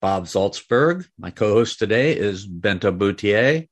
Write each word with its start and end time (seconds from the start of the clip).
Bob 0.00 0.26
Zaltsberg. 0.26 1.06
My 1.18 1.30
co 1.30 1.54
host 1.54 1.78
today 1.78 2.16
is 2.16 2.46
Bento 2.46 2.92
Boutier. 2.92 3.66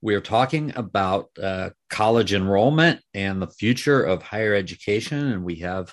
We 0.00 0.14
are 0.14 0.20
talking 0.20 0.72
about 0.76 1.30
uh, 1.42 1.70
college 1.90 2.32
enrollment 2.32 3.00
and 3.14 3.42
the 3.42 3.48
future 3.48 4.02
of 4.02 4.22
higher 4.22 4.54
education. 4.54 5.32
And 5.32 5.42
we 5.42 5.56
have 5.56 5.92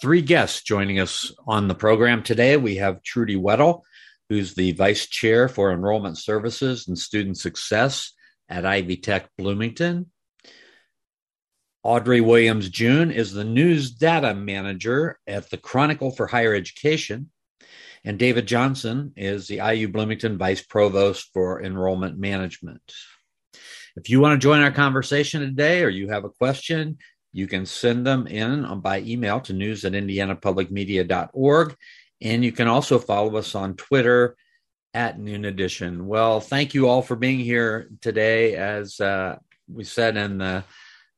three 0.00 0.22
guests 0.22 0.62
joining 0.62 1.00
us 1.00 1.34
on 1.46 1.68
the 1.68 1.74
program 1.74 2.22
today. 2.22 2.56
We 2.56 2.76
have 2.76 3.02
Trudy 3.02 3.36
Weddle, 3.36 3.82
who's 4.28 4.54
the 4.54 4.72
Vice 4.72 5.06
Chair 5.06 5.48
for 5.48 5.72
Enrollment 5.72 6.16
Services 6.16 6.88
and 6.88 6.98
Student 6.98 7.36
Success 7.38 8.12
at 8.48 8.64
Ivy 8.64 8.96
Tech 8.96 9.28
Bloomington. 9.36 10.10
Audrey 11.82 12.22
Williams 12.22 12.70
June 12.70 13.10
is 13.10 13.32
the 13.32 13.44
news 13.44 13.90
data 13.90 14.34
manager 14.34 15.18
at 15.26 15.50
the 15.50 15.58
Chronicle 15.58 16.10
for 16.10 16.26
Higher 16.26 16.54
Education. 16.54 17.30
And 18.04 18.18
David 18.18 18.46
Johnson 18.46 19.12
is 19.16 19.46
the 19.46 19.60
IU 19.64 19.88
Bloomington 19.88 20.36
Vice 20.36 20.62
Provost 20.62 21.30
for 21.32 21.62
Enrollment 21.62 22.18
Management. 22.18 22.82
If 23.96 24.10
you 24.10 24.20
want 24.20 24.38
to 24.38 24.44
join 24.44 24.60
our 24.60 24.70
conversation 24.70 25.40
today 25.40 25.82
or 25.82 25.88
you 25.88 26.08
have 26.08 26.24
a 26.24 26.30
question, 26.30 26.98
you 27.32 27.46
can 27.46 27.64
send 27.64 28.06
them 28.06 28.26
in 28.26 28.80
by 28.80 29.00
email 29.00 29.40
to 29.40 29.52
news 29.52 29.84
at 29.84 29.92
indianapublicmedia.org. 29.92 31.76
And 32.20 32.44
you 32.44 32.52
can 32.52 32.68
also 32.68 32.98
follow 32.98 33.36
us 33.36 33.54
on 33.54 33.74
Twitter 33.74 34.36
at 34.92 35.18
Noon 35.18 35.44
Edition. 35.44 36.06
Well, 36.06 36.40
thank 36.40 36.74
you 36.74 36.88
all 36.88 37.02
for 37.02 37.16
being 37.16 37.40
here 37.40 37.88
today. 38.00 38.54
As 38.54 39.00
uh, 39.00 39.38
we 39.68 39.84
said 39.84 40.16
in 40.16 40.38
the 40.38 40.64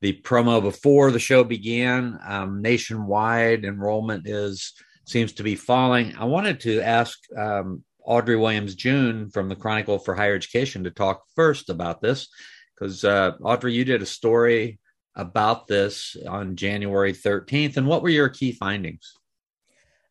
the 0.02 0.20
promo 0.22 0.62
before 0.62 1.10
the 1.10 1.18
show 1.18 1.42
began. 1.42 2.18
Um, 2.24 2.60
nationwide 2.60 3.64
enrollment 3.64 4.26
is 4.26 4.74
seems 5.06 5.32
to 5.34 5.42
be 5.42 5.54
falling. 5.54 6.14
I 6.16 6.24
wanted 6.24 6.60
to 6.60 6.80
ask 6.80 7.18
um, 7.36 7.84
Audrey 8.04 8.36
Williams 8.36 8.74
June 8.74 9.30
from 9.30 9.48
the 9.48 9.56
Chronicle 9.56 9.98
for 9.98 10.14
Higher 10.14 10.34
Education 10.34 10.84
to 10.84 10.90
talk 10.90 11.22
first 11.34 11.70
about 11.70 12.02
this, 12.02 12.28
because 12.74 13.04
uh, 13.04 13.32
Audrey, 13.42 13.74
you 13.74 13.84
did 13.84 14.02
a 14.02 14.06
story 14.06 14.78
about 15.14 15.66
this 15.66 16.16
on 16.28 16.56
January 16.56 17.12
13th, 17.12 17.76
and 17.76 17.86
what 17.86 18.02
were 18.02 18.08
your 18.08 18.28
key 18.28 18.52
findings? 18.52 19.14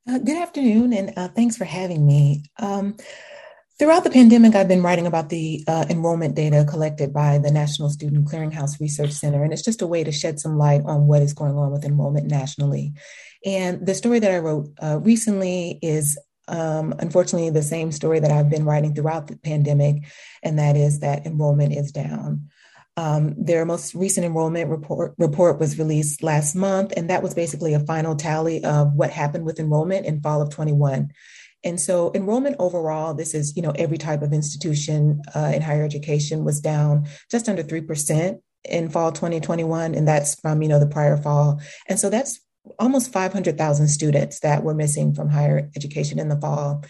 Uh, 0.07 0.17
good 0.17 0.37
afternoon, 0.37 0.93
and 0.93 1.13
uh, 1.17 1.27
thanks 1.27 1.57
for 1.57 1.65
having 1.65 2.05
me. 2.05 2.43
Um, 2.59 2.95
Throughout 3.77 4.05
the 4.05 4.09
pandemic, 4.09 4.55
I've 4.55 4.69
been 4.69 4.83
writing 4.83 5.05
about 5.05 5.27
the 5.27 5.61
uh, 5.67 5.85
enrollment 5.89 6.33
data 6.33 6.65
collected 6.65 7.11
by 7.11 7.39
the 7.39 7.51
National 7.51 7.89
Student 7.89 8.25
Clearinghouse 8.25 8.79
Research 8.79 9.11
Center, 9.11 9.43
and 9.43 9.51
it's 9.51 9.63
just 9.63 9.81
a 9.81 9.87
way 9.87 10.01
to 10.01 10.13
shed 10.13 10.39
some 10.39 10.57
light 10.57 10.81
on 10.85 11.07
what 11.07 11.21
is 11.21 11.33
going 11.33 11.57
on 11.57 11.73
with 11.73 11.83
enrollment 11.83 12.27
nationally. 12.27 12.93
And 13.45 13.85
the 13.85 13.93
story 13.93 14.19
that 14.19 14.31
I 14.31 14.37
wrote 14.37 14.69
uh, 14.81 14.99
recently 15.01 15.77
is 15.81 16.17
um, 16.47 16.95
unfortunately 16.99 17.49
the 17.49 17.61
same 17.61 17.91
story 17.91 18.21
that 18.21 18.31
I've 18.31 18.49
been 18.49 18.63
writing 18.63 18.95
throughout 18.95 19.27
the 19.27 19.35
pandemic, 19.35 20.05
and 20.41 20.57
that 20.57 20.77
is 20.77 21.01
that 21.01 21.25
enrollment 21.25 21.73
is 21.73 21.91
down. 21.91 22.47
Um, 22.95 23.35
their 23.37 23.65
most 23.65 23.93
recent 23.93 24.25
enrollment 24.25 24.69
report, 24.69 25.15
report 25.17 25.59
was 25.59 25.77
released 25.77 26.23
last 26.23 26.55
month, 26.55 26.93
and 26.95 27.09
that 27.09 27.21
was 27.21 27.33
basically 27.33 27.73
a 27.73 27.81
final 27.81 28.15
tally 28.15 28.63
of 28.63 28.93
what 28.93 29.09
happened 29.09 29.45
with 29.45 29.59
enrollment 29.59 30.05
in 30.05 30.21
fall 30.21 30.41
of 30.41 30.49
21. 30.49 31.09
And 31.65 31.81
so 31.81 32.11
enrollment 32.13 32.55
overall, 32.59 33.13
this 33.13 33.33
is, 33.33 33.55
you 33.55 33.61
know, 33.61 33.71
every 33.71 33.97
type 33.97 34.21
of 34.21 34.31
institution 34.31 35.21
uh, 35.35 35.51
in 35.53 35.63
higher 35.63 35.83
education 35.83 36.45
was 36.45 36.61
down 36.61 37.07
just 37.29 37.49
under 37.49 37.63
3% 37.63 38.39
in 38.69 38.89
fall 38.89 39.11
2021. 39.11 39.95
And 39.95 40.07
that's 40.07 40.39
from, 40.39 40.61
you 40.61 40.69
know, 40.69 40.79
the 40.79 40.87
prior 40.87 41.17
fall. 41.17 41.59
And 41.89 41.99
so 41.99 42.09
that's 42.09 42.39
almost 42.79 43.11
500,000 43.11 43.87
students 43.87 44.39
that 44.39 44.63
were 44.63 44.73
missing 44.73 45.13
from 45.13 45.29
higher 45.29 45.69
education 45.75 46.19
in 46.19 46.29
the 46.29 46.39
fall. 46.39 46.83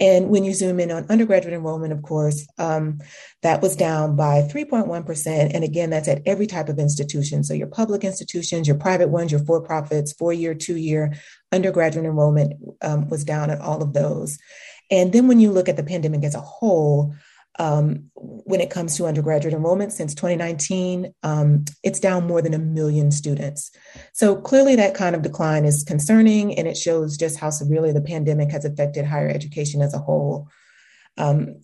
And 0.00 0.30
when 0.30 0.42
you 0.42 0.54
zoom 0.54 0.80
in 0.80 0.90
on 0.90 1.06
undergraduate 1.10 1.54
enrollment, 1.54 1.92
of 1.92 2.02
course, 2.02 2.46
um, 2.58 3.00
that 3.42 3.60
was 3.60 3.76
down 3.76 4.16
by 4.16 4.42
3.1%. 4.42 5.54
And 5.54 5.64
again, 5.64 5.90
that's 5.90 6.08
at 6.08 6.22
every 6.24 6.46
type 6.46 6.68
of 6.68 6.78
institution. 6.78 7.44
So 7.44 7.52
your 7.52 7.66
public 7.66 8.02
institutions, 8.02 8.66
your 8.66 8.78
private 8.78 9.10
ones, 9.10 9.30
your 9.30 9.44
for 9.44 9.60
profits, 9.60 10.12
four 10.12 10.32
year, 10.32 10.54
two 10.54 10.76
year 10.76 11.14
undergraduate 11.52 12.06
enrollment 12.06 12.54
um, 12.80 13.08
was 13.10 13.24
down 13.24 13.50
at 13.50 13.60
all 13.60 13.82
of 13.82 13.92
those. 13.92 14.38
And 14.90 15.12
then 15.12 15.28
when 15.28 15.40
you 15.40 15.50
look 15.50 15.68
at 15.68 15.76
the 15.76 15.84
pandemic 15.84 16.24
as 16.24 16.34
a 16.34 16.40
whole, 16.40 17.14
um, 17.58 18.10
when 18.14 18.60
it 18.60 18.70
comes 18.70 18.96
to 18.96 19.06
undergraduate 19.06 19.54
enrollment 19.54 19.92
since 19.92 20.14
2019, 20.14 21.12
um, 21.22 21.64
it's 21.82 22.00
down 22.00 22.26
more 22.26 22.40
than 22.40 22.54
a 22.54 22.58
million 22.58 23.10
students. 23.10 23.70
So 24.12 24.36
clearly, 24.36 24.76
that 24.76 24.94
kind 24.94 25.14
of 25.14 25.22
decline 25.22 25.64
is 25.64 25.84
concerning, 25.84 26.58
and 26.58 26.66
it 26.66 26.76
shows 26.76 27.16
just 27.16 27.38
how 27.38 27.50
severely 27.50 27.92
the 27.92 28.00
pandemic 28.00 28.50
has 28.50 28.64
affected 28.64 29.04
higher 29.04 29.28
education 29.28 29.82
as 29.82 29.92
a 29.94 29.98
whole. 29.98 30.48
Um, 31.18 31.60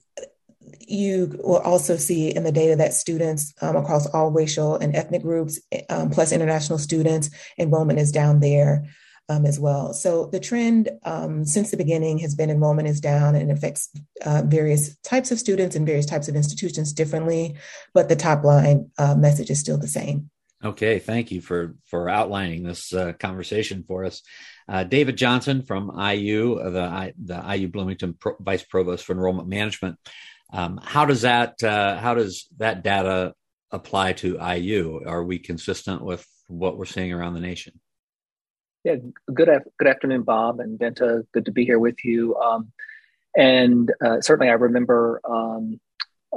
you 0.81 1.38
will 1.43 1.59
also 1.59 1.97
see 1.97 2.34
in 2.34 2.44
the 2.44 2.53
data 2.53 2.76
that 2.76 2.94
students 2.94 3.55
um, 3.62 3.76
across 3.76 4.06
all 4.09 4.31
racial 4.31 4.76
and 4.76 4.94
ethnic 4.94 5.22
groups, 5.22 5.59
um, 5.88 6.10
plus 6.10 6.32
international 6.32 6.78
students, 6.78 7.31
enrollment 7.59 7.99
is 7.99 8.12
down 8.12 8.41
there 8.41 8.87
um, 9.28 9.44
as 9.44 9.61
well. 9.61 9.93
So 9.93 10.27
the 10.27 10.41
trend 10.41 10.91
um, 11.05 11.44
since 11.44 11.71
the 11.71 11.77
beginning 11.77 12.19
has 12.19 12.34
been 12.34 12.50
enrollment 12.50 12.89
is 12.89 13.00
down 13.00 13.34
and 13.34 13.50
affects 13.50 13.91
uh, 14.25 14.43
various 14.47 14.97
types 14.99 15.31
of 15.31 15.39
students 15.39 15.77
and 15.77 15.87
various 15.87 16.06
types 16.06 16.28
of 16.28 16.37
institutions 16.37 16.93
differently, 16.93 17.56
but 17.94 18.09
the 18.09 18.17
top 18.17 18.44
line 18.44 18.91
uh, 18.99 19.15
message 19.15 19.50
is 19.50 19.61
still 19.61 19.78
the 19.78 19.88
same. 19.88 20.31
Okay, 20.65 20.99
thank 20.99 21.31
you 21.31 21.41
for 21.41 21.77
for 21.87 22.09
outlining 22.09 22.65
this 22.65 22.93
uh, 22.93 23.12
conversation 23.12 23.84
for 23.87 24.05
us. 24.05 24.22
Uh, 24.69 24.83
David 24.83 25.17
Johnson 25.17 25.62
from 25.62 25.93
IU, 25.97 26.55
uh, 26.56 26.71
the 26.71 27.15
the 27.25 27.55
IU 27.55 27.69
Bloomington 27.69 28.15
Pro- 28.15 28.37
Vice 28.41 28.65
Provost 28.65 29.05
for 29.05 29.12
Enrollment 29.12 29.49
Management. 29.49 29.99
Um, 30.53 30.81
how 30.83 31.05
does 31.05 31.22
that 31.22 31.62
uh, 31.62 31.99
how 31.99 32.15
does 32.15 32.49
that 32.56 32.83
data 32.83 33.34
apply 33.71 34.15
to 34.15 34.38
IU? 34.41 35.03
Are 35.06 35.22
we 35.22 35.38
consistent 35.38 36.03
with 36.03 36.27
what 36.49 36.77
we're 36.77 36.87
seeing 36.87 37.12
around 37.12 37.34
the 37.34 37.41
nation? 37.41 37.78
Yeah, 38.84 38.97
good 39.34 39.49
good 39.77 39.89
afternoon, 39.89 40.22
Bob 40.22 40.61
and 40.61 40.78
Bento. 40.78 41.25
Good 41.33 41.44
to 41.47 41.53
be 41.53 41.65
here 41.65 41.81
with 41.81 42.05
you. 42.05 42.37
Um, 42.37 42.72
and 43.37 43.93
uh, 44.05 44.21
certainly, 44.21 44.50
I 44.50 44.55
remember 44.55 45.21
um, 45.28 45.81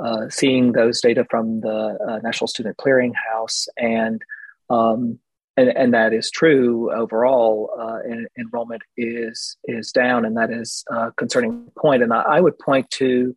uh, 0.02 0.28
seeing 0.30 0.72
those 0.72 1.02
data 1.02 1.26
from 1.30 1.62
the 1.62 1.98
uh, 2.08 2.20
National 2.24 2.48
Student 2.48 2.78
Clearinghouse, 2.78 3.68
and 3.78 4.24
um, 4.70 5.20
and, 5.56 5.70
and 5.70 5.94
that 5.94 6.14
is 6.14 6.32
true 6.32 6.92
overall. 6.92 7.70
Uh, 7.80 8.00
en- 8.10 8.28
enrollment 8.40 8.82
is 8.98 9.56
is 9.66 9.92
down, 9.92 10.26
and 10.26 10.36
that 10.38 10.52
is 10.52 10.84
a 10.90 11.12
concerning 11.12 11.72
point. 11.78 12.02
And 12.02 12.12
I, 12.12 12.22
I 12.22 12.42
would 12.42 12.58
point 12.58 12.90
to 12.92 13.36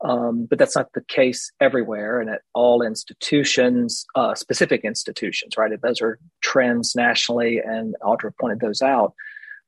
um, 0.00 0.46
but 0.48 0.58
that's 0.58 0.76
not 0.76 0.92
the 0.92 1.02
case 1.02 1.50
everywhere 1.60 2.20
and 2.20 2.30
at 2.30 2.42
all 2.54 2.82
institutions, 2.82 4.06
uh, 4.14 4.34
specific 4.34 4.84
institutions, 4.84 5.56
right? 5.56 5.70
Those 5.80 6.00
are 6.00 6.18
trends 6.40 6.94
nationally, 6.94 7.58
and 7.58 7.96
Audra 8.02 8.30
pointed 8.40 8.60
those 8.60 8.80
out. 8.82 9.14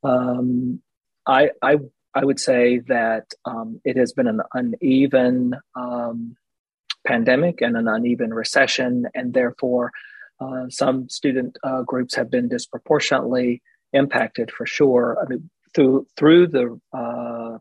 Um, 0.05 0.81
I, 1.27 1.51
I, 1.63 1.79
I 2.15 2.25
would 2.25 2.41
say 2.41 2.81
that 2.89 3.33
um, 3.45 3.81
it 3.85 3.97
has 3.97 4.13
been 4.13 4.29
an 4.29 4.41
uneven 4.55 5.55
um, 5.75 6.37
pandemic 7.07 7.61
and 7.61 7.77
an 7.77 7.89
uneven 7.89 8.33
recession, 8.33 9.07
and 9.15 9.35
therefore, 9.35 9.93
uh, 10.41 10.67
some 10.71 11.09
student 11.09 11.59
uh, 11.63 11.83
groups 11.83 12.15
have 12.15 12.31
been 12.31 12.49
disproportionately 12.49 13.63
impacted 13.93 14.51
for 14.51 14.65
sure. 14.65 15.19
I 15.23 15.29
mean, 15.29 15.51
through 15.75 16.07
through 16.17 16.49
the 16.49 16.81
uh, 16.93 17.59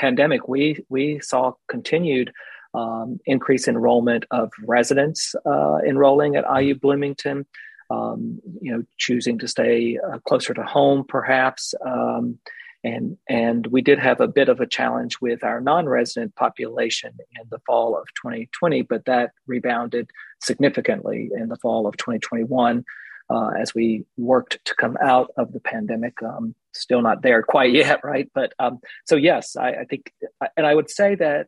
pandemic, 0.00 0.48
we 0.48 0.84
we 0.88 1.20
saw 1.20 1.52
continued 1.68 2.32
um, 2.74 3.18
increase 3.26 3.68
enrollment 3.68 4.24
of 4.30 4.50
residents 4.64 5.34
uh, 5.44 5.78
enrolling 5.86 6.36
at 6.36 6.44
IU 6.60 6.74
Bloomington. 6.74 7.46
Um, 7.90 8.40
you 8.60 8.70
know, 8.70 8.84
choosing 8.98 9.36
to 9.40 9.48
stay 9.48 9.98
uh, 9.98 10.18
closer 10.20 10.54
to 10.54 10.62
home, 10.62 11.04
perhaps. 11.08 11.74
Um, 11.84 12.38
and 12.84 13.18
and 13.28 13.66
we 13.66 13.82
did 13.82 13.98
have 13.98 14.20
a 14.20 14.28
bit 14.28 14.48
of 14.48 14.60
a 14.60 14.66
challenge 14.66 15.20
with 15.20 15.44
our 15.44 15.60
non-resident 15.60 16.34
population 16.36 17.12
in 17.40 17.48
the 17.50 17.58
fall 17.66 17.96
of 17.96 18.06
2020, 18.14 18.82
but 18.82 19.04
that 19.06 19.32
rebounded 19.46 20.08
significantly 20.40 21.30
in 21.36 21.48
the 21.48 21.56
fall 21.56 21.86
of 21.86 21.96
2021 21.96 22.84
uh, 23.28 23.50
as 23.58 23.74
we 23.74 24.04
worked 24.16 24.58
to 24.64 24.74
come 24.76 24.96
out 25.02 25.30
of 25.36 25.52
the 25.52 25.60
pandemic. 25.60 26.22
Um, 26.22 26.54
still 26.72 27.02
not 27.02 27.22
there 27.22 27.42
quite 27.42 27.72
yet, 27.74 28.00
right? 28.04 28.28
But 28.34 28.52
um, 28.58 28.78
so 29.06 29.16
yes, 29.16 29.56
I, 29.56 29.70
I, 29.70 29.84
think, 29.84 30.12
and 30.56 30.66
I 30.66 30.74
would 30.74 30.90
say 30.90 31.14
that 31.16 31.46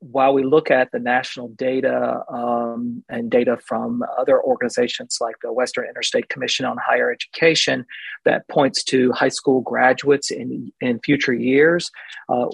while 0.00 0.34
we 0.34 0.42
look 0.42 0.70
at 0.70 0.90
the 0.90 0.98
national 0.98 1.48
data 1.48 2.22
um, 2.28 3.04
and 3.08 3.30
data 3.30 3.56
from 3.64 4.02
other 4.18 4.42
organizations 4.42 5.18
like 5.20 5.36
the 5.42 5.52
Western 5.52 5.88
Interstate 5.88 6.28
Commission 6.28 6.66
on 6.66 6.76
Higher 6.84 7.12
Education 7.12 7.86
that 8.24 8.48
points 8.48 8.82
to 8.84 9.12
high 9.12 9.28
school 9.28 9.60
graduates 9.60 10.30
in, 10.30 10.72
in 10.80 10.98
future 11.00 11.32
years, 11.32 11.90
uh, 12.28 12.46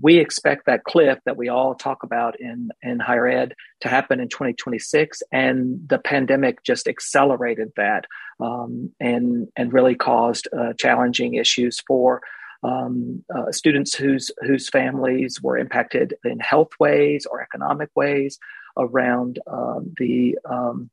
we 0.00 0.18
expect 0.18 0.66
that 0.66 0.84
cliff 0.84 1.18
that 1.26 1.36
we 1.36 1.48
all 1.48 1.74
talk 1.74 2.02
about 2.02 2.38
in, 2.38 2.70
in 2.82 3.00
higher 3.00 3.26
ed 3.26 3.54
to 3.80 3.88
happen 3.88 4.20
in 4.20 4.28
2026. 4.28 5.22
And 5.32 5.80
the 5.88 5.98
pandemic 5.98 6.62
just 6.62 6.86
accelerated 6.86 7.72
that 7.76 8.06
um, 8.40 8.92
and, 9.00 9.48
and 9.56 9.72
really 9.72 9.96
caused 9.96 10.46
uh, 10.56 10.74
challenging 10.74 11.34
issues 11.34 11.80
for 11.86 12.22
um, 12.62 13.24
uh, 13.34 13.52
students 13.52 13.94
whose 13.94 14.30
whose 14.40 14.68
families 14.68 15.40
were 15.42 15.58
impacted 15.58 16.14
in 16.24 16.40
health 16.40 16.70
ways 16.80 17.26
or 17.30 17.40
economic 17.40 17.90
ways 17.94 18.38
around 18.76 19.38
um, 19.46 19.92
the 19.98 20.38
um, 20.48 20.90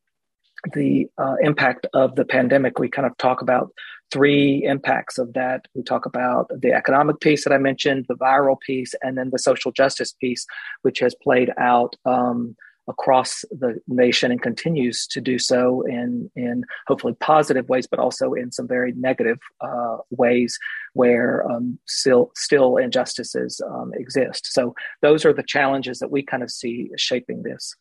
the 0.73 1.07
uh, 1.17 1.35
impact 1.41 1.87
of 1.93 2.15
the 2.15 2.25
pandemic. 2.25 2.79
We 2.79 2.89
kind 2.89 3.05
of 3.05 3.17
talk 3.17 3.41
about 3.41 3.71
three 4.11 4.63
impacts 4.63 5.17
of 5.17 5.33
that. 5.33 5.67
We 5.73 5.83
talk 5.83 6.05
about 6.05 6.49
the 6.49 6.73
economic 6.73 7.19
piece 7.19 7.43
that 7.43 7.53
I 7.53 7.57
mentioned, 7.57 8.05
the 8.07 8.15
viral 8.15 8.59
piece, 8.59 8.93
and 9.01 9.17
then 9.17 9.29
the 9.31 9.39
social 9.39 9.71
justice 9.71 10.13
piece, 10.13 10.45
which 10.83 10.99
has 10.99 11.15
played 11.15 11.51
out 11.57 11.95
um, 12.05 12.55
across 12.87 13.43
the 13.51 13.79
nation 13.87 14.31
and 14.31 14.41
continues 14.41 15.07
to 15.07 15.21
do 15.21 15.39
so 15.39 15.81
in 15.81 16.29
in 16.35 16.63
hopefully 16.87 17.15
positive 17.19 17.67
ways, 17.67 17.87
but 17.87 17.99
also 17.99 18.33
in 18.33 18.51
some 18.51 18.67
very 18.67 18.91
negative 18.93 19.39
uh, 19.61 19.97
ways 20.09 20.57
where 20.93 21.49
um, 21.49 21.79
still 21.85 22.31
still 22.35 22.77
injustices 22.77 23.61
um, 23.67 23.91
exist. 23.95 24.51
So 24.53 24.75
those 25.01 25.25
are 25.25 25.33
the 25.33 25.43
challenges 25.43 25.99
that 25.99 26.11
we 26.11 26.23
kind 26.23 26.43
of 26.43 26.51
see 26.51 26.91
shaping 26.97 27.43
this. 27.43 27.75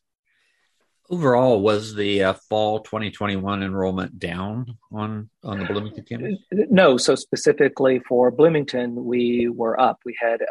Overall, 1.11 1.61
was 1.61 1.95
the 1.95 2.25
uh, 2.25 2.33
fall 2.49 2.81
2021 2.81 3.63
enrollment 3.63 4.19
down 4.19 4.79
on 4.91 5.29
on 5.43 5.59
the 5.59 5.67
Bloomington 5.67 6.05
campus? 6.05 6.39
No. 6.51 6.97
So 6.97 7.15
specifically 7.15 8.01
for 8.09 8.31
Bloomington, 8.31 9.05
we 9.05 9.49
were 9.49 9.79
up. 9.79 9.99
We 10.07 10.17
had 10.19 10.41
a 10.41 10.47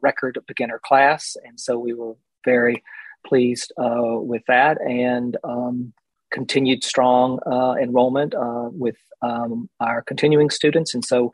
record 0.00 0.38
beginner 0.46 0.80
class, 0.82 1.36
and 1.44 1.60
so 1.60 1.78
we 1.78 1.92
were 1.92 2.14
very 2.46 2.82
pleased 3.26 3.72
uh, 3.78 4.18
with 4.20 4.42
that 4.48 4.80
and 4.80 5.36
um, 5.44 5.92
continued 6.30 6.84
strong 6.84 7.38
uh, 7.46 7.74
enrollment 7.80 8.34
uh, 8.34 8.68
with 8.70 8.96
um, 9.22 9.68
our 9.80 10.02
continuing 10.02 10.50
students. 10.50 10.94
And 10.94 11.04
so 11.04 11.32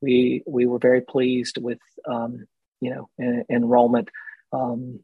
we 0.00 0.42
we 0.46 0.66
were 0.66 0.78
very 0.78 1.00
pleased 1.00 1.58
with 1.58 1.80
um, 2.08 2.46
you 2.80 2.90
know 2.94 3.08
en- 3.20 3.44
enrollment. 3.50 4.10
Um, 4.52 5.00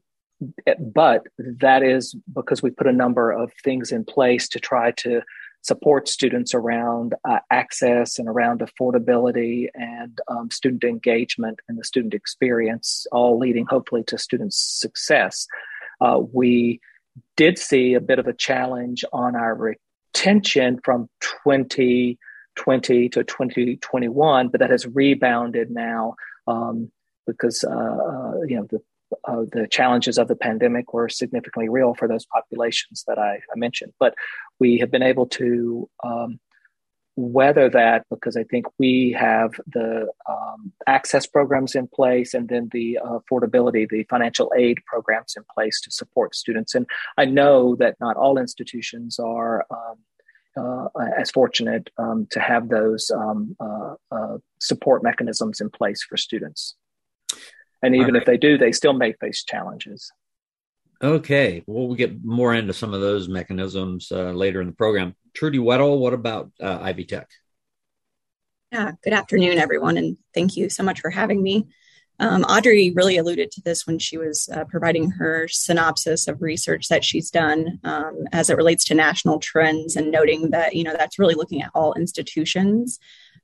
but 0.93 1.27
that 1.37 1.83
is 1.83 2.15
because 2.33 2.63
we 2.63 2.69
put 2.69 2.87
a 2.87 2.93
number 2.93 3.31
of 3.31 3.51
things 3.61 3.91
in 3.91 4.05
place 4.05 4.47
to 4.49 4.59
try 4.59 4.91
to 4.91 5.21
support 5.61 6.07
students 6.07 6.53
around 6.53 7.13
uh, 7.27 7.39
access 7.51 8.17
and 8.17 8.29
around 8.29 8.61
affordability 8.61 9.67
and 9.73 10.19
um, 10.29 10.49
student 10.49 10.83
engagement 10.83 11.59
and 11.67 11.77
the 11.77 11.83
student 11.83 12.13
experience, 12.13 13.05
all 13.11 13.37
leading 13.37 13.65
hopefully 13.65 14.03
to 14.03 14.17
student 14.17 14.53
success. 14.53 15.47
Uh, 16.01 16.19
we 16.31 16.79
did 17.35 17.57
see 17.57 17.93
a 17.93 18.01
bit 18.01 18.19
of 18.19 18.27
a 18.27 18.33
challenge 18.33 19.03
on 19.11 19.35
our 19.35 19.55
retention 19.55 20.79
from 20.83 21.09
2020 21.45 23.09
to 23.09 23.23
2021, 23.23 24.47
but 24.49 24.59
that 24.59 24.69
has 24.69 24.85
rebounded 24.87 25.71
now 25.71 26.15
um, 26.47 26.91
because 27.25 27.63
uh, 27.63 27.69
uh, 27.69 28.41
you 28.47 28.55
know 28.55 28.67
the 28.69 28.79
uh, 29.25 29.43
the 29.51 29.67
challenges 29.69 30.17
of 30.17 30.27
the 30.27 30.35
pandemic 30.35 30.93
were 30.93 31.09
significantly 31.09 31.67
real 31.69 31.95
for 31.95 32.07
those 32.07 32.25
populations 32.25 33.03
that 33.07 33.17
I, 33.17 33.35
I 33.35 33.55
mentioned. 33.55 33.93
But 33.99 34.13
we 34.59 34.77
have 34.77 34.91
been 34.91 35.03
able 35.03 35.25
to 35.27 35.89
um, 36.03 36.39
weather 37.19 37.69
that 37.69 38.05
because 38.09 38.37
I 38.37 38.43
think 38.43 38.65
we 38.77 39.15
have 39.17 39.51
the 39.67 40.07
um, 40.27 40.71
access 40.87 41.25
programs 41.27 41.75
in 41.75 41.87
place 41.87 42.33
and 42.33 42.47
then 42.47 42.69
the 42.71 42.97
uh, 42.97 43.19
affordability, 43.19 43.87
the 43.89 44.03
financial 44.03 44.51
aid 44.57 44.77
programs 44.85 45.35
in 45.35 45.43
place 45.53 45.81
to 45.81 45.91
support 45.91 46.35
students. 46.35 46.75
And 46.75 46.87
I 47.17 47.25
know 47.25 47.75
that 47.75 47.95
not 47.99 48.15
all 48.15 48.37
institutions 48.37 49.19
are 49.19 49.65
um, 49.69 49.97
uh, 50.57 50.87
as 51.17 51.31
fortunate 51.31 51.89
um, 51.97 52.27
to 52.31 52.39
have 52.39 52.69
those 52.69 53.11
um, 53.11 53.55
uh, 53.59 53.95
uh, 54.11 54.37
support 54.59 55.03
mechanisms 55.03 55.61
in 55.61 55.69
place 55.69 56.03
for 56.03 56.17
students. 56.17 56.75
And 57.81 57.95
even 57.95 58.13
right. 58.13 58.21
if 58.21 58.25
they 58.25 58.37
do, 58.37 58.57
they 58.57 58.71
still 58.71 58.93
may 58.93 59.13
face 59.13 59.43
challenges. 59.43 60.11
Okay, 61.01 61.63
well, 61.65 61.87
we'll 61.87 61.95
get 61.95 62.23
more 62.25 62.53
into 62.53 62.73
some 62.73 62.93
of 62.93 62.99
those 62.99 63.29
mechanisms 63.29 64.11
uh, 64.11 64.31
later 64.31 64.59
in 64.59 64.67
the 64.67 64.73
program. 64.73 65.15
Trudy 65.33 65.57
Weddle, 65.57 65.99
what 65.99 66.13
about 66.13 66.51
uh, 66.59 66.79
Ivy 66.81 67.05
Tech? 67.05 67.29
Yeah, 68.73 68.91
good 69.03 69.13
afternoon, 69.13 69.57
everyone, 69.57 69.97
and 69.97 70.17
thank 70.33 70.57
you 70.57 70.69
so 70.69 70.83
much 70.83 70.99
for 70.99 71.09
having 71.09 71.41
me. 71.41 71.67
Um, 72.19 72.43
Audrey 72.43 72.91
really 72.91 73.15
alluded 73.15 73.49
to 73.51 73.61
this 73.61 73.87
when 73.87 73.97
she 73.97 74.17
was 74.17 74.49
uh, 74.53 74.65
providing 74.65 75.09
her 75.11 75.47
synopsis 75.47 76.27
of 76.27 76.41
research 76.41 76.89
that 76.89 77.05
she's 77.05 77.31
done 77.31 77.79
um, 77.85 78.25
as 78.33 78.49
it 78.49 78.57
relates 78.57 78.83
to 78.85 78.93
national 78.93 79.39
trends 79.39 79.95
and 79.95 80.11
noting 80.11 80.49
that, 80.49 80.75
you 80.75 80.83
know, 80.83 80.93
that's 80.97 81.17
really 81.17 81.35
looking 81.35 81.61
at 81.61 81.71
all 81.73 81.93
institutions 81.93 82.99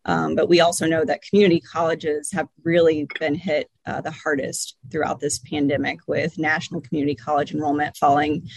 um, 0.06 0.36
but 0.36 0.48
we 0.48 0.62
also 0.62 0.86
know 0.86 1.04
that 1.04 1.24
community 1.24 1.60
colleges 1.60 2.31
have 2.31 2.48
really 2.63 3.07
been 3.19 3.36
hit 3.36 3.69
uh, 3.86 4.02
the 4.02 4.12
hardest 4.12 4.75
throughout 4.92 5.19
this 5.19 5.40
pandemic, 5.40 6.00
with 6.07 6.38
national 6.38 6.81
community 6.81 7.16
college 7.16 7.54
enrollment 7.54 7.96
falling 7.98 8.48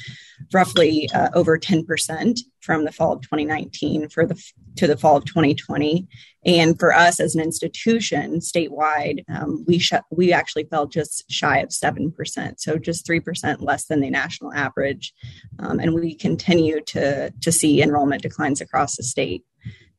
roughly 0.52 1.08
uh, 1.14 1.28
over 1.34 1.58
10% 1.58 2.38
from 2.61 2.84
the 2.84 2.92
fall 2.92 3.12
of 3.12 3.22
2019 3.22 4.08
for 4.08 4.26
the 4.26 4.42
to 4.76 4.87
the 4.87 4.96
fall 4.96 5.16
of 5.16 5.25
2020. 5.25 6.06
And 6.44 6.78
for 6.78 6.94
us 6.94 7.18
as 7.18 7.34
an 7.34 7.42
institution 7.42 8.38
statewide, 8.38 9.25
um, 9.28 9.64
we 9.66 9.78
sh- 9.78 9.92
we 10.11 10.32
actually 10.32 10.64
fell 10.64 10.87
just 10.87 11.25
shy 11.30 11.58
of 11.58 11.70
7%, 11.70 12.61
so 12.61 12.78
just 12.78 13.06
3% 13.06 13.61
less 13.61 13.87
than 13.87 14.00
the 14.00 14.11
national 14.11 14.52
average. 14.52 15.12
Um, 15.58 15.80
and 15.80 15.94
we 15.94 16.14
continue 16.14 16.80
to 16.82 17.30
to 17.30 17.52
see 17.52 17.82
enrollment 17.82 18.22
declines 18.22 18.61
across 18.61 18.96
the 18.96 19.02
state. 19.02 19.44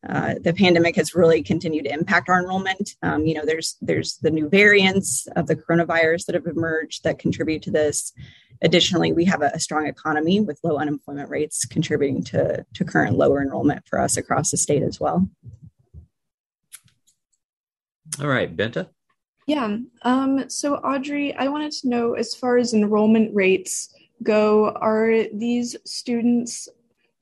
Uh, 0.07 0.35
the 0.41 0.53
pandemic 0.53 0.95
has 0.95 1.13
really 1.13 1.43
continued 1.43 1.83
to 1.83 1.91
impact 1.91 2.29
our 2.29 2.39
enrollment. 2.39 2.95
Um, 3.03 3.25
you 3.25 3.33
know, 3.33 3.45
there's 3.45 3.75
there's 3.81 4.17
the 4.17 4.31
new 4.31 4.47
variants 4.47 5.27
of 5.35 5.47
the 5.47 5.55
coronavirus 5.55 6.25
that 6.25 6.35
have 6.35 6.45
emerged 6.45 7.03
that 7.03 7.19
contribute 7.19 7.61
to 7.63 7.71
this. 7.71 8.13
Additionally, 8.61 9.11
we 9.11 9.25
have 9.25 9.41
a, 9.41 9.51
a 9.53 9.59
strong 9.59 9.87
economy 9.87 10.39
with 10.39 10.59
low 10.63 10.77
unemployment 10.77 11.29
rates 11.29 11.65
contributing 11.65 12.23
to 12.25 12.65
to 12.73 12.85
current 12.85 13.17
lower 13.17 13.41
enrollment 13.41 13.85
for 13.89 13.99
us 13.99 14.15
across 14.15 14.51
the 14.51 14.57
state 14.57 14.83
as 14.83 15.01
well. 15.01 15.27
All 18.21 18.27
right, 18.27 18.55
Benta. 18.55 18.87
Yeah. 19.47 19.79
Um, 20.03 20.49
so 20.49 20.75
Audrey, 20.75 21.33
I 21.35 21.47
wanted 21.47 21.71
to 21.71 21.89
know 21.89 22.13
as 22.13 22.35
far 22.35 22.57
as 22.57 22.73
enrollment 22.73 23.33
rates 23.35 23.93
go, 24.23 24.69
are 24.71 25.23
these 25.33 25.75
students 25.85 26.69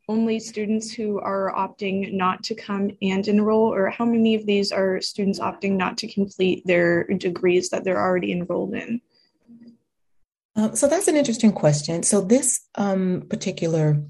only 0.10 0.40
students 0.40 0.92
who 0.92 1.20
are 1.20 1.54
opting 1.56 2.14
not 2.14 2.44
to 2.44 2.56
come 2.56 2.92
and 3.02 3.28
enroll, 3.28 3.74
or 3.74 3.90
how 3.90 4.06
many 4.06 4.36
of 4.36 4.46
these 4.46 4.72
are 4.72 5.02
students 5.02 5.40
opting 5.40 5.74
not 5.74 5.98
to 5.98 6.08
complete 6.08 6.66
their 6.66 7.04
degrees 7.06 7.70
that 7.70 7.84
they're 7.84 8.02
already 8.02 8.32
enrolled 8.32 8.74
in? 8.74 9.02
Um, 10.56 10.76
so 10.76 10.88
that's 10.88 11.08
an 11.08 11.18
interesting 11.18 11.52
question. 11.52 12.04
So 12.04 12.22
this 12.22 12.62
um, 12.76 13.24
particular 13.30 14.02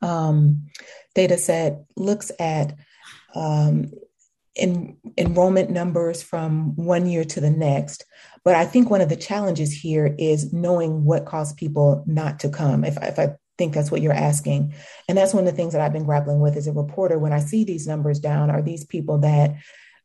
um, 0.00 0.66
data 1.14 1.36
set 1.36 1.84
looks 1.96 2.30
at 2.38 2.74
um, 3.34 3.90
enrollment 4.56 5.70
numbers 5.70 6.22
from 6.22 6.74
one 6.76 7.06
year 7.06 7.24
to 7.24 7.40
the 7.40 7.50
next. 7.50 8.04
But 8.44 8.54
I 8.54 8.64
think 8.64 8.90
one 8.90 9.00
of 9.00 9.08
the 9.08 9.16
challenges 9.16 9.72
here 9.72 10.14
is 10.18 10.52
knowing 10.52 11.04
what 11.04 11.26
caused 11.26 11.56
people 11.56 12.04
not 12.06 12.40
to 12.40 12.48
come. 12.48 12.84
If, 12.84 12.96
if 13.02 13.18
I 13.18 13.36
think 13.60 13.74
that's 13.74 13.90
what 13.90 14.00
you're 14.00 14.24
asking. 14.30 14.72
And 15.06 15.18
that's 15.18 15.34
one 15.34 15.46
of 15.46 15.50
the 15.50 15.56
things 15.56 15.74
that 15.74 15.82
I've 15.82 15.92
been 15.92 16.06
grappling 16.06 16.40
with 16.40 16.56
as 16.56 16.66
a 16.66 16.72
reporter. 16.72 17.18
When 17.18 17.34
I 17.34 17.40
see 17.40 17.62
these 17.62 17.86
numbers 17.86 18.18
down, 18.18 18.48
are 18.48 18.62
these 18.62 18.86
people 18.86 19.18
that 19.18 19.54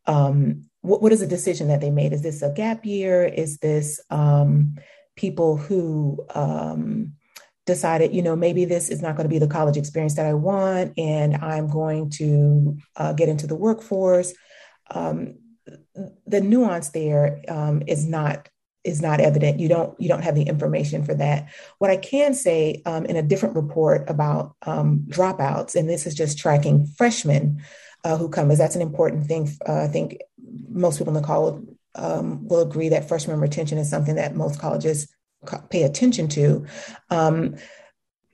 um, 0.08 0.66
what, 0.82 1.02
what 1.02 1.14
is 1.14 1.22
the 1.22 1.36
decision 1.38 1.70
that 1.70 1.80
they 1.80 1.90
made? 1.90 2.12
Is 2.12 2.22
this 2.22 2.42
a 2.42 2.52
gap 2.52 2.86
year? 2.86 3.24
Is 3.24 3.58
this 3.60 4.02
um, 4.10 4.76
people 5.16 5.56
who 5.56 6.26
um, 6.36 7.14
decided, 7.66 8.14
you 8.14 8.22
know, 8.22 8.36
maybe 8.36 8.66
this 8.66 8.90
is 8.90 9.02
not 9.02 9.16
going 9.16 9.24
to 9.24 9.34
be 9.34 9.40
the 9.40 9.48
college 9.48 9.78
experience 9.78 10.16
that 10.16 10.26
I 10.26 10.34
want, 10.34 10.94
and 10.98 11.38
I'm 11.38 11.70
going 11.70 12.10
to 12.18 12.78
uh, 12.98 13.14
get 13.14 13.30
into 13.30 13.48
the 13.48 13.56
workforce. 13.56 14.34
Um, 14.92 15.36
the 16.28 16.42
nuance 16.42 16.90
there 16.90 17.42
um, 17.48 17.84
is 17.88 18.06
not 18.06 18.50
is 18.86 19.02
not 19.02 19.20
evident. 19.20 19.60
You 19.60 19.68
don't 19.68 20.00
you 20.00 20.08
don't 20.08 20.24
have 20.24 20.36
the 20.36 20.44
information 20.44 21.04
for 21.04 21.14
that. 21.16 21.50
What 21.80 21.90
I 21.90 21.98
can 21.98 22.34
say 22.34 22.82
um, 22.86 23.06
in 23.06 23.16
a 23.16 23.24
different 23.24 23.56
report 23.56 24.10
about 24.10 24.56
um, 24.62 25.06
dropouts, 25.10 25.76
and 25.76 25.90
this 25.90 26.06
is 26.06 26.14
just 26.14 26.38
tracking 26.38 26.86
freshmen 26.86 27.62
uh, 28.04 28.16
who 28.16 28.30
come, 28.30 28.52
is 28.52 28.60
that's 28.60 28.76
an 28.76 28.82
important 28.82 29.26
thing. 29.26 29.50
Uh, 29.68 29.82
I 29.82 29.88
think 29.88 30.20
most 30.70 31.00
people 31.00 31.16
in 31.16 31.22
the 31.22 31.28
call 31.28 31.64
um, 31.96 32.48
will 32.48 32.62
agree 32.62 32.90
that 32.90 33.08
freshman 33.08 33.40
retention 33.40 33.78
is 33.78 33.90
something 33.90 34.16
that 34.16 34.36
most 34.36 34.60
colleges 34.60 35.08
pay 35.70 35.84
attention 35.84 36.28
to. 36.30 36.66
Um, 37.10 37.56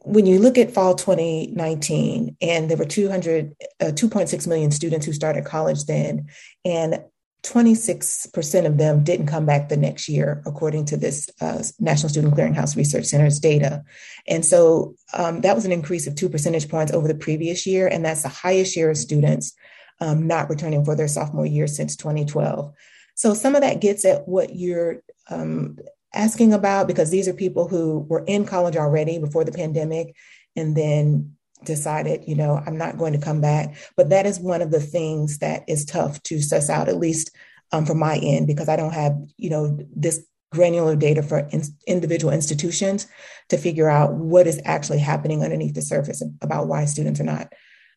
when 0.03 0.25
you 0.25 0.39
look 0.39 0.57
at 0.57 0.71
fall 0.71 0.95
2019, 0.95 2.35
and 2.41 2.69
there 2.69 2.77
were 2.77 2.85
200, 2.85 3.55
uh, 3.79 3.85
2.6 3.85 4.47
million 4.47 4.71
students 4.71 5.05
who 5.05 5.13
started 5.13 5.45
college 5.45 5.85
then, 5.85 6.27
and 6.65 7.03
26% 7.43 8.65
of 8.65 8.77
them 8.77 9.03
didn't 9.03 9.25
come 9.25 9.45
back 9.45 9.67
the 9.67 9.77
next 9.77 10.07
year, 10.07 10.43
according 10.45 10.85
to 10.85 10.97
this 10.97 11.27
uh, 11.41 11.63
National 11.79 12.09
Student 12.09 12.35
Clearinghouse 12.35 12.75
Research 12.75 13.05
Center's 13.05 13.39
data. 13.39 13.83
And 14.27 14.45
so 14.45 14.95
um, 15.13 15.41
that 15.41 15.55
was 15.55 15.65
an 15.65 15.71
increase 15.71 16.05
of 16.05 16.15
two 16.15 16.29
percentage 16.29 16.69
points 16.69 16.91
over 16.91 17.07
the 17.07 17.15
previous 17.15 17.65
year. 17.65 17.87
And 17.87 18.05
that's 18.05 18.21
the 18.21 18.29
highest 18.29 18.73
share 18.73 18.91
of 18.91 18.97
students 18.97 19.55
um, 19.99 20.27
not 20.27 20.49
returning 20.49 20.85
for 20.85 20.95
their 20.95 21.07
sophomore 21.07 21.45
year 21.45 21.67
since 21.67 21.95
2012. 21.95 22.73
So 23.15 23.33
some 23.33 23.55
of 23.55 23.61
that 23.61 23.81
gets 23.81 24.05
at 24.05 24.27
what 24.27 24.55
you're 24.55 25.01
um, 25.29 25.77
asking 26.13 26.53
about, 26.53 26.87
because 26.87 27.09
these 27.09 27.27
are 27.27 27.33
people 27.33 27.67
who 27.67 27.99
were 27.99 28.23
in 28.25 28.45
college 28.45 28.75
already 28.75 29.17
before 29.17 29.43
the 29.43 29.51
pandemic 29.51 30.15
and 30.55 30.75
then 30.75 31.35
decided, 31.63 32.23
you 32.27 32.35
know, 32.35 32.61
I'm 32.65 32.77
not 32.77 32.97
going 32.97 33.13
to 33.13 33.19
come 33.19 33.41
back. 33.41 33.75
But 33.95 34.09
that 34.09 34.25
is 34.25 34.39
one 34.39 34.61
of 34.61 34.71
the 34.71 34.79
things 34.79 35.39
that 35.39 35.63
is 35.67 35.85
tough 35.85 36.21
to 36.23 36.41
suss 36.41 36.69
out, 36.69 36.89
at 36.89 36.97
least 36.97 37.31
um, 37.71 37.85
from 37.85 37.99
my 37.99 38.17
end, 38.17 38.47
because 38.47 38.69
I 38.69 38.75
don't 38.75 38.93
have, 38.93 39.17
you 39.37 39.49
know, 39.49 39.77
this 39.95 40.25
granular 40.51 40.95
data 40.95 41.23
for 41.23 41.39
in, 41.51 41.63
individual 41.87 42.33
institutions 42.33 43.07
to 43.49 43.57
figure 43.57 43.89
out 43.89 44.13
what 44.13 44.47
is 44.47 44.61
actually 44.65 44.99
happening 44.99 45.43
underneath 45.43 45.73
the 45.73 45.81
surface 45.81 46.21
about 46.41 46.67
why 46.67 46.85
students 46.85 47.19
are 47.19 47.25
not 47.25 47.53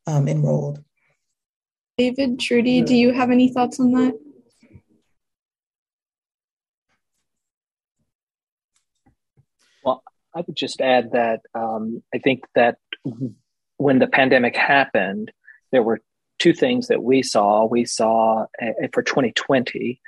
um, 0.06 0.28
enrolled. 0.28 0.82
David, 1.98 2.40
Trudy, 2.40 2.82
do 2.82 2.94
you 2.94 3.12
have 3.12 3.30
any 3.30 3.52
thoughts 3.52 3.78
on 3.78 3.92
that? 3.92 4.14
Well, 9.84 10.02
I 10.34 10.42
would 10.46 10.56
just 10.56 10.80
add 10.80 11.12
that 11.12 11.42
um, 11.54 12.02
I 12.12 12.18
think 12.18 12.44
that 12.54 12.78
when 13.76 13.98
the 13.98 14.06
pandemic 14.06 14.56
happened, 14.56 15.32
there 15.72 15.82
were 15.82 16.00
two 16.38 16.52
things 16.52 16.88
that 16.88 17.02
we 17.02 17.22
saw. 17.22 17.64
We 17.66 17.84
saw 17.84 18.46
uh, 18.60 18.88
for 18.92 19.02
2020 19.02 20.00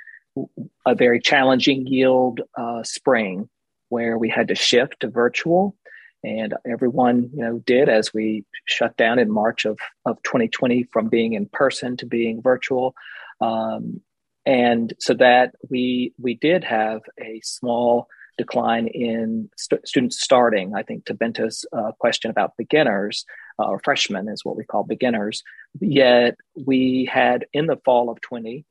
a 0.85 0.95
very 0.95 1.19
challenging 1.19 1.87
yield 1.87 2.41
uh, 2.57 2.83
spring 2.83 3.49
where 3.89 4.17
we 4.17 4.29
had 4.29 4.49
to 4.49 4.55
shift 4.55 4.99
to 4.99 5.09
virtual. 5.09 5.75
And 6.23 6.53
everyone, 6.69 7.29
you 7.33 7.43
know, 7.43 7.59
did 7.59 7.89
as 7.89 8.13
we 8.13 8.45
shut 8.65 8.97
down 8.97 9.19
in 9.19 9.31
March 9.31 9.65
of, 9.65 9.79
of 10.05 10.21
2020 10.23 10.83
from 10.91 11.09
being 11.09 11.33
in 11.33 11.47
person 11.47 11.95
to 11.97 12.05
being 12.05 12.41
virtual. 12.41 12.95
Um, 13.39 14.01
and 14.45 14.93
so 14.99 15.13
that 15.15 15.55
we 15.69 16.13
we 16.17 16.33
did 16.33 16.63
have 16.63 17.01
a 17.19 17.41
small 17.43 18.07
decline 18.37 18.87
in 18.87 19.49
st- 19.57 19.85
students 19.87 20.21
starting. 20.21 20.73
I 20.73 20.83
think 20.83 21.05
to 21.05 21.13
Bento's 21.13 21.65
uh, 21.73 21.91
question 21.99 22.31
about 22.31 22.57
beginners 22.57 23.25
or 23.65 23.79
freshmen 23.83 24.27
is 24.29 24.45
what 24.45 24.55
we 24.55 24.63
call 24.63 24.83
beginners. 24.83 25.43
Yet 25.79 26.35
we 26.55 27.09
had 27.11 27.45
in 27.53 27.67
the 27.67 27.77
fall 27.85 28.09
of 28.09 28.21
20, 28.21 28.65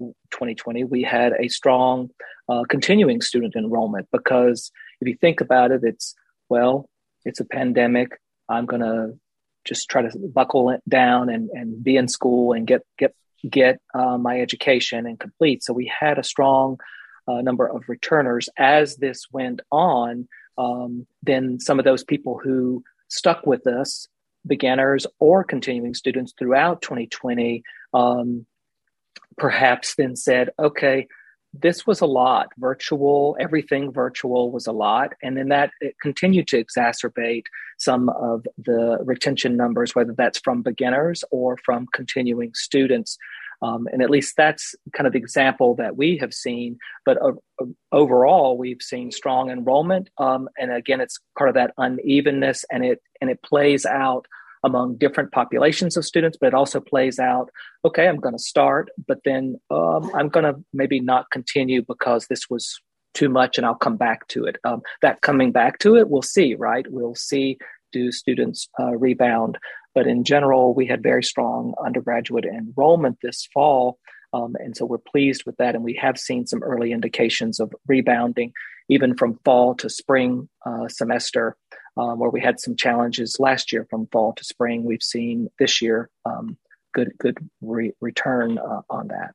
2020, 0.00 0.84
we 0.84 1.02
had 1.02 1.32
a 1.38 1.48
strong 1.48 2.10
uh, 2.48 2.64
continuing 2.68 3.20
student 3.20 3.54
enrollment 3.56 4.08
because 4.12 4.70
if 5.00 5.08
you 5.08 5.16
think 5.16 5.40
about 5.40 5.70
it, 5.70 5.82
it's 5.84 6.14
well, 6.48 6.88
it's 7.24 7.40
a 7.40 7.44
pandemic. 7.44 8.20
I'm 8.48 8.66
going 8.66 8.82
to 8.82 9.18
just 9.64 9.88
try 9.88 10.02
to 10.02 10.18
buckle 10.18 10.70
it 10.70 10.82
down 10.88 11.28
and, 11.28 11.48
and 11.50 11.82
be 11.82 11.96
in 11.96 12.08
school 12.08 12.52
and 12.52 12.66
get 12.66 12.82
get 12.98 13.14
get 13.48 13.80
uh, 13.94 14.18
my 14.18 14.40
education 14.40 15.06
and 15.06 15.18
complete. 15.18 15.62
So 15.62 15.72
we 15.72 15.90
had 16.00 16.18
a 16.18 16.24
strong 16.24 16.78
uh, 17.28 17.40
number 17.40 17.66
of 17.66 17.88
returners. 17.88 18.48
As 18.58 18.96
this 18.96 19.26
went 19.32 19.60
on, 19.70 20.28
um, 20.58 21.06
then 21.22 21.60
some 21.60 21.78
of 21.78 21.84
those 21.84 22.04
people 22.04 22.40
who 22.42 22.82
stuck 23.08 23.46
with 23.46 23.66
us, 23.66 24.08
beginners 24.46 25.06
or 25.18 25.44
continuing 25.44 25.94
students 25.94 26.32
throughout 26.38 26.82
2020, 26.82 27.62
um, 27.94 28.46
perhaps 29.36 29.94
then 29.94 30.16
said, 30.16 30.50
okay, 30.58 31.06
this 31.54 31.86
was 31.86 32.00
a 32.00 32.06
lot. 32.06 32.48
Virtual, 32.58 33.36
everything 33.38 33.92
virtual 33.92 34.50
was 34.50 34.66
a 34.66 34.72
lot. 34.72 35.12
And 35.22 35.36
then 35.36 35.48
that 35.48 35.70
continued 36.00 36.48
to 36.48 36.64
exacerbate 36.64 37.44
some 37.78 38.08
of 38.08 38.46
the 38.56 38.98
retention 39.04 39.56
numbers, 39.56 39.94
whether 39.94 40.14
that's 40.16 40.38
from 40.38 40.62
beginners 40.62 41.24
or 41.30 41.58
from 41.58 41.86
continuing 41.92 42.52
students. 42.54 43.18
Um, 43.62 43.86
and 43.92 44.02
at 44.02 44.10
least 44.10 44.34
that's 44.36 44.74
kind 44.92 45.06
of 45.06 45.12
the 45.12 45.20
example 45.20 45.76
that 45.76 45.96
we 45.96 46.18
have 46.18 46.34
seen. 46.34 46.78
But 47.06 47.18
uh, 47.22 47.32
overall, 47.92 48.58
we've 48.58 48.82
seen 48.82 49.12
strong 49.12 49.50
enrollment. 49.50 50.10
Um, 50.18 50.48
and 50.58 50.72
again, 50.72 51.00
it's 51.00 51.20
part 51.38 51.48
of 51.48 51.54
that 51.54 51.72
unevenness, 51.78 52.64
and 52.70 52.84
it 52.84 53.00
and 53.20 53.30
it 53.30 53.40
plays 53.42 53.86
out 53.86 54.26
among 54.64 54.96
different 54.96 55.32
populations 55.32 55.96
of 55.96 56.04
students. 56.04 56.36
But 56.40 56.48
it 56.48 56.54
also 56.54 56.80
plays 56.80 57.18
out. 57.18 57.50
Okay, 57.84 58.08
I'm 58.08 58.16
going 58.16 58.36
to 58.36 58.42
start, 58.42 58.90
but 59.06 59.18
then 59.24 59.60
um, 59.70 60.10
I'm 60.14 60.28
going 60.28 60.44
to 60.52 60.60
maybe 60.72 61.00
not 61.00 61.30
continue 61.30 61.82
because 61.82 62.26
this 62.26 62.50
was 62.50 62.80
too 63.14 63.28
much, 63.28 63.58
and 63.58 63.66
I'll 63.66 63.74
come 63.74 63.96
back 63.96 64.26
to 64.28 64.44
it. 64.46 64.56
Um, 64.64 64.82
that 65.02 65.20
coming 65.20 65.52
back 65.52 65.78
to 65.80 65.96
it, 65.96 66.08
we'll 66.10 66.22
see. 66.22 66.56
Right? 66.56 66.86
We'll 66.90 67.14
see. 67.14 67.58
Do 67.92 68.10
students 68.10 68.68
uh, 68.80 68.96
rebound? 68.96 69.58
But 69.94 70.06
in 70.06 70.24
general, 70.24 70.74
we 70.74 70.86
had 70.86 71.02
very 71.02 71.22
strong 71.22 71.74
undergraduate 71.84 72.44
enrollment 72.44 73.18
this 73.22 73.48
fall. 73.52 73.98
Um, 74.32 74.56
and 74.58 74.76
so 74.76 74.86
we're 74.86 74.98
pleased 74.98 75.44
with 75.44 75.56
that. 75.58 75.74
And 75.74 75.84
we 75.84 75.94
have 76.00 76.18
seen 76.18 76.46
some 76.46 76.62
early 76.62 76.92
indications 76.92 77.60
of 77.60 77.72
rebounding, 77.86 78.52
even 78.88 79.16
from 79.16 79.38
fall 79.44 79.74
to 79.76 79.90
spring 79.90 80.48
uh, 80.64 80.88
semester, 80.88 81.56
um, 81.96 82.18
where 82.18 82.30
we 82.30 82.40
had 82.40 82.58
some 82.58 82.74
challenges 82.74 83.36
last 83.38 83.72
year 83.72 83.86
from 83.90 84.06
fall 84.10 84.32
to 84.34 84.44
spring. 84.44 84.84
We've 84.84 85.02
seen 85.02 85.48
this 85.58 85.82
year 85.82 86.08
um, 86.24 86.56
good 86.92 87.12
good 87.18 87.38
re- 87.60 87.92
return 88.00 88.58
uh, 88.58 88.82
on 88.88 89.08
that. 89.08 89.34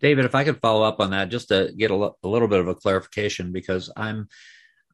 David, 0.00 0.24
if 0.24 0.34
I 0.34 0.44
could 0.44 0.60
follow 0.60 0.84
up 0.84 1.00
on 1.00 1.10
that 1.10 1.28
just 1.28 1.48
to 1.48 1.72
get 1.76 1.90
a, 1.90 2.12
little 2.22 2.48
bit 2.48 2.60
of 2.60 2.68
a 2.68 2.74
clarification, 2.74 3.52
because 3.52 3.90
I'm 3.96 4.28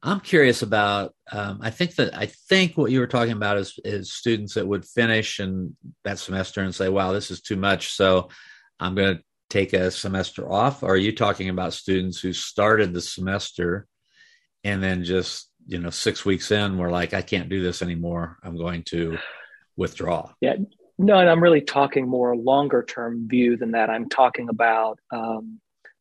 I'm 0.05 0.19
curious 0.19 0.61
about. 0.61 1.13
Um, 1.31 1.59
I 1.61 1.71
think 1.71 1.95
that 1.95 2.15
I 2.15 2.27
think 2.27 2.77
what 2.77 2.91
you 2.91 2.99
were 2.99 3.07
talking 3.07 3.33
about 3.33 3.57
is 3.57 3.79
is 3.83 4.13
students 4.13 4.53
that 4.53 4.67
would 4.67 4.85
finish 4.85 5.39
in 5.39 5.75
that 6.03 6.19
semester 6.19 6.61
and 6.61 6.73
say, 6.73 6.89
"Wow, 6.89 7.11
this 7.11 7.31
is 7.31 7.41
too 7.41 7.55
much," 7.55 7.91
so 7.91 8.29
I'm 8.79 8.93
going 8.93 9.17
to 9.17 9.23
take 9.49 9.73
a 9.73 9.89
semester 9.89 10.49
off. 10.51 10.83
Or 10.83 10.91
are 10.91 10.97
you 10.97 11.13
talking 11.13 11.49
about 11.49 11.73
students 11.73 12.19
who 12.19 12.33
started 12.33 12.93
the 12.93 13.01
semester 13.01 13.87
and 14.63 14.81
then 14.81 15.03
just 15.03 15.49
you 15.65 15.79
know 15.79 15.89
six 15.89 16.23
weeks 16.23 16.51
in 16.51 16.77
were 16.77 16.91
like, 16.91 17.15
"I 17.15 17.23
can't 17.23 17.49
do 17.49 17.63
this 17.63 17.81
anymore. 17.81 18.37
I'm 18.43 18.57
going 18.57 18.83
to 18.89 19.17
withdraw." 19.75 20.31
Yeah. 20.39 20.57
No, 20.97 21.19
and 21.19 21.29
I'm 21.29 21.43
really 21.43 21.61
talking 21.61 22.07
more 22.07 22.37
longer 22.37 22.83
term 22.83 23.27
view 23.27 23.57
than 23.57 23.71
that. 23.71 23.89
I'm 23.89 24.07
talking 24.07 24.47
about 24.47 24.99
um, 25.11 25.59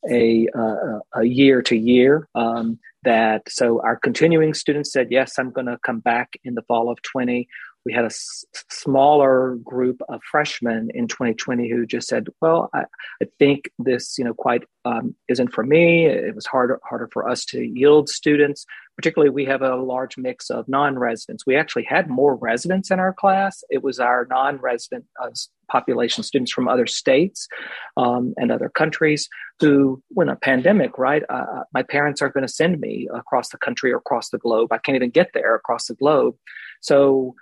a, 0.08 0.46
uh, 0.54 1.00
a 1.14 1.24
year 1.24 1.62
to 1.62 1.76
year. 1.76 2.28
Um, 2.34 2.78
that 3.04 3.42
so 3.48 3.80
our 3.82 3.96
continuing 3.96 4.54
students 4.54 4.92
said, 4.92 5.08
yes, 5.10 5.38
I'm 5.38 5.50
going 5.50 5.66
to 5.66 5.78
come 5.84 6.00
back 6.00 6.34
in 6.44 6.54
the 6.54 6.62
fall 6.62 6.90
of 6.90 7.00
20. 7.02 7.48
We 7.86 7.92
had 7.92 8.04
a 8.04 8.06
s- 8.06 8.44
smaller 8.70 9.56
group 9.62 10.00
of 10.08 10.20
freshmen 10.30 10.90
in 10.94 11.06
2020 11.06 11.70
who 11.70 11.86
just 11.86 12.08
said, 12.08 12.28
well, 12.40 12.70
I, 12.74 12.84
I 13.22 13.26
think 13.38 13.70
this, 13.78 14.16
you 14.18 14.24
know, 14.24 14.34
quite 14.34 14.64
um, 14.84 15.14
isn't 15.28 15.52
for 15.52 15.64
me. 15.64 16.06
It 16.06 16.34
was 16.34 16.46
harder, 16.46 16.80
harder 16.82 17.08
for 17.12 17.28
us 17.28 17.44
to 17.46 17.62
yield 17.62 18.08
students. 18.08 18.66
Particularly, 18.96 19.30
we 19.30 19.44
have 19.46 19.62
a 19.62 19.76
large 19.76 20.16
mix 20.16 20.50
of 20.50 20.68
non-residents. 20.68 21.44
We 21.46 21.56
actually 21.56 21.84
had 21.84 22.08
more 22.08 22.36
residents 22.36 22.90
in 22.90 23.00
our 23.00 23.12
class. 23.12 23.64
It 23.70 23.82
was 23.82 23.98
our 23.98 24.26
non-resident 24.30 25.04
uh, 25.20 25.30
population, 25.68 26.22
students 26.22 26.52
from 26.52 26.68
other 26.68 26.86
states 26.86 27.48
um, 27.96 28.34
and 28.36 28.52
other 28.52 28.68
countries, 28.68 29.28
who, 29.60 30.02
when 30.08 30.28
a 30.28 30.36
pandemic, 30.36 30.96
right? 30.98 31.22
Uh, 31.28 31.46
uh 31.56 31.64
my 31.72 31.82
parents 31.82 32.22
are 32.22 32.28
going 32.28 32.46
to 32.46 32.52
send 32.52 32.80
me 32.80 33.08
across 33.12 33.48
the 33.48 33.58
country 33.58 33.92
or 33.92 33.96
across 33.96 34.30
the 34.30 34.38
globe. 34.38 34.72
I 34.72 34.78
can't 34.78 34.96
even 34.96 35.10
get 35.10 35.30
there 35.34 35.54
across 35.54 35.86
the 35.86 35.94
globe. 35.94 36.36
So, 36.80 37.34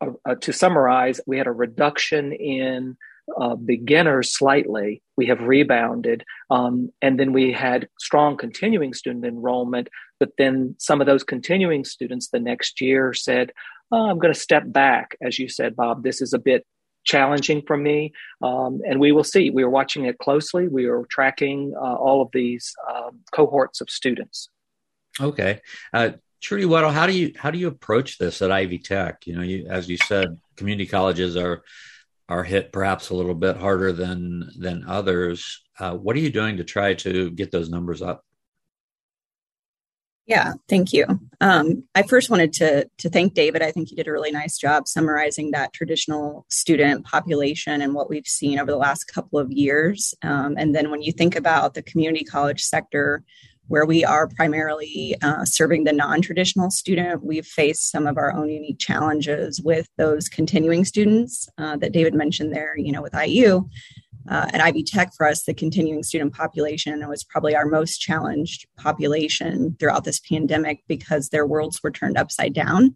uh, 0.00 0.10
uh, 0.24 0.34
to 0.36 0.52
summarize, 0.52 1.20
we 1.26 1.38
had 1.38 1.46
a 1.46 1.52
reduction 1.52 2.32
in 2.32 2.96
uh, 3.40 3.56
beginners 3.56 4.30
slightly. 4.30 5.02
We 5.16 5.26
have 5.26 5.40
rebounded. 5.40 6.24
Um, 6.50 6.90
and 7.00 7.18
then 7.18 7.32
we 7.32 7.52
had 7.52 7.88
strong 7.98 8.36
continuing 8.36 8.94
student 8.94 9.24
enrollment. 9.24 9.88
But 10.20 10.30
then 10.38 10.76
some 10.78 11.00
of 11.00 11.06
those 11.06 11.24
continuing 11.24 11.84
students 11.84 12.28
the 12.28 12.40
next 12.40 12.80
year 12.80 13.12
said, 13.12 13.52
oh, 13.92 14.10
I'm 14.10 14.18
going 14.18 14.32
to 14.32 14.38
step 14.38 14.64
back. 14.66 15.16
As 15.22 15.38
you 15.38 15.48
said, 15.48 15.76
Bob, 15.76 16.02
this 16.02 16.20
is 16.20 16.32
a 16.32 16.38
bit 16.38 16.66
challenging 17.04 17.62
for 17.66 17.76
me. 17.76 18.12
Um, 18.42 18.80
and 18.86 18.98
we 18.98 19.12
will 19.12 19.24
see. 19.24 19.50
We 19.50 19.62
are 19.62 19.70
watching 19.70 20.06
it 20.06 20.18
closely. 20.18 20.68
We 20.68 20.86
are 20.86 21.04
tracking 21.10 21.74
uh, 21.76 21.94
all 21.94 22.22
of 22.22 22.28
these 22.32 22.72
uh, 22.88 23.10
cohorts 23.32 23.80
of 23.80 23.90
students. 23.90 24.48
Okay. 25.20 25.60
Uh, 25.92 26.10
Trudy 26.40 26.64
Weddle, 26.64 26.92
how 26.92 27.06
do 27.06 27.12
you 27.12 27.32
how 27.36 27.50
do 27.50 27.58
you 27.58 27.68
approach 27.68 28.18
this 28.18 28.42
at 28.42 28.52
Ivy 28.52 28.78
Tech? 28.78 29.26
You 29.26 29.36
know, 29.36 29.42
you, 29.42 29.66
as 29.66 29.88
you 29.88 29.96
said, 29.96 30.38
community 30.56 30.86
colleges 30.86 31.38
are 31.38 31.62
are 32.28 32.44
hit 32.44 32.72
perhaps 32.72 33.10
a 33.10 33.14
little 33.14 33.34
bit 33.34 33.56
harder 33.56 33.92
than 33.92 34.50
than 34.58 34.84
others. 34.86 35.62
Uh, 35.78 35.92
what 35.94 36.16
are 36.16 36.20
you 36.20 36.30
doing 36.30 36.56
to 36.56 36.64
try 36.64 36.94
to 36.94 37.30
get 37.30 37.50
those 37.50 37.68
numbers 37.68 38.00
up? 38.02 38.24
Yeah, 40.26 40.54
thank 40.70 40.94
you. 40.94 41.04
Um, 41.42 41.84
I 41.94 42.02
first 42.02 42.30
wanted 42.30 42.54
to 42.54 42.88
to 42.98 43.10
thank 43.10 43.34
David. 43.34 43.60
I 43.60 43.70
think 43.70 43.88
he 43.88 43.94
did 43.94 44.08
a 44.08 44.12
really 44.12 44.30
nice 44.30 44.56
job 44.56 44.88
summarizing 44.88 45.50
that 45.50 45.74
traditional 45.74 46.46
student 46.48 47.04
population 47.04 47.82
and 47.82 47.94
what 47.94 48.08
we've 48.08 48.26
seen 48.26 48.58
over 48.58 48.70
the 48.70 48.78
last 48.78 49.04
couple 49.04 49.38
of 49.38 49.52
years. 49.52 50.14
Um, 50.22 50.54
and 50.56 50.74
then 50.74 50.90
when 50.90 51.02
you 51.02 51.12
think 51.12 51.36
about 51.36 51.74
the 51.74 51.82
community 51.82 52.24
college 52.24 52.62
sector, 52.62 53.22
where 53.68 53.86
we 53.86 54.04
are 54.04 54.28
primarily 54.28 55.16
uh, 55.22 55.44
serving 55.44 55.84
the 55.84 55.92
non-traditional 55.92 56.70
student, 56.70 57.24
we've 57.24 57.46
faced 57.46 57.90
some 57.90 58.06
of 58.06 58.18
our 58.18 58.32
own 58.32 58.48
unique 58.50 58.78
challenges 58.78 59.60
with 59.62 59.88
those 59.96 60.28
continuing 60.28 60.84
students 60.84 61.48
uh, 61.58 61.76
that 61.76 61.92
David 61.92 62.14
mentioned 62.14 62.54
there. 62.54 62.76
You 62.76 62.92
know, 62.92 63.02
with 63.02 63.14
IU 63.14 63.68
uh, 64.28 64.46
at 64.52 64.60
Ivy 64.60 64.82
Tech 64.82 65.12
for 65.16 65.26
us, 65.26 65.44
the 65.44 65.54
continuing 65.54 66.02
student 66.02 66.34
population 66.34 67.06
was 67.08 67.24
probably 67.24 67.54
our 67.54 67.66
most 67.66 67.98
challenged 67.98 68.66
population 68.78 69.76
throughout 69.78 70.04
this 70.04 70.20
pandemic 70.20 70.82
because 70.88 71.28
their 71.28 71.46
worlds 71.46 71.82
were 71.82 71.90
turned 71.90 72.16
upside 72.16 72.52
down. 72.54 72.94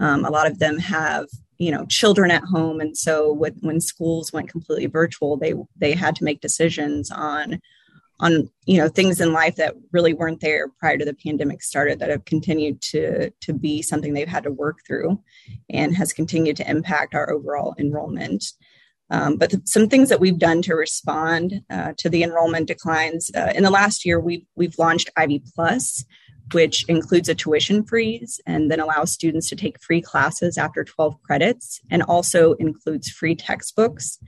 Um, 0.00 0.24
a 0.24 0.30
lot 0.30 0.46
of 0.46 0.60
them 0.60 0.78
have, 0.78 1.26
you 1.58 1.72
know, 1.72 1.84
children 1.86 2.30
at 2.30 2.44
home, 2.44 2.80
and 2.80 2.96
so 2.96 3.32
with, 3.32 3.54
when 3.60 3.80
schools 3.80 4.32
went 4.32 4.48
completely 4.48 4.86
virtual, 4.86 5.36
they 5.36 5.54
they 5.76 5.92
had 5.92 6.14
to 6.16 6.24
make 6.24 6.40
decisions 6.40 7.10
on 7.10 7.60
on 8.20 8.50
you 8.66 8.78
know 8.78 8.88
things 8.88 9.20
in 9.20 9.32
life 9.32 9.56
that 9.56 9.74
really 9.92 10.12
weren't 10.12 10.40
there 10.40 10.68
prior 10.80 10.98
to 10.98 11.04
the 11.04 11.14
pandemic 11.14 11.62
started 11.62 11.98
that 11.98 12.10
have 12.10 12.24
continued 12.24 12.80
to 12.80 13.30
to 13.40 13.52
be 13.52 13.82
something 13.82 14.12
they've 14.12 14.28
had 14.28 14.44
to 14.44 14.50
work 14.50 14.78
through 14.86 15.20
and 15.70 15.96
has 15.96 16.12
continued 16.12 16.56
to 16.56 16.68
impact 16.68 17.14
our 17.14 17.30
overall 17.30 17.74
enrollment 17.78 18.44
um, 19.10 19.36
but 19.36 19.54
some 19.66 19.88
things 19.88 20.08
that 20.10 20.20
we've 20.20 20.38
done 20.38 20.62
to 20.62 20.74
respond 20.74 21.62
uh, 21.70 21.92
to 21.98 22.08
the 22.08 22.22
enrollment 22.22 22.66
declines 22.66 23.30
uh, 23.34 23.52
in 23.54 23.62
the 23.62 23.70
last 23.70 24.04
year, 24.04 24.20
we've 24.20 24.44
we've 24.54 24.78
launched 24.78 25.10
Ivy 25.16 25.42
Plus, 25.54 26.04
which 26.52 26.84
includes 26.88 27.28
a 27.28 27.34
tuition 27.34 27.84
freeze 27.84 28.40
and 28.46 28.70
then 28.70 28.80
allows 28.80 29.12
students 29.12 29.48
to 29.48 29.56
take 29.56 29.82
free 29.82 30.02
classes 30.02 30.58
after 30.58 30.84
12 30.84 31.22
credits, 31.22 31.80
and 31.90 32.02
also 32.02 32.52
includes 32.54 33.08
free 33.08 33.34
textbooks. 33.34 34.18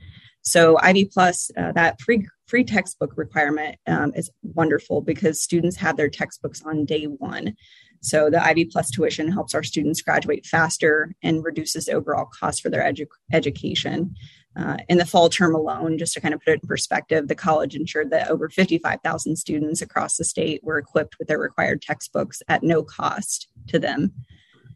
So 0.41 0.79
Ivy 0.81 1.05
Plus, 1.05 1.51
uh, 1.55 1.71
that 1.73 2.01
free 2.01 2.27
free 2.51 2.65
textbook 2.65 3.13
requirement 3.15 3.77
um, 3.87 4.11
is 4.13 4.29
wonderful 4.43 4.99
because 5.01 5.41
students 5.41 5.77
have 5.77 5.95
their 5.95 6.09
textbooks 6.09 6.61
on 6.63 6.83
day 6.83 7.05
one. 7.05 7.55
So 8.01 8.29
the 8.29 8.43
Ivy 8.43 8.65
Plus 8.65 8.91
tuition 8.91 9.31
helps 9.31 9.55
our 9.55 9.63
students 9.63 10.01
graduate 10.01 10.45
faster 10.45 11.15
and 11.23 11.45
reduces 11.45 11.85
the 11.85 11.93
overall 11.93 12.25
cost 12.25 12.61
for 12.61 12.69
their 12.69 12.83
edu- 12.83 13.07
education. 13.31 14.13
Uh, 14.59 14.75
in 14.89 14.97
the 14.97 15.05
fall 15.05 15.29
term 15.29 15.55
alone, 15.55 15.97
just 15.97 16.13
to 16.13 16.19
kind 16.19 16.33
of 16.33 16.41
put 16.41 16.51
it 16.51 16.59
in 16.61 16.67
perspective, 16.67 17.29
the 17.29 17.35
college 17.35 17.73
ensured 17.73 18.09
that 18.09 18.29
over 18.29 18.49
55,000 18.49 19.37
students 19.37 19.81
across 19.81 20.17
the 20.17 20.25
state 20.25 20.61
were 20.61 20.77
equipped 20.77 21.17
with 21.19 21.29
their 21.29 21.39
required 21.39 21.81
textbooks 21.81 22.41
at 22.49 22.63
no 22.63 22.83
cost 22.83 23.47
to 23.67 23.79
them, 23.79 24.11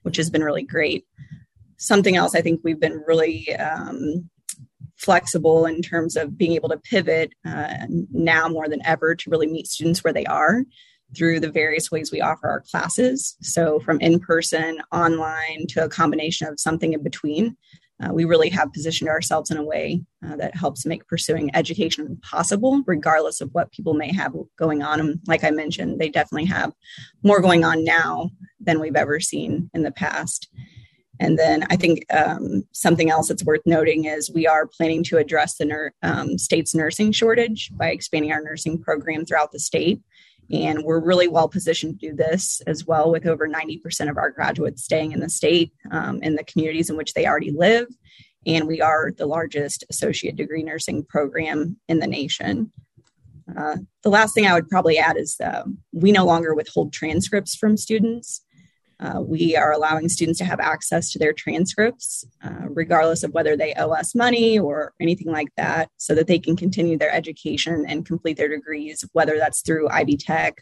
which 0.03 0.15
has 0.15 0.29
been 0.29 0.45
really 0.45 0.63
great. 0.63 1.05
Something 1.75 2.15
else 2.15 2.35
I 2.35 2.41
think 2.41 2.61
we've 2.63 2.79
been 2.79 3.03
really 3.05 3.53
um, 3.57 4.29
flexible 4.97 5.65
in 5.65 5.81
terms 5.81 6.15
of 6.15 6.37
being 6.37 6.53
able 6.53 6.69
to 6.69 6.77
pivot 6.77 7.33
uh, 7.45 7.85
now 8.11 8.47
more 8.47 8.67
than 8.67 8.85
ever 8.85 9.15
to 9.15 9.29
really 9.29 9.47
meet 9.47 9.67
students 9.67 10.03
where 10.03 10.13
they 10.13 10.25
are 10.25 10.63
through 11.15 11.39
the 11.39 11.51
various 11.51 11.91
ways 11.91 12.11
we 12.11 12.21
offer 12.21 12.47
our 12.47 12.61
classes. 12.61 13.37
So, 13.41 13.79
from 13.79 13.99
in 14.01 14.19
person, 14.19 14.79
online, 14.91 15.67
to 15.69 15.83
a 15.83 15.89
combination 15.89 16.47
of 16.47 16.59
something 16.59 16.93
in 16.93 17.03
between 17.03 17.55
uh, 18.03 18.11
we 18.11 18.25
really 18.25 18.49
have 18.49 18.73
positioned 18.73 19.09
ourselves 19.09 19.49
in 19.49 19.57
a 19.57 19.63
way 19.63 20.03
uh, 20.25 20.35
that 20.35 20.55
helps 20.55 20.85
make 20.85 21.07
pursuing 21.07 21.49
education 21.55 22.19
possible, 22.21 22.83
regardless 22.85 23.39
of 23.39 23.49
what 23.53 23.71
people 23.71 23.93
may 23.93 24.13
have 24.13 24.33
going 24.57 24.83
on. 24.83 24.99
And 24.99 25.19
like 25.27 25.43
I 25.43 25.51
mentioned, 25.51 25.99
they 25.99 26.09
definitely 26.09 26.45
have 26.45 26.73
more 27.23 27.39
going 27.39 27.63
on 27.63 27.85
now 27.85 28.31
than 28.59 28.81
we've 28.81 28.97
ever 28.97 29.19
seen 29.21 29.69
in 29.73 29.83
the 29.83 29.91
past. 29.91 30.49
And 31.19 31.39
then 31.39 31.65
I 31.69 31.75
think 31.75 32.05
um, 32.13 32.63
something 32.71 33.09
else 33.09 33.29
that's 33.29 33.43
worth 33.43 33.61
noting 33.65 34.05
is 34.05 34.31
we 34.31 34.47
are 34.47 34.67
planning 34.67 35.03
to 35.05 35.17
address 35.17 35.55
the 35.55 35.91
um, 36.03 36.37
state's 36.37 36.75
nursing 36.75 37.11
shortage 37.11 37.71
by 37.73 37.89
expanding 37.89 38.31
our 38.31 38.41
nursing 38.41 38.81
program 38.81 39.25
throughout 39.25 39.51
the 39.51 39.59
state. 39.59 40.01
And 40.51 40.83
we're 40.83 40.99
really 40.99 41.27
well 41.27 41.49
positioned 41.49 41.99
to 41.99 42.09
do 42.09 42.15
this 42.15 42.61
as 42.67 42.85
well, 42.85 43.11
with 43.11 43.25
over 43.25 43.47
90% 43.47 44.09
of 44.09 44.17
our 44.17 44.29
graduates 44.29 44.83
staying 44.83 45.11
in 45.11 45.19
the 45.19 45.29
state 45.29 45.71
um, 45.89 46.21
in 46.21 46.35
the 46.35 46.43
communities 46.43 46.89
in 46.89 46.97
which 46.97 47.13
they 47.13 47.25
already 47.25 47.51
live. 47.51 47.87
And 48.45 48.67
we 48.67 48.79
are 48.79 49.11
the 49.11 49.25
largest 49.25 49.83
associate 49.89 50.35
degree 50.35 50.61
nursing 50.61 51.03
program 51.03 51.77
in 51.87 51.99
the 51.99 52.07
nation. 52.07 52.71
Uh, 53.57 53.77
the 54.03 54.09
last 54.09 54.33
thing 54.33 54.45
I 54.45 54.53
would 54.53 54.69
probably 54.69 54.97
add 54.97 55.17
is 55.17 55.39
uh, 55.39 55.63
we 55.91 56.11
no 56.11 56.25
longer 56.25 56.53
withhold 56.53 56.93
transcripts 56.93 57.55
from 57.55 57.77
students. 57.77 58.41
Uh, 58.99 59.21
we 59.21 59.55
are 59.55 59.71
allowing 59.71 60.09
students 60.09 60.39
to 60.39 60.45
have 60.45 60.59
access 60.59 61.11
to 61.11 61.19
their 61.19 61.33
transcripts, 61.33 62.25
uh, 62.43 62.67
regardless 62.69 63.23
of 63.23 63.33
whether 63.33 63.57
they 63.57 63.73
owe 63.77 63.91
us 63.91 64.15
money 64.15 64.57
or 64.57 64.93
anything 65.01 65.31
like 65.31 65.49
that, 65.57 65.89
so 65.97 66.15
that 66.15 66.27
they 66.27 66.39
can 66.39 66.55
continue 66.55 66.97
their 66.97 67.13
education 67.13 67.85
and 67.87 68.05
complete 68.05 68.37
their 68.37 68.47
degrees, 68.47 69.03
whether 69.13 69.37
that's 69.37 69.61
through 69.61 69.89
Ivy 69.89 70.17
Tech 70.17 70.55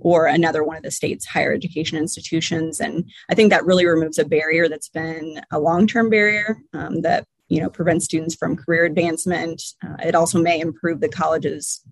or 0.00 0.26
another 0.26 0.64
one 0.64 0.76
of 0.76 0.82
the 0.82 0.90
state's 0.90 1.26
higher 1.26 1.52
education 1.52 1.98
institutions. 1.98 2.80
And 2.80 3.08
I 3.28 3.34
think 3.34 3.50
that 3.50 3.66
really 3.66 3.86
removes 3.86 4.18
a 4.18 4.24
barrier 4.24 4.68
that's 4.68 4.88
been 4.88 5.40
a 5.52 5.60
long 5.60 5.86
term 5.86 6.10
barrier 6.10 6.58
um, 6.72 7.02
that 7.02 7.26
you 7.48 7.60
know 7.60 7.68
prevents 7.68 8.04
students 8.04 8.34
from 8.34 8.56
career 8.56 8.84
advancement. 8.84 9.62
Uh, 9.84 9.96
it 10.04 10.14
also 10.14 10.40
may 10.40 10.60
improve 10.60 11.00
the 11.00 11.08
college's 11.08 11.84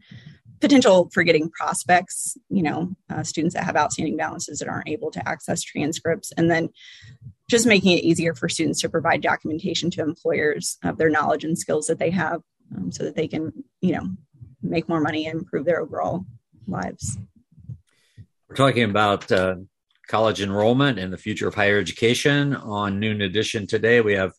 potential 0.60 1.08
for 1.12 1.22
getting 1.22 1.50
prospects, 1.50 2.36
you 2.48 2.62
know, 2.62 2.90
uh, 3.10 3.22
students 3.22 3.54
that 3.54 3.64
have 3.64 3.76
outstanding 3.76 4.16
balances 4.16 4.58
that 4.58 4.68
aren't 4.68 4.88
able 4.88 5.10
to 5.10 5.28
access 5.28 5.62
transcripts, 5.62 6.32
and 6.36 6.50
then 6.50 6.68
just 7.48 7.66
making 7.66 7.96
it 7.96 8.04
easier 8.04 8.34
for 8.34 8.48
students 8.48 8.80
to 8.80 8.88
provide 8.88 9.22
documentation 9.22 9.90
to 9.90 10.02
employers 10.02 10.78
of 10.84 10.98
their 10.98 11.10
knowledge 11.10 11.44
and 11.44 11.58
skills 11.58 11.86
that 11.86 11.98
they 11.98 12.10
have 12.10 12.40
um, 12.76 12.92
so 12.92 13.04
that 13.04 13.16
they 13.16 13.28
can, 13.28 13.52
you 13.80 13.92
know, 13.92 14.06
make 14.62 14.88
more 14.88 15.00
money 15.00 15.26
and 15.26 15.40
improve 15.40 15.64
their 15.64 15.80
overall 15.80 16.24
lives. 16.66 17.18
We're 18.48 18.56
talking 18.56 18.84
about 18.84 19.30
uh, 19.30 19.56
college 20.08 20.40
enrollment 20.40 20.98
and 20.98 21.12
the 21.12 21.18
future 21.18 21.48
of 21.48 21.54
higher 21.54 21.78
education 21.78 22.56
on 22.56 22.98
Noon 22.98 23.20
Edition 23.20 23.66
today. 23.66 24.00
We 24.00 24.14
have 24.14 24.32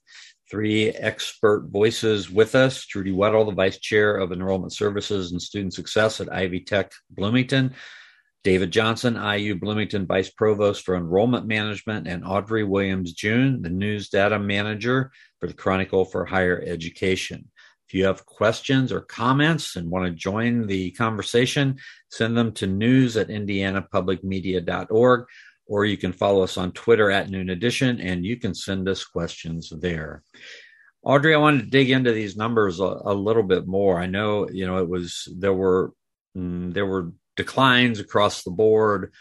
three 0.50 0.90
expert 0.90 1.68
voices 1.70 2.30
with 2.30 2.56
us. 2.56 2.86
Trudy 2.86 3.12
Weddle, 3.12 3.46
the 3.46 3.54
Vice 3.54 3.80
Chair 3.80 4.18
of 4.18 4.32
Enrollment 4.32 4.74
Services 4.74 5.32
and 5.32 5.42
Student 5.42 5.74
Success 5.74 6.20
at 6.20 6.32
Ivy 6.32 6.62
Tech 6.62 6.92
Bloomington, 7.10 7.74
David 8.44 8.72
Johnson, 8.72 9.16
IU 9.16 9.56
Bloomington 9.56 10.06
Vice 10.06 10.30
Provost 10.30 10.84
for 10.86 10.96
Enrollment 10.96 11.46
Management, 11.46 12.08
and 12.08 12.26
Audrey 12.26 12.64
Williams 12.64 13.14
June, 13.14 13.62
the 13.62 13.70
News 13.70 14.10
Data 14.10 14.40
Manager 14.40 15.12
for 15.40 15.48
the 15.48 15.54
Chronicle 15.54 16.06
for 16.06 16.26
Higher 16.26 16.64
Education. 16.66 17.50
If 17.88 17.96
you 17.96 18.06
have 18.06 18.26
questions 18.26 18.92
or 18.92 19.02
comments 19.02 19.76
and 19.76 19.90
want 19.90 20.06
to 20.06 20.12
join 20.12 20.68
the 20.68 20.92
conversation, 20.92 21.80
send 22.10 22.38
them 22.38 22.52
to 22.54 22.68
news 22.68 23.18
at 23.18 23.30
indianapublicmedia.org 23.30 25.26
or 25.70 25.86
you 25.86 25.96
can 25.96 26.12
follow 26.12 26.42
us 26.42 26.58
on 26.58 26.72
Twitter 26.72 27.12
at 27.12 27.30
Noon 27.30 27.50
Edition, 27.52 28.02
and 28.02 28.26
you 28.26 28.38
can 28.38 28.56
send 28.56 28.90
us 28.90 29.06
questions 29.06 29.72
there. 29.80 30.24
Audrey, 31.04 31.34
I 31.34 31.38
wanted 31.38 31.60
to 31.62 31.70
dig 31.70 31.92
into 31.92 32.12
these 32.12 32.36
numbers 32.36 32.80
a, 32.80 32.84
a 33.06 33.14
little 33.14 33.44
bit 33.44 33.68
more. 33.68 34.00
I 34.00 34.08
know, 34.08 34.50
you 34.50 34.66
know, 34.66 34.80
it 34.80 34.90
was 34.90 35.32
there 35.38 35.54
were 35.54 35.94
mm, 36.36 36.74
there 36.74 36.88
were 36.88 37.14
declines 37.38 38.00
across 38.00 38.44
the 38.44 38.52
board. 38.52 39.14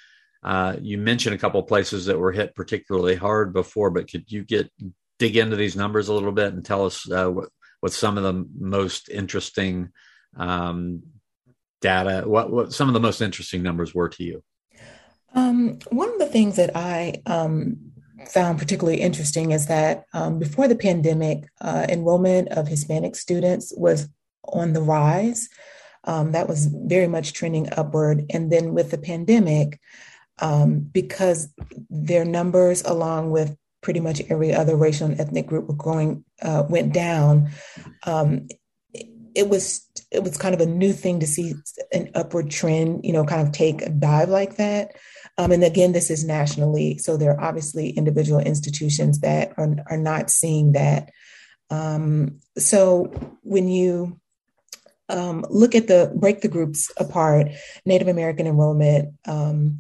Uh, 0.43 0.77
you 0.81 0.97
mentioned 0.97 1.35
a 1.35 1.39
couple 1.39 1.61
of 1.61 1.69
places 1.69 2.07
that 2.07 2.19
were 2.19 2.33
hit 2.33 2.57
particularly 2.57 3.15
hard 3.15 3.53
before, 3.53 3.91
but 3.91 4.11
could 4.11 4.33
you 4.33 4.43
get 4.43 4.71
dig 5.19 5.37
into 5.37 5.57
these 5.57 5.77
numbers 5.77 6.09
a 6.09 6.15
little 6.15 6.33
bit 6.33 6.55
and 6.55 6.65
tell 6.65 6.87
us 6.87 7.09
uh, 7.11 7.31
what 7.31 7.51
what 7.81 7.93
some 7.93 8.17
of 8.17 8.25
the 8.25 8.47
most 8.59 9.11
interesting 9.11 9.91
um, 10.37 11.03
data, 11.83 12.23
what 12.27 12.51
what 12.51 12.73
some 12.73 12.89
of 12.89 12.95
the 12.95 13.01
most 13.01 13.21
interesting 13.21 13.63
numbers 13.63 13.95
were 13.95 14.09
to 14.09 14.25
you? 14.25 14.43
Um, 15.35 15.79
one 15.91 16.11
of 16.11 16.19
the 16.19 16.27
things 16.27 16.57
that 16.57 16.77
I 16.77 17.23
um, 17.27 17.77
found 18.27 18.59
particularly 18.59 19.01
interesting 19.01 19.53
is 19.53 19.67
that 19.67 20.05
um, 20.13 20.39
before 20.39 20.69
the 20.69 20.77
pandemic, 20.77 21.45
uh, 21.61 21.87
enrollment 21.89 22.49
of 22.49 22.69
Hispanic 22.69 23.17
students 23.17 23.73
was 23.77 24.09
on 24.45 24.73
the 24.73 24.83
rise. 24.83 25.49
Um, 26.05 26.33
that 26.33 26.49
was 26.49 26.67
very 26.67 27.09
much 27.09 27.33
trending 27.33 27.69
upward. 27.77 28.25
And 28.31 28.51
then 28.51 28.73
with 28.73 28.91
the 28.91 28.99
pandemic, 28.99 29.79
um, 30.41 30.81
because 30.81 31.53
their 31.91 32.25
numbers, 32.25 32.83
along 32.83 33.31
with 33.31 33.57
pretty 33.83 34.01
much 34.01 34.23
every 34.29 34.53
other 34.55 34.77
racial 34.77 35.09
and 35.09 35.21
ethnic 35.21 35.47
group, 35.47 35.69
were 35.69 35.75
going 35.75 36.25
uh, 36.43 36.65
went 36.69 36.93
down. 36.93 37.51
It 39.39 39.49
was 39.49 39.89
it 40.11 40.23
was 40.25 40.37
kind 40.37 40.55
of 40.55 40.61
a 40.61 40.67
new 40.67 40.93
thing 40.93 41.21
to 41.21 41.27
see 41.27 41.55
an 41.93 42.11
upward 42.15 42.51
trend, 42.51 43.05
you 43.05 43.13
know, 43.13 43.25
kind 43.25 43.47
of 43.47 43.53
take 43.53 43.83
a 43.83 43.91
dive 43.91 44.29
like 44.29 44.57
that. 44.57 44.93
Um, 45.37 45.53
and 45.53 45.63
again, 45.63 45.93
this 45.93 46.11
is 46.11 46.25
nationally, 46.25 46.99
so 46.99 47.17
there 47.17 47.31
are 47.31 47.41
obviously 47.41 47.91
individual 47.91 48.41
institutions 48.41 49.21
that 49.21 49.53
are, 49.57 49.77
are 49.87 49.99
not 49.99 50.31
seeing 50.31 50.73
that. 50.73 51.11
Um, 51.71 52.41
so 52.57 53.13
when 53.43 53.69
you 53.69 54.19
um, 55.09 55.45
look 55.49 55.75
at 55.75 55.87
the 55.87 56.13
break 56.17 56.41
the 56.41 56.49
groups 56.49 56.91
apart, 56.97 57.49
Native 57.87 58.09
American 58.09 58.47
enrollment 58.47 59.15
um, 59.27 59.79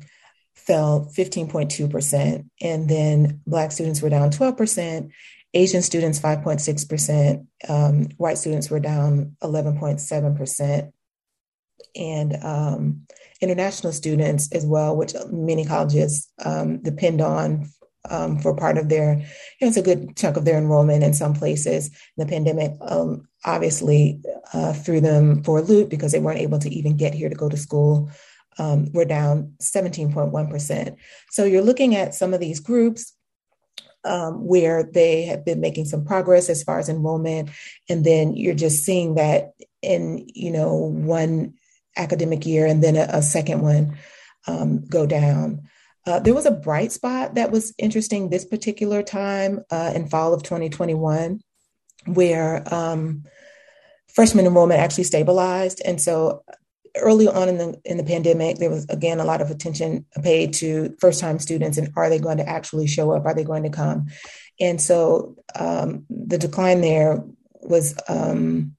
fell 0.54 1.10
15.2%, 1.16 2.44
and 2.60 2.88
then 2.88 3.40
Black 3.46 3.72
students 3.72 4.00
were 4.00 4.10
down 4.10 4.30
12%, 4.30 5.10
Asian 5.54 5.82
students 5.82 6.20
5.6%, 6.20 7.46
um, 7.68 8.08
white 8.16 8.38
students 8.38 8.70
were 8.70 8.80
down 8.80 9.36
11.7%, 9.42 10.92
and 11.96 12.44
um, 12.44 13.06
international 13.40 13.92
students 13.92 14.52
as 14.52 14.66
well, 14.66 14.96
which 14.96 15.14
many 15.30 15.64
colleges 15.64 16.28
um, 16.44 16.82
depend 16.82 17.20
on 17.20 17.68
um, 18.10 18.38
for 18.38 18.54
part 18.54 18.78
of 18.78 18.88
their, 18.88 19.14
you 19.14 19.24
know, 19.60 19.68
it's 19.68 19.76
a 19.76 19.82
good 19.82 20.16
chunk 20.16 20.36
of 20.36 20.44
their 20.44 20.58
enrollment 20.58 21.02
in 21.02 21.12
some 21.14 21.34
places. 21.34 21.90
The 22.16 22.26
pandemic 22.26 22.72
um, 22.80 23.28
obviously 23.44 24.20
uh, 24.52 24.72
threw 24.72 25.00
them 25.00 25.42
for 25.42 25.58
a 25.58 25.62
loop 25.62 25.88
because 25.88 26.12
they 26.12 26.20
weren't 26.20 26.40
able 26.40 26.58
to 26.60 26.70
even 26.70 26.96
get 26.96 27.14
here 27.14 27.28
to 27.28 27.34
go 27.34 27.48
to 27.48 27.56
school. 27.56 28.10
Um, 28.58 28.90
we're 28.92 29.04
down 29.04 29.54
17.1%. 29.60 30.96
So 31.30 31.44
you're 31.44 31.62
looking 31.62 31.94
at 31.94 32.14
some 32.14 32.34
of 32.34 32.40
these 32.40 32.60
groups 32.60 33.12
um, 34.08 34.46
where 34.46 34.82
they 34.82 35.24
have 35.24 35.44
been 35.44 35.60
making 35.60 35.84
some 35.84 36.04
progress 36.04 36.48
as 36.48 36.62
far 36.62 36.78
as 36.78 36.88
enrollment, 36.88 37.50
and 37.88 38.04
then 38.04 38.34
you're 38.34 38.54
just 38.54 38.84
seeing 38.84 39.14
that 39.16 39.52
in 39.82 40.26
you 40.34 40.50
know 40.50 40.74
one 40.74 41.54
academic 41.96 42.46
year 42.46 42.66
and 42.66 42.82
then 42.82 42.96
a, 42.96 43.06
a 43.10 43.22
second 43.22 43.60
one 43.60 43.96
um, 44.46 44.84
go 44.86 45.06
down. 45.06 45.62
Uh, 46.06 46.18
there 46.18 46.34
was 46.34 46.46
a 46.46 46.50
bright 46.50 46.90
spot 46.90 47.34
that 47.34 47.50
was 47.50 47.74
interesting 47.76 48.30
this 48.30 48.44
particular 48.44 49.02
time 49.02 49.60
uh, 49.70 49.92
in 49.94 50.08
fall 50.08 50.32
of 50.32 50.42
2021 50.42 51.40
where 52.06 52.62
um, 52.72 53.24
freshman 54.14 54.46
enrollment 54.46 54.80
actually 54.80 55.04
stabilized. 55.04 55.82
And 55.84 56.00
so 56.00 56.44
early 57.00 57.28
on 57.28 57.48
in 57.48 57.58
the 57.58 57.80
in 57.84 57.96
the 57.96 58.04
pandemic, 58.04 58.58
there 58.58 58.70
was 58.70 58.86
again 58.88 59.20
a 59.20 59.24
lot 59.24 59.40
of 59.40 59.50
attention 59.50 60.06
paid 60.22 60.52
to 60.54 60.94
first 61.00 61.20
time 61.20 61.38
students 61.38 61.78
and 61.78 61.92
are 61.96 62.08
they 62.08 62.18
going 62.18 62.38
to 62.38 62.48
actually 62.48 62.86
show 62.86 63.12
up? 63.12 63.24
Are 63.24 63.34
they 63.34 63.44
going 63.44 63.62
to 63.64 63.70
come? 63.70 64.06
And 64.60 64.80
so 64.80 65.36
um, 65.54 66.04
the 66.10 66.38
decline 66.38 66.80
there 66.80 67.22
was 67.62 67.94
um, 68.08 68.76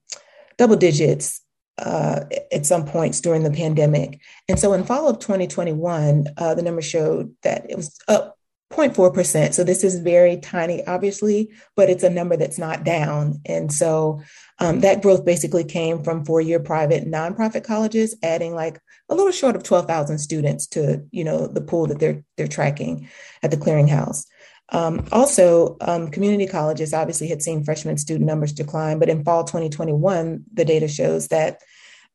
double 0.58 0.76
digits 0.76 1.40
uh, 1.78 2.24
at 2.52 2.66
some 2.66 2.84
points 2.84 3.20
during 3.20 3.42
the 3.42 3.50
pandemic. 3.50 4.20
And 4.48 4.58
so 4.58 4.72
in 4.72 4.84
fall 4.84 5.08
of 5.08 5.18
2021, 5.18 6.26
uh, 6.36 6.54
the 6.54 6.62
numbers 6.62 6.84
showed 6.84 7.34
that 7.42 7.70
it 7.70 7.76
was 7.76 7.98
up 8.08 8.36
0.4%. 8.72 9.52
So 9.52 9.64
this 9.64 9.82
is 9.82 9.98
very 9.98 10.36
tiny, 10.36 10.86
obviously, 10.86 11.50
but 11.74 11.90
it's 11.90 12.04
a 12.04 12.10
number 12.10 12.36
that's 12.36 12.58
not 12.58 12.84
down. 12.84 13.40
And 13.44 13.72
so 13.72 14.22
um, 14.60 14.80
that 14.80 15.02
growth 15.02 15.24
basically 15.24 15.64
came 15.64 16.04
from 16.04 16.24
four-year 16.24 16.60
private 16.60 17.04
nonprofit 17.04 17.64
colleges, 17.64 18.16
adding 18.22 18.54
like 18.54 18.80
a 19.08 19.14
little 19.14 19.32
short 19.32 19.56
of 19.56 19.64
12,000 19.64 20.18
students 20.18 20.68
to, 20.68 21.04
you 21.10 21.24
know, 21.24 21.48
the 21.48 21.60
pool 21.60 21.86
that 21.86 21.98
they're 21.98 22.22
they're 22.36 22.46
tracking 22.46 23.08
at 23.42 23.50
the 23.50 23.56
clearinghouse. 23.56 24.24
Um, 24.72 25.04
also, 25.10 25.76
um, 25.80 26.10
community 26.10 26.46
colleges 26.46 26.94
obviously 26.94 27.26
had 27.26 27.42
seen 27.42 27.64
freshman 27.64 27.98
student 27.98 28.26
numbers 28.26 28.52
decline, 28.52 29.00
but 29.00 29.08
in 29.08 29.24
fall 29.24 29.42
2021, 29.42 30.44
the 30.52 30.64
data 30.64 30.86
shows 30.86 31.28
that 31.28 31.60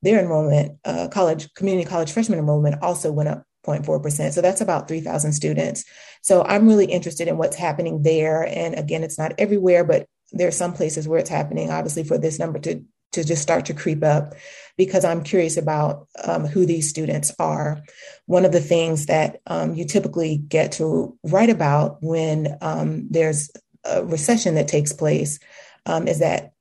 their 0.01 0.19
enrollment, 0.19 0.77
uh, 0.85 1.09
college, 1.09 1.53
community 1.53 1.87
college 1.87 2.11
freshman 2.11 2.39
enrollment 2.39 2.81
also 2.81 3.11
went 3.11 3.27
up 3.27 3.43
0.4%. 3.65 4.33
So 4.33 4.41
that's 4.41 4.61
about 4.61 4.87
3,000 4.87 5.33
students. 5.33 5.83
So 6.21 6.43
I'm 6.43 6.67
really 6.67 6.85
interested 6.85 7.27
in 7.27 7.37
what's 7.37 7.55
happening 7.55 8.03
there. 8.03 8.43
And 8.43 8.75
again, 8.75 9.03
it's 9.03 9.17
not 9.17 9.33
everywhere, 9.37 9.83
but 9.83 10.07
there 10.31 10.47
are 10.47 10.51
some 10.51 10.73
places 10.73 11.07
where 11.07 11.19
it's 11.19 11.29
happening, 11.29 11.71
obviously, 11.71 12.03
for 12.03 12.17
this 12.17 12.39
number 12.39 12.59
to, 12.59 12.83
to 13.13 13.23
just 13.23 13.41
start 13.41 13.65
to 13.65 13.73
creep 13.73 14.03
up 14.03 14.33
because 14.77 15.05
I'm 15.05 15.23
curious 15.23 15.57
about 15.57 16.07
um, 16.23 16.45
who 16.45 16.65
these 16.65 16.89
students 16.89 17.33
are. 17.39 17.81
One 18.25 18.45
of 18.45 18.51
the 18.51 18.59
things 18.59 19.05
that 19.05 19.39
um, 19.47 19.73
you 19.75 19.85
typically 19.85 20.37
get 20.37 20.73
to 20.73 21.17
write 21.23 21.49
about 21.49 21.97
when 22.01 22.57
um, 22.61 23.07
there's 23.09 23.51
a 23.85 24.03
recession 24.03 24.55
that 24.55 24.67
takes 24.67 24.91
place 24.91 25.39
um, 25.85 26.07
is 26.07 26.19
that 26.19 26.54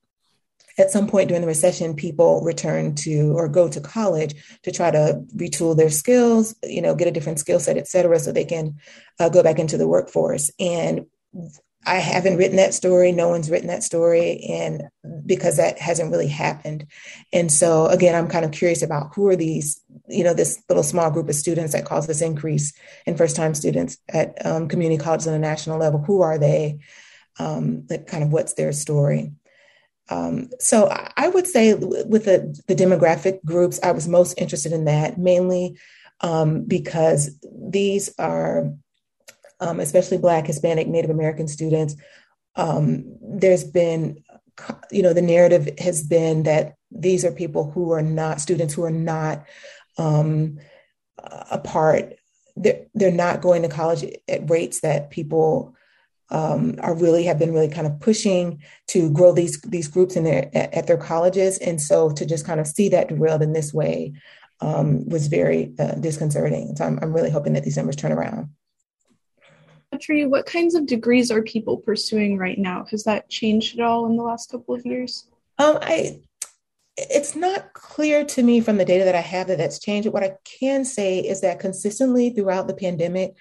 at 0.78 0.90
some 0.90 1.06
point 1.06 1.28
during 1.28 1.42
the 1.42 1.48
recession, 1.48 1.94
people 1.94 2.42
return 2.42 2.94
to 2.96 3.32
or 3.36 3.48
go 3.48 3.68
to 3.68 3.80
college 3.80 4.34
to 4.62 4.72
try 4.72 4.90
to 4.90 5.24
retool 5.36 5.76
their 5.76 5.90
skills, 5.90 6.54
you 6.62 6.82
know, 6.82 6.94
get 6.94 7.08
a 7.08 7.12
different 7.12 7.38
skill 7.38 7.60
set, 7.60 7.76
et 7.76 7.88
cetera, 7.88 8.18
so 8.18 8.32
they 8.32 8.44
can 8.44 8.76
uh, 9.20 9.28
go 9.28 9.42
back 9.42 9.58
into 9.58 9.76
the 9.76 9.88
workforce. 9.88 10.50
And 10.58 11.06
I 11.86 11.96
haven't 11.96 12.38
written 12.38 12.56
that 12.56 12.72
story. 12.72 13.12
No 13.12 13.28
one's 13.28 13.50
written 13.50 13.68
that 13.68 13.82
story, 13.82 14.42
and 14.48 14.84
because 15.26 15.58
that 15.58 15.78
hasn't 15.78 16.10
really 16.10 16.28
happened. 16.28 16.86
And 17.30 17.52
so, 17.52 17.88
again, 17.88 18.14
I'm 18.14 18.28
kind 18.28 18.44
of 18.46 18.52
curious 18.52 18.82
about 18.82 19.14
who 19.14 19.28
are 19.28 19.36
these, 19.36 19.82
you 20.08 20.24
know, 20.24 20.32
this 20.32 20.62
little 20.70 20.82
small 20.82 21.10
group 21.10 21.28
of 21.28 21.34
students 21.34 21.74
that 21.74 21.84
caused 21.84 22.08
this 22.08 22.22
increase 22.22 22.72
in 23.04 23.18
first-time 23.18 23.54
students 23.54 23.98
at 24.08 24.44
um, 24.46 24.66
community 24.66 25.02
colleges 25.02 25.28
on 25.28 25.34
a 25.34 25.38
national 25.38 25.78
level. 25.78 26.02
Who 26.02 26.22
are 26.22 26.38
they? 26.38 26.78
Um, 27.38 27.84
like, 27.90 28.06
kind 28.06 28.24
of 28.24 28.32
what's 28.32 28.54
their 28.54 28.72
story? 28.72 29.32
Um, 30.10 30.50
so 30.60 30.88
I 31.16 31.28
would 31.28 31.46
say 31.46 31.74
with 31.74 32.26
the, 32.26 32.60
the, 32.68 32.74
demographic 32.74 33.42
groups, 33.44 33.80
I 33.82 33.92
was 33.92 34.06
most 34.06 34.34
interested 34.38 34.72
in 34.72 34.84
that 34.84 35.18
mainly 35.18 35.78
um, 36.20 36.64
because 36.64 37.38
these 37.42 38.14
are, 38.18 38.70
um, 39.60 39.80
especially 39.80 40.18
Black, 40.18 40.46
Hispanic, 40.46 40.88
Native 40.88 41.10
American 41.10 41.48
students. 41.48 41.96
Um, 42.54 43.16
there's 43.22 43.64
been, 43.64 44.22
you 44.90 45.02
know, 45.02 45.14
the 45.14 45.22
narrative 45.22 45.70
has 45.78 46.04
been 46.04 46.42
that 46.42 46.74
these 46.90 47.24
are 47.24 47.32
people 47.32 47.70
who 47.70 47.92
are 47.92 48.02
not 48.02 48.42
students 48.42 48.74
who 48.74 48.84
are 48.84 48.90
not 48.90 49.46
um, 49.96 50.58
a 51.50 51.58
part. 51.58 52.14
They're, 52.56 52.86
they're 52.94 53.10
not 53.10 53.40
going 53.40 53.62
to 53.62 53.68
college 53.68 54.04
at 54.28 54.50
rates 54.50 54.80
that 54.80 55.10
people 55.10 55.74
um, 56.30 56.76
are 56.80 56.94
really 56.94 57.24
have 57.24 57.38
been 57.38 57.52
really 57.52 57.68
kind 57.68 57.86
of 57.86 58.00
pushing 58.00 58.60
to 58.88 59.10
grow 59.10 59.32
these 59.32 59.60
these 59.62 59.88
groups 59.88 60.16
in 60.16 60.24
their 60.24 60.50
at, 60.56 60.72
at 60.74 60.86
their 60.86 60.96
colleges, 60.96 61.58
and 61.58 61.80
so 61.80 62.10
to 62.10 62.26
just 62.26 62.46
kind 62.46 62.60
of 62.60 62.66
see 62.66 62.88
that 62.88 63.08
derailed 63.08 63.42
in 63.42 63.52
this 63.52 63.72
way 63.74 64.14
um, 64.60 65.08
was 65.08 65.26
very 65.26 65.74
uh, 65.78 65.92
disconcerting. 65.96 66.74
So 66.76 66.84
I'm, 66.84 66.98
I'm 67.02 67.12
really 67.12 67.30
hoping 67.30 67.52
that 67.54 67.64
these 67.64 67.76
numbers 67.76 67.96
turn 67.96 68.12
around. 68.12 68.48
Audrey, 69.92 70.26
what 70.26 70.46
kinds 70.46 70.74
of 70.74 70.86
degrees 70.86 71.30
are 71.30 71.42
people 71.42 71.76
pursuing 71.76 72.36
right 72.36 72.58
now? 72.58 72.84
Has 72.90 73.04
that 73.04 73.28
changed 73.28 73.78
at 73.78 73.84
all 73.84 74.06
in 74.06 74.16
the 74.16 74.22
last 74.22 74.50
couple 74.50 74.74
of 74.74 74.84
years? 74.84 75.28
Um, 75.58 75.78
I 75.82 76.20
it's 76.96 77.34
not 77.34 77.72
clear 77.72 78.24
to 78.24 78.42
me 78.42 78.60
from 78.60 78.76
the 78.76 78.84
data 78.84 79.04
that 79.04 79.16
I 79.16 79.20
have 79.20 79.48
that 79.48 79.58
that's 79.58 79.80
changed. 79.80 80.08
What 80.08 80.22
I 80.22 80.36
can 80.44 80.84
say 80.84 81.18
is 81.18 81.40
that 81.40 81.58
consistently 81.58 82.30
throughout 82.30 82.68
the 82.68 82.74
pandemic, 82.74 83.34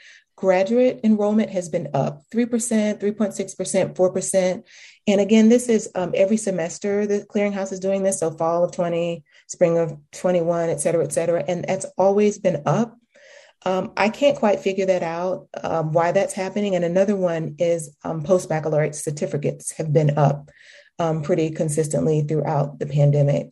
graduate 0.43 0.99
enrollment 1.05 1.49
has 1.49 1.69
been 1.69 1.87
up 1.93 2.21
3%, 2.29 2.99
3.6%, 2.99 3.95
4%. 3.95 4.63
And 5.07 5.21
again, 5.21 5.47
this 5.47 5.69
is 5.69 5.89
um, 5.95 6.11
every 6.13 6.35
semester 6.35 7.07
the 7.07 7.25
clearinghouse 7.33 7.71
is 7.71 7.79
doing 7.79 8.03
this. 8.03 8.19
So 8.19 8.29
fall 8.29 8.65
of 8.65 8.73
20, 8.73 9.23
spring 9.47 9.77
of 9.77 9.97
21, 10.11 10.69
et 10.69 10.81
cetera, 10.81 11.01
et 11.01 11.13
cetera. 11.13 11.45
And 11.47 11.63
that's 11.63 11.85
always 11.97 12.39
been 12.39 12.61
up. 12.65 12.97
Um, 13.65 13.93
I 13.95 14.09
can't 14.09 14.37
quite 14.37 14.59
figure 14.59 14.85
that 14.87 15.01
out, 15.01 15.47
um, 15.63 15.93
why 15.93 16.11
that's 16.11 16.33
happening. 16.33 16.75
And 16.75 16.83
another 16.83 17.15
one 17.15 17.55
is 17.57 17.95
um, 18.03 18.21
post 18.21 18.49
baccalaureate 18.49 18.95
certificates 18.95 19.71
have 19.77 19.93
been 19.93 20.17
up 20.17 20.49
um, 20.99 21.21
pretty 21.21 21.51
consistently 21.51 22.21
throughout 22.21 22.79
the 22.79 22.85
pandemic. 22.85 23.47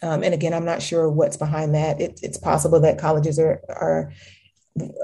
Um, 0.00 0.22
and 0.22 0.32
again, 0.32 0.54
I'm 0.54 0.64
not 0.64 0.80
sure 0.80 1.10
what's 1.10 1.36
behind 1.36 1.74
that. 1.74 2.00
It, 2.00 2.20
it's 2.22 2.38
possible 2.38 2.78
that 2.82 2.98
colleges 2.98 3.40
are, 3.40 3.60
are 3.68 4.12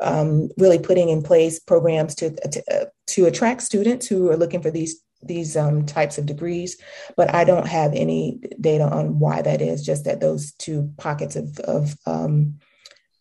um, 0.01 0.49
really 0.59 0.79
putting 0.79 1.09
in 1.09 1.23
place 1.23 1.59
programs 1.61 2.15
to, 2.17 2.31
to, 2.31 2.91
to 3.07 3.27
attract 3.27 3.63
students 3.63 4.07
who 4.07 4.31
are 4.31 4.37
looking 4.37 4.63
for 4.63 4.71
these 4.71 5.01
these 5.27 5.57
um, 5.57 5.87
types 5.87 6.19
of 6.19 6.27
degrees, 6.27 6.77
but 7.17 7.35
I 7.35 7.45
don't 7.45 7.67
have 7.67 7.93
any 7.95 8.41
data 8.61 8.85
on 8.85 9.19
why 9.19 9.43
that 9.43 9.63
is. 9.63 9.85
Just 9.85 10.05
that 10.05 10.21
those 10.21 10.53
two 10.53 10.93
pockets 10.99 11.37
of, 11.37 11.59
of 11.61 11.97
um, 12.07 12.59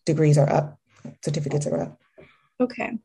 degrees 0.06 0.38
are 0.38 0.52
up, 0.52 0.80
certificates 1.24 1.66
are 1.68 1.82
up. 1.82 2.02
Okay. 2.60 2.98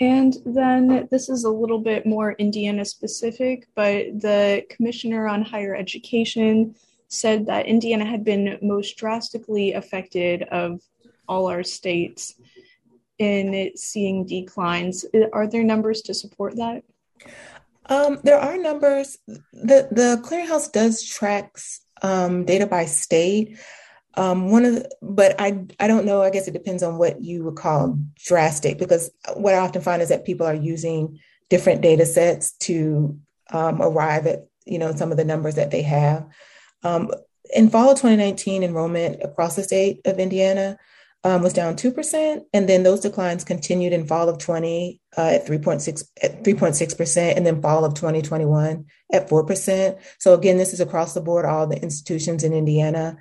And 0.00 0.36
then 0.44 1.08
this 1.10 1.28
is 1.28 1.44
a 1.44 1.50
little 1.50 1.78
bit 1.78 2.04
more 2.04 2.32
Indiana 2.32 2.84
specific, 2.84 3.66
but 3.74 4.20
the 4.20 4.64
Commissioner 4.68 5.26
on 5.26 5.42
Higher 5.42 5.74
Education 5.74 6.74
said 7.08 7.46
that 7.46 7.66
Indiana 7.66 8.04
had 8.04 8.24
been 8.24 8.58
most 8.60 8.96
drastically 8.96 9.72
affected 9.72 10.42
of 10.44 10.82
all 11.28 11.46
our 11.46 11.62
states 11.62 12.34
in 13.18 13.72
seeing 13.76 14.26
declines. 14.26 15.04
Are 15.32 15.46
there 15.46 15.64
numbers 15.64 16.02
to 16.02 16.14
support 16.14 16.56
that? 16.56 16.82
Um, 17.88 18.18
there 18.24 18.38
are 18.38 18.56
numbers. 18.56 19.18
The 19.26 19.88
the 19.90 20.20
clearinghouse 20.24 20.72
does 20.72 21.02
tracks 21.02 21.80
um, 22.02 22.44
data 22.44 22.66
by 22.66 22.84
state. 22.84 23.58
Um, 24.14 24.50
one 24.50 24.64
of 24.64 24.74
the, 24.74 24.90
but 25.02 25.36
I 25.38 25.64
I 25.78 25.86
don't 25.86 26.06
know. 26.06 26.22
I 26.22 26.30
guess 26.30 26.48
it 26.48 26.52
depends 26.52 26.82
on 26.82 26.98
what 26.98 27.22
you 27.22 27.44
would 27.44 27.56
call 27.56 27.98
drastic, 28.24 28.78
because 28.78 29.10
what 29.34 29.54
I 29.54 29.58
often 29.58 29.82
find 29.82 30.02
is 30.02 30.08
that 30.08 30.24
people 30.24 30.46
are 30.46 30.54
using 30.54 31.20
different 31.48 31.80
data 31.80 32.06
sets 32.06 32.52
to 32.52 33.18
um, 33.52 33.80
arrive 33.80 34.26
at 34.26 34.46
you 34.64 34.78
know 34.78 34.94
some 34.94 35.10
of 35.10 35.16
the 35.16 35.24
numbers 35.24 35.54
that 35.54 35.70
they 35.70 35.82
have. 35.82 36.26
Um, 36.82 37.10
in 37.54 37.70
fall 37.70 37.90
of 37.90 37.98
2019, 37.98 38.64
enrollment 38.64 39.22
across 39.22 39.54
the 39.54 39.62
state 39.62 40.00
of 40.04 40.18
Indiana 40.18 40.78
um, 41.24 41.42
was 41.42 41.52
down 41.52 41.74
2%. 41.74 42.40
And 42.52 42.68
then 42.68 42.82
those 42.82 43.00
declines 43.00 43.44
continued 43.44 43.92
in 43.92 44.06
fall 44.06 44.28
of 44.28 44.38
20 44.38 45.00
uh, 45.18 45.20
at 45.20 45.46
3.6 45.46 46.04
at 46.22 46.44
3.6%, 46.44 47.36
and 47.36 47.46
then 47.46 47.62
fall 47.62 47.84
of 47.84 47.94
2021 47.94 48.84
at 49.12 49.28
4%. 49.28 50.00
So 50.18 50.34
again, 50.34 50.56
this 50.56 50.72
is 50.72 50.80
across 50.80 51.14
the 51.14 51.20
board, 51.20 51.44
all 51.44 51.66
the 51.66 51.82
institutions 51.82 52.44
in 52.44 52.52
Indiana. 52.52 53.16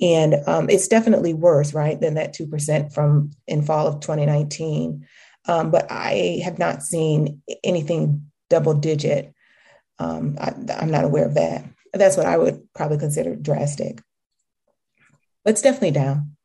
And 0.00 0.36
um, 0.46 0.70
it's 0.70 0.88
definitely 0.88 1.34
worse, 1.34 1.74
right, 1.74 2.00
than 2.00 2.14
that 2.14 2.34
2% 2.34 2.92
from 2.92 3.30
in 3.46 3.62
fall 3.62 3.86
of 3.86 4.00
2019. 4.00 5.06
Um, 5.46 5.70
but 5.70 5.90
I 5.90 6.40
have 6.44 6.58
not 6.58 6.82
seen 6.82 7.42
anything 7.64 8.30
double 8.50 8.74
digit. 8.74 9.34
Um, 9.98 10.36
I, 10.40 10.54
I'm 10.78 10.90
not 10.90 11.04
aware 11.04 11.26
of 11.26 11.34
that. 11.34 11.64
That's 11.92 12.16
what 12.16 12.26
I 12.26 12.36
would 12.36 12.68
probably 12.74 12.98
consider 12.98 13.34
drastic. 13.34 14.00
But 15.44 15.52
it's 15.52 15.62
definitely 15.62 15.92
down. 15.92 16.36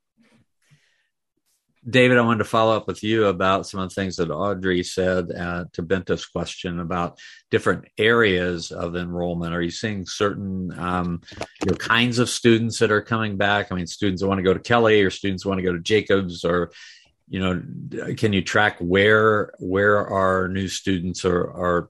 David, 1.90 2.18
I 2.18 2.22
wanted 2.22 2.40
to 2.40 2.46
follow 2.46 2.76
up 2.78 2.88
with 2.88 3.04
you 3.04 3.26
about 3.26 3.68
some 3.68 3.82
of 3.82 3.90
the 3.90 3.96
things 3.96 4.16
that 4.16 4.32
Audrey 4.32 4.84
said 4.84 5.32
uh, 5.32 5.66
to 5.74 5.84
Benta's 5.84 6.26
question 6.26 6.80
about 6.80 7.20
different 7.52 7.86
areas 7.98 8.72
of 8.72 8.96
enrollment. 8.96 9.54
Are 9.54 9.62
you 9.62 9.72
seeing 9.72 10.06
certain 10.06 10.72
um, 10.80 11.22
kinds 11.80 12.20
of 12.20 12.30
students 12.30 12.80
that 12.80 12.92
are 12.92 13.02
coming 13.02 13.36
back? 13.36 13.72
I 13.72 13.76
mean, 13.76 13.88
students 13.88 14.22
that 14.22 14.30
want 14.30 14.40
to 14.40 14.44
go 14.44 14.54
to 14.54 14.60
Kelley 14.60 15.02
or 15.02 15.10
students 15.10 15.46
want 15.46 15.58
to 15.58 15.64
go 15.64 15.74
to 15.74 15.80
Jacobs 15.80 16.46
or 16.46 16.72
you 17.30 17.40
know, 17.40 18.14
can 18.16 18.34
you 18.34 18.42
track 18.42 18.78
where 18.80 19.54
where 19.60 20.06
our 20.08 20.48
new 20.48 20.68
students 20.68 21.26
are 21.26 21.42
are 21.42 21.90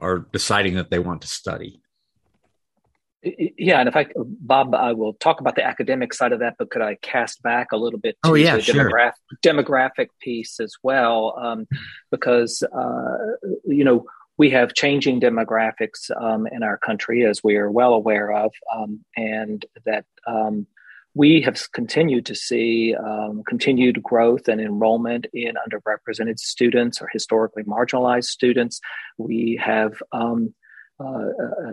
are 0.00 0.18
deciding 0.32 0.74
that 0.74 0.90
they 0.90 0.98
want 0.98 1.22
to 1.22 1.28
study? 1.28 1.80
Yeah, 3.24 3.80
and 3.80 3.88
if 3.88 3.96
I, 3.96 4.06
Bob, 4.16 4.74
I 4.74 4.92
will 4.92 5.14
talk 5.14 5.40
about 5.40 5.56
the 5.56 5.64
academic 5.64 6.12
side 6.12 6.32
of 6.32 6.40
that, 6.40 6.56
but 6.58 6.70
could 6.70 6.82
I 6.82 6.96
cast 7.00 7.42
back 7.42 7.72
a 7.72 7.76
little 7.76 7.98
bit 7.98 8.16
to 8.24 8.30
oh, 8.30 8.34
yeah, 8.34 8.56
the 8.56 8.62
sure. 8.62 8.90
demographic, 8.90 9.12
demographic 9.42 10.08
piece 10.20 10.60
as 10.60 10.74
well? 10.82 11.34
Um, 11.40 11.66
because, 12.10 12.62
uh, 12.62 13.16
you 13.64 13.84
know, 13.84 14.04
we 14.36 14.50
have 14.50 14.74
changing 14.74 15.20
demographics 15.20 16.10
um, 16.20 16.46
in 16.46 16.62
our 16.62 16.76
country, 16.76 17.24
as 17.24 17.42
we 17.42 17.56
are 17.56 17.70
well 17.70 17.94
aware 17.94 18.32
of, 18.32 18.52
um, 18.74 19.04
and 19.16 19.64
that 19.86 20.04
um, 20.26 20.66
we 21.14 21.40
have 21.42 21.70
continued 21.72 22.26
to 22.26 22.34
see 22.34 22.94
um, 22.94 23.42
continued 23.46 24.02
growth 24.02 24.48
and 24.48 24.60
enrollment 24.60 25.26
in 25.32 25.54
underrepresented 25.54 26.38
students 26.38 27.00
or 27.00 27.08
historically 27.12 27.62
marginalized 27.62 28.24
students. 28.24 28.80
We 29.16 29.58
have 29.62 30.02
um, 30.12 30.52
uh, 31.00 31.28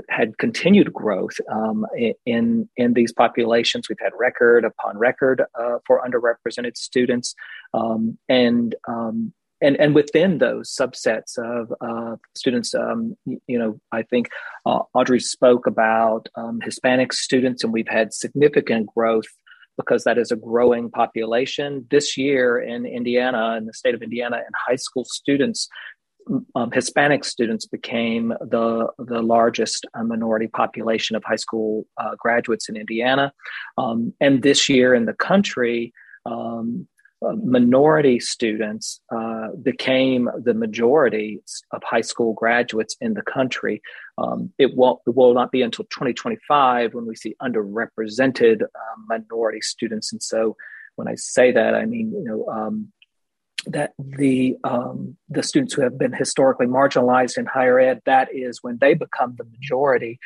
had 0.10 0.38
continued 0.38 0.92
growth 0.94 1.36
um, 1.52 1.86
in 2.26 2.68
in 2.78 2.94
these 2.94 3.14
populations. 3.14 3.88
We've 3.88 3.98
had 4.00 4.14
record 4.18 4.66
upon 4.66 4.98
record 4.98 5.44
uh, 5.60 5.78
for 5.86 6.02
underrepresented 6.02 6.76
students, 6.76 7.36
um, 7.74 8.18
and 8.30 8.76
um, 8.88 9.34
and 9.62 9.80
and 9.80 9.94
within 9.94 10.40
those 10.40 10.76
subsets 10.76 11.38
of 11.38 11.72
uh, 11.82 12.16
students, 12.36 12.74
um, 12.74 13.16
you 13.26 13.60
know, 13.60 13.80
I 13.92 14.02
think 14.04 14.30
uh, 14.66 14.80
Audrey 14.94 15.20
spoke 15.20 15.68
about 15.68 16.28
um, 16.36 16.60
Hispanic 16.64 17.14
students, 17.14 17.64
and 17.64 17.72
we've 17.72 17.88
had 17.88 18.14
significant 18.14 18.88
growth 18.88 19.28
because 19.78 20.04
that 20.04 20.18
is 20.18 20.32
a 20.32 20.36
growing 20.36 20.90
population. 20.90 21.86
This 21.90 22.18
year 22.18 22.60
in 22.60 22.86
Indiana, 22.86 23.56
in 23.58 23.66
the 23.66 23.74
state 23.74 23.96
of 23.96 24.02
Indiana, 24.02 24.38
and 24.38 24.54
high 24.68 24.76
school 24.76 25.06
students 25.06 25.70
um, 26.56 26.72
Hispanic 26.72 27.24
students 27.24 27.66
became 27.66 28.30
the 28.42 28.88
the 28.98 29.22
largest 29.22 29.86
uh, 29.94 30.04
minority 30.04 30.48
population 30.48 31.16
of 31.16 31.24
high 31.24 31.36
school 31.36 31.86
uh, 31.98 32.16
graduates 32.18 32.70
in 32.70 32.76
Indiana, 32.76 33.34
um, 33.78 34.14
and 34.22 34.42
this 34.42 34.70
year 34.70 34.94
in 34.94 35.06
the 35.06 35.14
country, 35.14 35.94
um, 36.26 36.88
uh, 37.26 37.34
minority 37.44 38.20
students 38.20 39.02
uh, 39.16 39.50
became 39.62 40.30
the 40.44 40.54
majority 40.54 41.40
of 41.72 41.84
high 41.84 42.02
school 42.02 42.34
graduates 42.34 42.96
in 43.02 43.14
the 43.14 43.22
country. 43.22 43.82
Um, 44.18 44.52
it 44.58 44.76
won't 44.76 45.00
it 45.06 45.16
will 45.16 45.34
not 45.34 45.52
be 45.52 45.62
until 45.62 45.86
2025 45.86 46.94
when 46.94 47.06
we 47.06 47.16
see 47.16 47.36
underrepresented 47.42 48.64
uh, 48.64 48.96
minority 49.08 49.62
students, 49.62 50.12
and 50.12 50.22
so 50.22 50.56
when 50.96 51.08
I 51.08 51.16
say 51.16 51.52
that, 51.52 51.76
I 51.76 51.86
mean 51.86 52.12
you 52.12 52.24
know 52.24 52.48
um, 52.48 52.92
that 53.68 53.94
the 54.00 54.56
um, 54.64 55.18
the 55.30 55.44
students 55.44 55.74
who 55.74 55.82
have 55.82 55.98
been 55.98 56.14
historically 56.14 56.68
marginalized 56.68 57.38
in 57.38 57.46
higher 57.46 57.80
ed 57.80 58.02
that 58.06 58.30
is 58.34 58.60
when 58.62 58.78
they 58.82 58.94
become 58.94 59.36
the 59.38 59.44
majority 59.46 60.20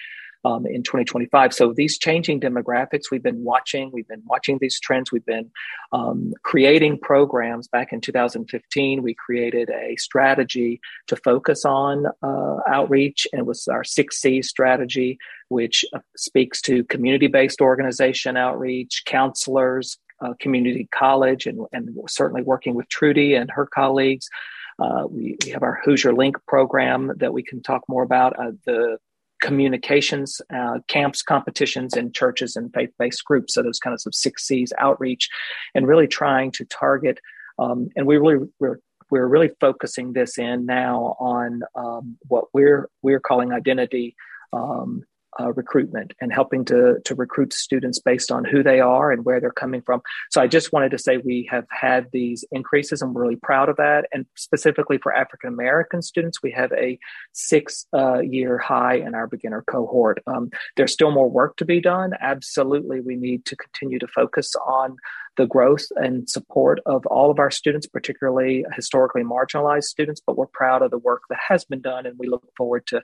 um, 0.46 0.66
in 0.66 0.84
2025 0.84 1.54
so 1.54 1.74
these 1.74 1.98
changing 1.98 2.40
demographics 2.40 3.12
we've 3.12 3.24
been 3.24 3.44
watching 3.44 3.90
we've 3.92 4.08
been 4.08 4.24
watching 4.26 4.58
these 4.60 4.80
trends. 4.80 5.12
We've 5.12 5.26
been 5.26 5.52
um, 5.92 6.34
creating 6.44 7.00
programs. 7.00 7.68
Back 7.68 7.92
in 7.92 8.00
2015 8.00 9.02
we 9.02 9.14
created 9.16 9.70
a 9.70 9.96
strategy 9.98 10.80
to 11.08 11.16
focus 11.18 11.66
on 11.66 12.06
uh, 12.24 12.58
outreach 12.70 13.28
and 13.34 13.40
it 13.40 13.46
was 13.46 13.68
our 13.68 13.84
6c 13.84 14.46
strategy 14.46 15.18
which 15.50 15.84
uh, 15.94 16.00
speaks 16.16 16.62
to 16.62 16.84
community-based 16.86 17.62
organization 17.62 18.38
outreach 18.38 19.04
counselors 19.06 19.98
uh, 20.22 20.34
community 20.40 20.88
college 20.92 21.46
and, 21.46 21.66
and 21.72 21.98
certainly 22.08 22.42
working 22.42 22.76
with 22.76 22.88
Trudy 22.90 23.36
and 23.36 23.50
her 23.52 23.66
colleagues. 23.66 24.30
Uh, 24.78 25.04
we, 25.10 25.38
we, 25.46 25.52
have 25.52 25.64
our 25.64 25.80
Hoosier 25.86 26.14
Link 26.14 26.36
program 26.48 27.12
that 27.18 27.34
we 27.34 27.44
can 27.44 27.62
talk 27.62 27.84
more 27.88 28.04
about. 28.04 28.38
Uh, 28.38 28.52
the 28.66 28.98
communications, 29.42 30.42
uh, 30.54 30.80
camps, 30.88 31.22
competitions 31.22 31.96
in 31.96 32.12
churches 32.12 32.56
and 32.56 32.74
faith-based 32.74 33.24
groups. 33.26 33.54
So 33.54 33.64
those 33.64 33.80
kinds 33.80 34.06
of 34.06 34.16
six 34.16 34.48
C's 34.48 34.74
outreach, 34.78 35.30
and 35.74 35.88
really 35.88 36.08
trying 36.08 36.52
to 36.52 36.66
target. 36.66 37.20
Um, 37.60 37.90
and 37.96 38.06
we 38.06 38.18
really 38.18 38.48
we're 38.60 38.80
we're 39.12 39.28
really 39.28 39.52
focusing 39.60 40.14
this 40.14 40.38
in 40.38 40.66
now 40.66 41.16
on 41.20 41.62
um, 41.76 42.18
what 42.28 42.46
we're 42.54 42.90
we're 43.02 43.20
calling 43.20 43.54
identity 43.54 44.16
um, 44.52 45.04
uh, 45.40 45.52
recruitment 45.54 46.14
and 46.22 46.32
helping 46.32 46.66
to 46.66 47.00
to 47.06 47.16
recruit 47.16 47.54
students 47.54 48.00
based 48.00 48.32
on 48.32 48.46
who 48.46 48.64
they 48.64 48.80
are 48.80 49.12
and 49.12 49.26
where 49.26 49.40
they're 49.40 49.52
coming 49.52 49.82
from. 49.82 50.02
So 50.32 50.42
I 50.42 50.48
just 50.48 50.72
wanted 50.72 50.92
to 50.92 50.98
say 50.98 51.18
we 51.18 51.48
have 51.52 51.66
had 51.70 52.08
these 52.12 52.44
increases 52.52 53.02
and 53.02 53.14
we're 53.14 53.24
really 53.24 53.36
proud 53.36 53.70
of 53.70 53.78
that. 53.78 54.08
And 54.14 54.26
specifically 54.36 54.98
for 54.98 55.14
African 55.14 55.50
American 55.50 56.02
students, 56.02 56.42
we 56.42 56.52
have 56.52 56.72
a 56.74 57.00
six 57.34 57.86
uh, 57.94 58.20
year 58.20 58.58
high 58.58 58.96
in 58.96 59.16
our 59.16 59.28
beginner 59.28 59.64
cohort. 59.64 60.22
Um, 60.28 60.52
there's 60.78 60.94
still 60.94 61.12
more 61.12 61.30
work 61.30 61.58
to 61.58 61.66
be 61.66 61.82
done. 61.82 62.14
Absolutely, 62.20 63.02
we 63.02 63.16
need 63.16 63.46
to 63.46 63.56
continue 63.56 64.00
to 64.00 64.08
focus 64.08 64.54
on 64.66 64.98
the 65.38 65.46
growth 65.46 65.86
and 65.98 66.30
support 66.30 66.80
of 66.86 67.06
all 67.08 67.30
of 67.30 67.40
our 67.40 67.52
students, 67.52 67.88
particularly 67.88 68.66
historically 68.74 69.24
marginalized 69.24 69.84
students. 69.84 70.22
But 70.26 70.38
we're 70.38 70.48
proud 70.48 70.82
of 70.82 70.92
the 70.92 70.98
work 70.98 71.24
that 71.30 71.40
has 71.50 71.66
been 71.66 71.82
done, 71.82 72.06
and 72.06 72.18
we 72.18 72.28
look 72.28 72.48
forward 72.56 72.88
to 72.88 73.02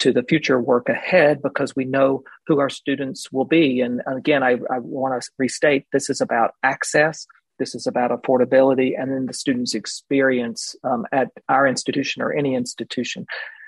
to 0.00 0.12
the 0.12 0.22
future 0.22 0.60
work 0.60 0.88
ahead 0.88 1.40
because 1.42 1.74
we 1.76 1.84
know 1.84 2.22
who 2.46 2.58
our 2.60 2.70
students 2.70 3.30
will 3.32 3.44
be. 3.44 3.80
And 3.80 4.02
again, 4.06 4.42
I, 4.42 4.58
I 4.70 4.78
want 4.80 5.20
to 5.20 5.30
restate 5.38 5.86
this 5.92 6.10
is 6.10 6.20
about 6.20 6.52
access, 6.62 7.26
this 7.58 7.74
is 7.74 7.86
about 7.86 8.10
affordability, 8.10 9.00
and 9.00 9.12
then 9.12 9.26
the 9.26 9.32
student's 9.32 9.74
experience 9.74 10.74
um, 10.84 11.06
at 11.12 11.28
our 11.48 11.66
institution 11.66 12.22
or 12.22 12.32
any 12.32 12.54
institution. 12.54 13.26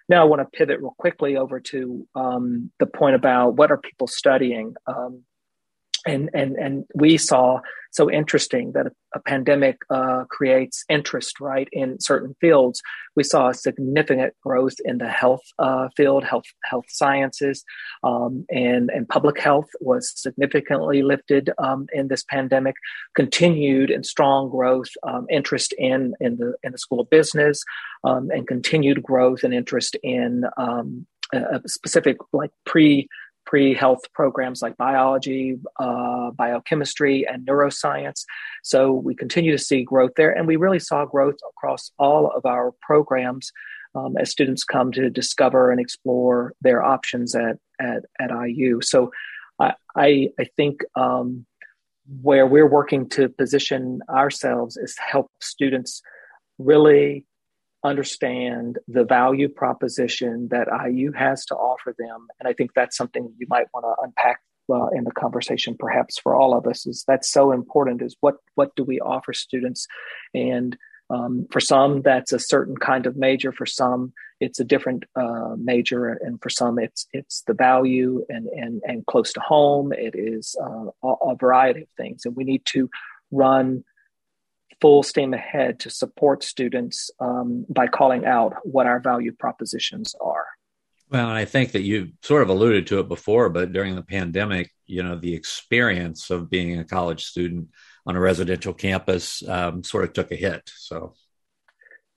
Now, 0.08 0.22
I 0.22 0.24
want 0.24 0.40
to 0.40 0.56
pivot 0.56 0.80
real 0.80 0.94
quickly 0.98 1.36
over 1.36 1.58
to 1.60 2.06
um, 2.14 2.70
the 2.78 2.86
point 2.86 3.16
about 3.16 3.56
what 3.56 3.70
are 3.70 3.78
people 3.78 4.06
studying. 4.06 4.74
Um, 4.86 5.22
and 6.06 6.30
and 6.34 6.56
and 6.56 6.84
we 6.94 7.16
saw 7.16 7.60
so 7.92 8.10
interesting 8.10 8.72
that 8.72 8.86
a, 8.86 8.90
a 9.14 9.20
pandemic 9.20 9.78
uh, 9.88 10.24
creates 10.28 10.84
interest 10.90 11.40
right 11.40 11.68
in 11.72 11.98
certain 11.98 12.34
fields. 12.40 12.82
We 13.16 13.24
saw 13.24 13.48
a 13.48 13.54
significant 13.54 14.34
growth 14.42 14.74
in 14.84 14.98
the 14.98 15.08
health 15.08 15.42
uh, 15.58 15.88
field 15.96 16.24
health 16.24 16.44
health 16.64 16.84
sciences 16.88 17.64
um, 18.04 18.44
and 18.50 18.90
and 18.90 19.08
public 19.08 19.40
health 19.40 19.68
was 19.80 20.12
significantly 20.14 21.02
lifted 21.02 21.50
um, 21.58 21.86
in 21.92 22.08
this 22.08 22.22
pandemic. 22.24 22.76
Continued 23.14 23.90
and 23.90 24.04
strong 24.04 24.50
growth 24.50 24.90
um, 25.02 25.26
interest 25.30 25.74
in 25.78 26.14
in 26.20 26.36
the 26.36 26.54
in 26.62 26.72
the 26.72 26.78
school 26.78 27.00
of 27.00 27.10
business 27.10 27.62
um, 28.04 28.30
and 28.30 28.46
continued 28.46 29.02
growth 29.02 29.42
and 29.42 29.54
interest 29.54 29.96
in 30.02 30.44
um, 30.58 31.06
a 31.32 31.60
specific 31.66 32.18
like 32.32 32.50
pre 32.64 33.08
pre 33.46 33.74
health 33.74 34.00
programs 34.12 34.60
like 34.60 34.76
biology, 34.76 35.58
uh, 35.78 36.30
biochemistry, 36.32 37.26
and 37.26 37.46
neuroscience. 37.46 38.24
So 38.62 38.92
we 38.92 39.14
continue 39.14 39.52
to 39.52 39.62
see 39.62 39.82
growth 39.82 40.12
there, 40.16 40.36
and 40.36 40.46
we 40.46 40.56
really 40.56 40.80
saw 40.80 41.04
growth 41.04 41.36
across 41.50 41.90
all 41.98 42.30
of 42.30 42.44
our 42.44 42.72
programs 42.82 43.52
um, 43.94 44.16
as 44.18 44.30
students 44.30 44.64
come 44.64 44.92
to 44.92 45.08
discover 45.08 45.70
and 45.70 45.80
explore 45.80 46.52
their 46.60 46.82
options 46.82 47.34
at 47.34 47.56
at, 47.80 48.04
at 48.20 48.30
IU. 48.30 48.80
So 48.82 49.10
I 49.58 49.74
I, 49.96 50.28
I 50.38 50.44
think. 50.56 50.82
Um, 50.94 51.46
where 52.22 52.46
we're 52.46 52.68
working 52.68 53.08
to 53.08 53.28
position 53.28 54.00
ourselves 54.08 54.76
is 54.76 54.94
help 54.96 55.28
students 55.40 56.02
really 56.58 57.24
understand 57.86 58.78
the 58.88 59.04
value 59.04 59.48
proposition 59.48 60.48
that 60.50 60.68
IU 60.86 61.12
has 61.12 61.44
to 61.46 61.54
offer 61.54 61.94
them. 61.98 62.26
And 62.38 62.48
I 62.48 62.52
think 62.52 62.72
that's 62.74 62.96
something 62.96 63.32
you 63.38 63.46
might 63.48 63.66
want 63.72 63.84
to 63.84 64.04
unpack 64.04 64.40
uh, 64.72 64.88
in 64.88 65.04
the 65.04 65.12
conversation, 65.12 65.76
perhaps 65.78 66.18
for 66.18 66.34
all 66.34 66.56
of 66.56 66.66
us. 66.66 66.86
Is 66.86 67.04
that's 67.06 67.30
so 67.30 67.52
important? 67.52 68.02
Is 68.02 68.16
what 68.20 68.36
what 68.54 68.74
do 68.76 68.84
we 68.84 69.00
offer 69.00 69.32
students? 69.32 69.86
And 70.34 70.76
um, 71.08 71.46
for 71.50 71.60
some, 71.60 72.02
that's 72.02 72.32
a 72.32 72.38
certain 72.38 72.76
kind 72.76 73.06
of 73.06 73.16
major. 73.16 73.52
For 73.52 73.66
some, 73.66 74.12
it's 74.40 74.58
a 74.58 74.64
different 74.64 75.04
uh, 75.14 75.54
major, 75.56 76.08
and 76.08 76.42
for 76.42 76.50
some, 76.50 76.78
it's 76.78 77.06
it's 77.12 77.42
the 77.46 77.54
value 77.54 78.24
and 78.28 78.48
and 78.48 78.82
and 78.84 79.06
close 79.06 79.32
to 79.34 79.40
home. 79.40 79.92
It 79.92 80.14
is 80.14 80.56
uh, 80.60 80.90
a, 81.02 81.12
a 81.30 81.36
variety 81.36 81.82
of 81.82 81.88
things, 81.96 82.24
and 82.24 82.34
we 82.34 82.44
need 82.44 82.64
to 82.66 82.90
run 83.30 83.84
full 84.80 85.02
steam 85.02 85.34
ahead 85.34 85.80
to 85.80 85.90
support 85.90 86.42
students 86.42 87.10
um, 87.20 87.64
by 87.68 87.86
calling 87.86 88.24
out 88.24 88.54
what 88.64 88.86
our 88.86 89.00
value 89.00 89.32
propositions 89.32 90.14
are. 90.20 90.46
Well, 91.08 91.28
and 91.28 91.38
I 91.38 91.44
think 91.44 91.72
that 91.72 91.82
you 91.82 92.12
sort 92.22 92.42
of 92.42 92.48
alluded 92.48 92.88
to 92.88 92.98
it 92.98 93.08
before, 93.08 93.48
but 93.48 93.72
during 93.72 93.94
the 93.94 94.02
pandemic, 94.02 94.72
you 94.86 95.02
know, 95.02 95.16
the 95.16 95.34
experience 95.34 96.30
of 96.30 96.50
being 96.50 96.78
a 96.78 96.84
college 96.84 97.24
student 97.24 97.68
on 98.06 98.16
a 98.16 98.20
residential 98.20 98.74
campus 98.74 99.46
um, 99.48 99.84
sort 99.84 100.04
of 100.04 100.12
took 100.12 100.32
a 100.32 100.36
hit. 100.36 100.68
So, 100.76 101.14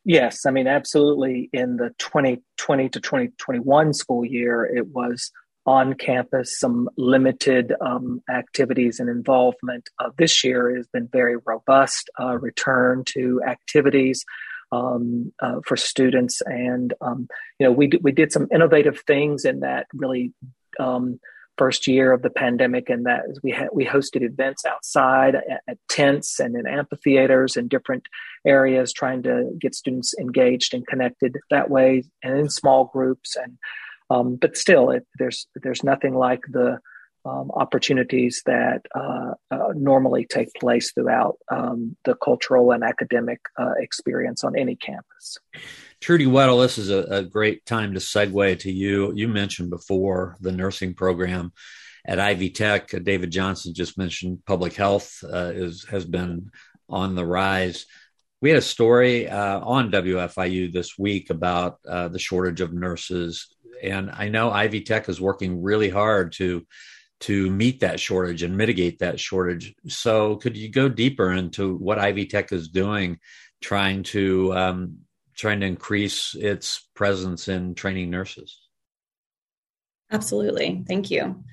yes, 0.06 0.46
I 0.48 0.52
mean, 0.52 0.68
absolutely. 0.68 1.50
In 1.54 1.78
the 1.78 1.92
2020 2.00 2.90
to 2.90 3.00
2021 3.00 3.94
school 3.94 4.26
year, 4.26 4.66
it 4.66 4.88
was 4.88 5.32
on 5.70 5.94
campus, 5.94 6.60
some 6.60 6.90
limited 6.98 7.74
um, 7.80 8.24
activities 8.28 9.00
and 9.00 9.08
involvement. 9.08 9.88
Uh, 10.00 10.10
this 10.18 10.44
year 10.44 10.76
has 10.76 10.88
been 10.88 11.08
very 11.08 11.36
robust 11.46 12.10
uh, 12.20 12.36
return 12.40 13.04
to 13.06 13.40
activities 13.48 14.26
um, 14.72 15.32
uh, 15.40 15.60
for 15.64 15.78
students, 15.78 16.42
and 16.42 16.96
um, 17.02 17.28
you 17.60 17.68
know 17.68 17.72
we 17.72 17.86
d- 17.86 18.00
we 18.02 18.12
did 18.12 18.32
some 18.32 18.48
innovative 18.52 19.02
things 19.06 19.46
in 19.46 19.60
that 19.60 19.86
really 19.94 20.34
um, 20.80 21.20
first 21.56 21.86
year 21.86 22.14
of 22.14 22.24
the 22.24 22.32
pandemic, 22.32 22.90
and 22.90 23.06
that 23.06 23.22
we 23.44 23.52
had 23.52 23.70
we 23.72 23.86
hosted 23.86 24.24
events 24.24 24.66
outside 24.66 25.36
at, 25.36 25.62
at 25.68 25.78
tents 25.88 26.40
and 26.40 26.56
in 26.56 26.66
amphitheaters 26.66 27.56
and 27.56 27.70
different 27.70 28.08
areas, 28.44 28.92
trying 28.92 29.22
to 29.22 29.52
get 29.62 29.76
students 29.76 30.16
engaged 30.20 30.74
and 30.74 30.88
connected 30.88 31.38
that 31.52 31.70
way, 31.70 32.02
and 32.24 32.40
in 32.40 32.50
small 32.50 32.86
groups 32.86 33.36
and 33.36 33.60
um, 34.10 34.36
but 34.36 34.58
still, 34.58 34.92
it, 34.92 35.06
there's 35.18 35.48
there's 35.56 35.84
nothing 35.84 36.14
like 36.14 36.42
the 36.50 36.80
um, 37.26 37.52
opportunities 37.52 38.42
that 38.46 38.86
uh, 38.96 39.34
uh, 39.52 39.74
normally 39.76 40.26
take 40.26 40.54
place 40.56 40.92
throughout 40.92 41.38
um, 41.52 41.96
the 42.06 42.16
cultural 42.16 42.72
and 42.72 42.84
academic 42.84 43.42
uh, 43.58 43.74
experience 43.78 44.44
on 44.44 44.58
any 44.58 44.76
campus. 44.76 45.38
Trudy 46.00 46.26
Weddle, 46.26 46.62
this 46.62 46.78
is 46.78 46.90
a, 46.90 47.02
a, 47.18 47.24
great 47.24 47.66
time 47.66 47.94
to 47.94 48.00
segue 48.00 48.60
to 48.60 48.72
you. 48.72 49.12
You 49.16 49.28
mentioned 49.28 49.70
before 49.70 50.38
the 50.40 50.54
nursing 50.54 50.94
program 50.94 51.52
at 52.06 52.20
Ivy 52.20 52.52
Tech. 52.52 52.88
David 53.04 53.32
Johnson 53.32 53.74
just 53.74 53.98
mentioned 53.98 54.46
public 54.46 54.74
health 54.74 55.22
uh, 55.24 55.52
is 55.54 55.86
has 55.90 56.06
been 56.06 56.52
on 56.88 57.16
the 57.16 57.26
rise. 57.26 57.86
We 58.42 58.50
had 58.50 58.60
a 58.60 58.62
story 58.62 59.28
uh, 59.28 59.60
on 59.60 59.92
WFIU 59.92 60.72
this 60.72 60.98
week 60.98 61.30
about 61.30 61.80
uh, 61.86 62.08
the 62.08 62.20
shortage 62.20 62.62
of 62.62 62.72
nurses 62.72 63.54
and 63.82 64.12
I 64.12 64.30
know 64.30 64.52
Ivy 64.52 64.82
Tech 64.82 65.10
is 65.10 65.22
working 65.22 65.62
really 65.62 65.90
hard 65.90 66.34
to 66.34 66.66
to 67.22 67.50
meet 67.52 67.82
that 67.82 68.00
shortage 68.00 68.44
and 68.44 68.56
mitigate 68.56 69.00
that 69.00 69.20
shortage. 69.20 69.76
So, 69.88 70.38
could 70.38 70.56
you 70.56 70.70
go 70.70 70.88
deeper 70.88 71.32
into 71.32 71.76
what 71.76 72.00
Ivy 72.00 72.26
Tech 72.26 72.52
is 72.52 72.70
doing, 72.70 73.20
trying 73.62 74.04
to 74.04 74.54
um, 74.54 74.98
trying 75.36 75.60
to 75.62 75.66
increase 75.66 76.36
its 76.36 76.88
presence 76.96 77.48
in 77.48 77.76
training 77.76 78.10
nurses? 78.10 78.60
Absolutely, 80.12 80.84
thank 80.88 81.12
you. 81.12 81.44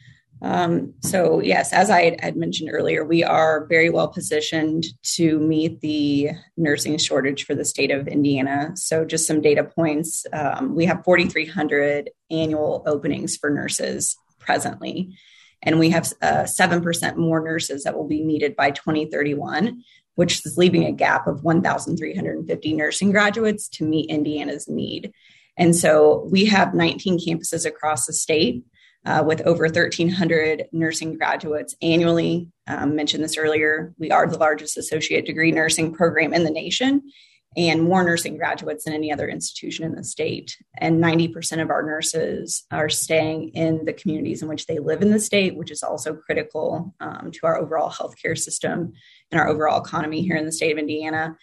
Um, 0.42 0.92
so, 1.01 1.40
yes, 1.40 1.72
as 1.72 1.88
I 1.88 2.16
had 2.20 2.37
mentioned 2.37 2.68
earlier, 2.72 3.05
we 3.05 3.25
are 3.25 3.66
very 3.66 3.88
well 3.88 4.09
positioned 4.09 4.85
to 5.14 5.38
meet 5.38 5.81
the 5.81 6.31
nursing 6.59 6.99
shortage 6.99 7.44
for 7.44 7.55
the 7.55 7.64
state 7.64 7.90
of 7.90 8.07
Indiana. 8.07 8.72
So, 8.77 9.05
just 9.05 9.27
some 9.27 9.40
data 9.40 9.64
points 9.64 10.27
um, 10.33 10.75
we 10.75 10.85
have 10.85 11.05
4,300 11.05 12.11
annual 12.31 12.83
openings 12.87 13.37
for 13.37 13.49
nurses 13.49 14.16
presently, 14.38 15.16
and 15.62 15.79
we 15.79 15.90
have 15.90 16.12
uh, 16.20 16.42
7% 16.42 17.16
more 17.16 17.40
nurses 17.40 17.85
that 17.85 17.96
will 17.96 18.07
be 18.07 18.22
needed 18.22 18.57
by 18.57 18.72
2031, 18.72 19.83
which 20.16 20.44
is 20.44 20.59
leaving 20.59 20.85
a 20.85 20.92
gap 20.92 21.27
of 21.27 21.44
1,350 21.44 22.75
nursing 22.75 23.11
graduates 23.11 23.68
to 23.70 23.85
meet 23.85 24.11
Indiana's 24.11 24.68
need. 24.68 25.12
And 25.57 25.75
so, 25.75 26.29
we 26.31 26.44
have 26.44 26.75
19 26.75 27.20
campuses 27.27 27.64
across 27.64 28.05
the 28.05 28.12
state 28.12 28.62
uh, 29.06 29.22
with 29.24 29.40
over 29.42 29.64
1,300 29.64 30.66
nursing 30.72 31.16
graduates 31.16 31.74
annually. 31.80 32.48
Um, 32.66 32.96
mentioned 32.96 33.22
this 33.22 33.38
earlier. 33.38 33.94
We 33.98 34.10
are 34.10 34.26
the 34.26 34.38
largest 34.38 34.76
associate 34.76 35.24
degree 35.24 35.52
nursing 35.52 35.94
program 35.94 36.34
in 36.34 36.44
the 36.44 36.50
nation 36.50 37.02
and 37.56 37.82
more 37.82 38.04
nursing 38.04 38.36
graduates 38.36 38.84
than 38.84 38.92
any 38.92 39.10
other 39.10 39.28
institution 39.28 39.84
in 39.84 39.94
the 39.94 40.04
state. 40.04 40.58
And 40.76 41.02
90% 41.02 41.62
of 41.62 41.70
our 41.70 41.82
nurses 41.82 42.64
are 42.70 42.90
staying 42.90 43.50
in 43.50 43.86
the 43.86 43.94
communities 43.94 44.42
in 44.42 44.48
which 44.48 44.66
they 44.66 44.78
live 44.78 45.00
in 45.00 45.10
the 45.10 45.20
state, 45.20 45.56
which 45.56 45.70
is 45.70 45.82
also 45.82 46.14
critical 46.14 46.94
um, 47.00 47.30
to 47.32 47.46
our 47.46 47.56
overall 47.56 47.90
healthcare 47.90 48.36
system 48.36 48.92
and 49.30 49.40
our 49.40 49.48
overall 49.48 49.82
economy 49.82 50.20
here 50.20 50.36
in 50.36 50.44
the 50.44 50.52
state 50.52 50.72
of 50.72 50.78
Indiana. 50.78 51.36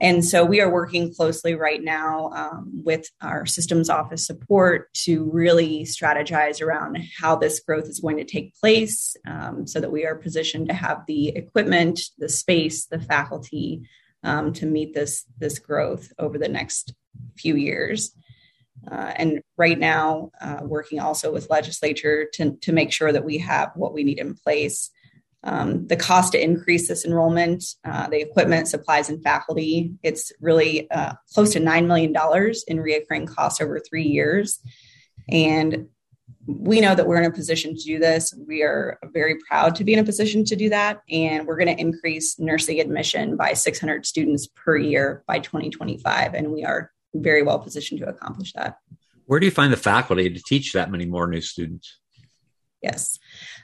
And 0.00 0.24
so 0.24 0.44
we 0.44 0.62
are 0.62 0.70
working 0.70 1.12
closely 1.12 1.54
right 1.54 1.82
now 1.82 2.30
um, 2.34 2.70
with 2.84 3.10
our 3.20 3.44
systems 3.44 3.90
office 3.90 4.26
support 4.26 4.92
to 5.04 5.30
really 5.30 5.84
strategize 5.84 6.62
around 6.62 6.98
how 7.18 7.36
this 7.36 7.60
growth 7.60 7.84
is 7.84 8.00
going 8.00 8.16
to 8.16 8.24
take 8.24 8.54
place 8.54 9.14
um, 9.26 9.66
so 9.66 9.78
that 9.78 9.92
we 9.92 10.06
are 10.06 10.14
positioned 10.14 10.68
to 10.68 10.74
have 10.74 11.02
the 11.06 11.28
equipment, 11.28 12.00
the 12.18 12.30
space, 12.30 12.86
the 12.86 12.98
faculty 12.98 13.82
um, 14.24 14.54
to 14.54 14.64
meet 14.64 14.94
this, 14.94 15.26
this 15.38 15.58
growth 15.58 16.10
over 16.18 16.38
the 16.38 16.48
next 16.48 16.94
few 17.36 17.56
years. 17.56 18.14
Uh, 18.90 19.12
and 19.16 19.42
right 19.58 19.78
now, 19.78 20.30
uh, 20.40 20.60
working 20.62 20.98
also 20.98 21.30
with 21.30 21.50
legislature 21.50 22.26
to, 22.32 22.52
to 22.62 22.72
make 22.72 22.90
sure 22.90 23.12
that 23.12 23.24
we 23.24 23.36
have 23.36 23.70
what 23.74 23.92
we 23.92 24.02
need 24.02 24.18
in 24.18 24.34
place 24.34 24.90
um, 25.42 25.86
the 25.86 25.96
cost 25.96 26.32
to 26.32 26.42
increase 26.42 26.88
this 26.88 27.04
enrollment, 27.04 27.64
uh, 27.84 28.08
the 28.08 28.20
equipment, 28.20 28.68
supplies, 28.68 29.08
and 29.08 29.22
faculty, 29.22 29.94
it's 30.02 30.32
really 30.40 30.90
uh, 30.90 31.14
close 31.32 31.52
to 31.54 31.60
$9 31.60 31.86
million 31.86 32.10
in 32.68 32.76
reoccurring 32.78 33.26
costs 33.26 33.60
over 33.60 33.80
three 33.80 34.04
years. 34.04 34.60
And 35.30 35.88
we 36.46 36.80
know 36.80 36.94
that 36.94 37.06
we're 37.06 37.20
in 37.20 37.30
a 37.30 37.34
position 37.34 37.74
to 37.74 37.82
do 37.82 37.98
this. 37.98 38.34
We 38.46 38.62
are 38.62 38.98
very 39.12 39.36
proud 39.48 39.76
to 39.76 39.84
be 39.84 39.94
in 39.94 39.98
a 39.98 40.04
position 40.04 40.44
to 40.46 40.56
do 40.56 40.68
that. 40.70 41.00
And 41.10 41.46
we're 41.46 41.56
going 41.56 41.74
to 41.74 41.80
increase 41.80 42.38
nursing 42.38 42.80
admission 42.80 43.36
by 43.36 43.52
600 43.54 44.04
students 44.04 44.46
per 44.46 44.76
year 44.76 45.22
by 45.26 45.38
2025. 45.38 46.34
And 46.34 46.52
we 46.52 46.64
are 46.64 46.92
very 47.14 47.42
well 47.42 47.58
positioned 47.58 48.00
to 48.00 48.08
accomplish 48.08 48.52
that. 48.54 48.76
Where 49.26 49.40
do 49.40 49.46
you 49.46 49.52
find 49.52 49.72
the 49.72 49.76
faculty 49.76 50.28
to 50.28 50.42
teach 50.42 50.72
that 50.72 50.90
many 50.90 51.06
more 51.06 51.26
new 51.26 51.40
students? 51.40 51.99
Yes. 52.82 53.18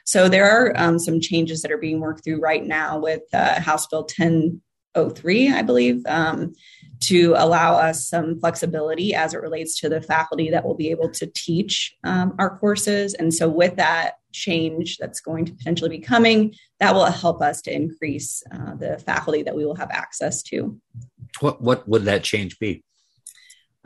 So 0.04 0.28
there 0.28 0.48
are 0.48 0.72
um, 0.76 0.98
some 0.98 1.20
changes 1.20 1.62
that 1.62 1.72
are 1.72 1.78
being 1.78 2.00
worked 2.00 2.24
through 2.24 2.40
right 2.40 2.64
now 2.64 2.98
with 2.98 3.22
uh, 3.32 3.60
House 3.60 3.86
Bill 3.86 4.02
1003, 4.02 5.52
I 5.52 5.62
believe, 5.62 6.04
um, 6.06 6.54
to 7.00 7.34
allow 7.36 7.74
us 7.74 8.08
some 8.08 8.38
flexibility 8.38 9.14
as 9.14 9.34
it 9.34 9.40
relates 9.40 9.78
to 9.80 9.88
the 9.88 10.00
faculty 10.00 10.50
that 10.50 10.64
will 10.64 10.74
be 10.74 10.90
able 10.90 11.10
to 11.10 11.26
teach 11.34 11.94
um, 12.04 12.34
our 12.38 12.58
courses. 12.58 13.14
And 13.14 13.32
so 13.32 13.48
with 13.48 13.76
that 13.76 14.14
change 14.32 14.98
that's 14.98 15.20
going 15.20 15.46
to 15.46 15.52
potentially 15.52 15.90
be 15.90 15.98
coming, 15.98 16.54
that 16.78 16.94
will 16.94 17.06
help 17.06 17.42
us 17.42 17.62
to 17.62 17.74
increase 17.74 18.42
uh, 18.52 18.74
the 18.74 18.98
faculty 18.98 19.42
that 19.42 19.56
we 19.56 19.64
will 19.64 19.76
have 19.76 19.90
access 19.90 20.42
to. 20.44 20.78
What 21.40 21.60
what 21.60 21.88
would 21.88 22.04
that 22.04 22.22
change 22.22 22.58
be? 22.58 22.82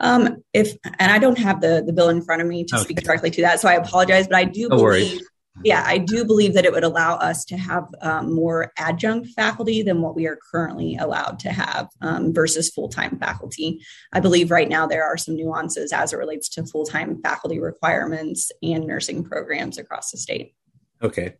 Um, 0.01 0.43
if 0.53 0.75
and 0.99 1.11
I 1.11 1.19
don't 1.19 1.37
have 1.37 1.61
the 1.61 1.83
the 1.85 1.93
bill 1.93 2.09
in 2.09 2.21
front 2.21 2.41
of 2.41 2.47
me 2.47 2.65
to 2.65 2.75
okay. 2.75 2.83
speak 2.83 2.97
directly 3.03 3.31
to 3.31 3.41
that, 3.43 3.59
so 3.59 3.69
I 3.69 3.75
apologize. 3.75 4.27
But 4.27 4.37
I 4.37 4.43
do 4.43 4.67
no 4.67 4.77
believe 4.77 4.83
worries. 4.83 5.29
yeah, 5.63 5.83
I 5.85 5.99
do 5.99 6.25
believe 6.25 6.55
that 6.55 6.65
it 6.65 6.73
would 6.73 6.83
allow 6.83 7.15
us 7.15 7.45
to 7.45 7.57
have 7.57 7.87
um, 8.01 8.33
more 8.33 8.73
adjunct 8.77 9.29
faculty 9.35 9.83
than 9.83 10.01
what 10.01 10.15
we 10.15 10.25
are 10.25 10.39
currently 10.51 10.97
allowed 10.97 11.39
to 11.39 11.51
have 11.51 11.87
um, 12.01 12.33
versus 12.33 12.71
full 12.71 12.89
time 12.89 13.19
faculty. 13.19 13.79
I 14.11 14.19
believe 14.19 14.49
right 14.49 14.67
now 14.67 14.87
there 14.87 15.05
are 15.05 15.17
some 15.17 15.35
nuances 15.35 15.93
as 15.93 16.13
it 16.13 16.17
relates 16.17 16.49
to 16.49 16.65
full 16.65 16.85
time 16.85 17.21
faculty 17.21 17.59
requirements 17.59 18.51
and 18.63 18.87
nursing 18.87 19.23
programs 19.23 19.77
across 19.77 20.11
the 20.11 20.17
state. 20.17 20.55
Okay. 21.03 21.35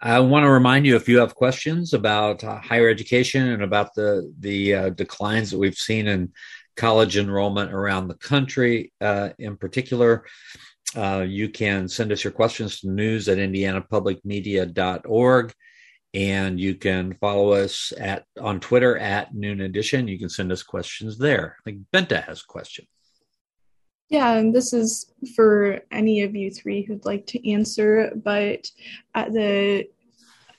I 0.00 0.20
want 0.20 0.44
to 0.44 0.50
remind 0.50 0.84
you 0.84 0.94
if 0.94 1.08
you 1.08 1.18
have 1.18 1.34
questions 1.34 1.94
about 1.94 2.44
uh, 2.44 2.58
higher 2.58 2.88
education 2.88 3.48
and 3.48 3.62
about 3.62 3.94
the 3.94 4.30
the 4.40 4.74
uh, 4.74 4.90
declines 4.90 5.50
that 5.50 5.58
we've 5.58 5.74
seen 5.74 6.06
in 6.06 6.32
college 6.76 7.16
enrollment 7.16 7.72
around 7.72 8.08
the 8.08 8.16
country, 8.16 8.92
uh, 9.00 9.30
in 9.38 9.56
particular, 9.56 10.26
uh, 10.94 11.24
you 11.26 11.48
can 11.48 11.88
send 11.88 12.12
us 12.12 12.22
your 12.22 12.32
questions 12.32 12.80
to 12.80 12.90
news 12.90 13.28
at 13.28 13.38
indianapublicmedia.org. 13.38 15.54
And 16.14 16.58
you 16.58 16.76
can 16.76 17.14
follow 17.20 17.52
us 17.52 17.92
at 17.98 18.24
on 18.40 18.60
Twitter 18.60 18.96
at 18.96 19.34
Noon 19.34 19.60
Edition. 19.60 20.08
You 20.08 20.18
can 20.18 20.30
send 20.30 20.50
us 20.50 20.62
questions 20.62 21.18
there. 21.18 21.58
Think 21.64 21.80
Bente 21.92 22.24
has 22.24 22.40
a 22.40 22.46
question. 22.46 22.86
Yeah, 24.08 24.34
and 24.34 24.54
this 24.54 24.72
is 24.72 25.12
for 25.34 25.80
any 25.90 26.22
of 26.22 26.36
you 26.36 26.50
three 26.50 26.82
who'd 26.82 27.04
like 27.04 27.26
to 27.26 27.50
answer. 27.50 28.12
But 28.14 28.70
at 29.14 29.34
the 29.34 29.88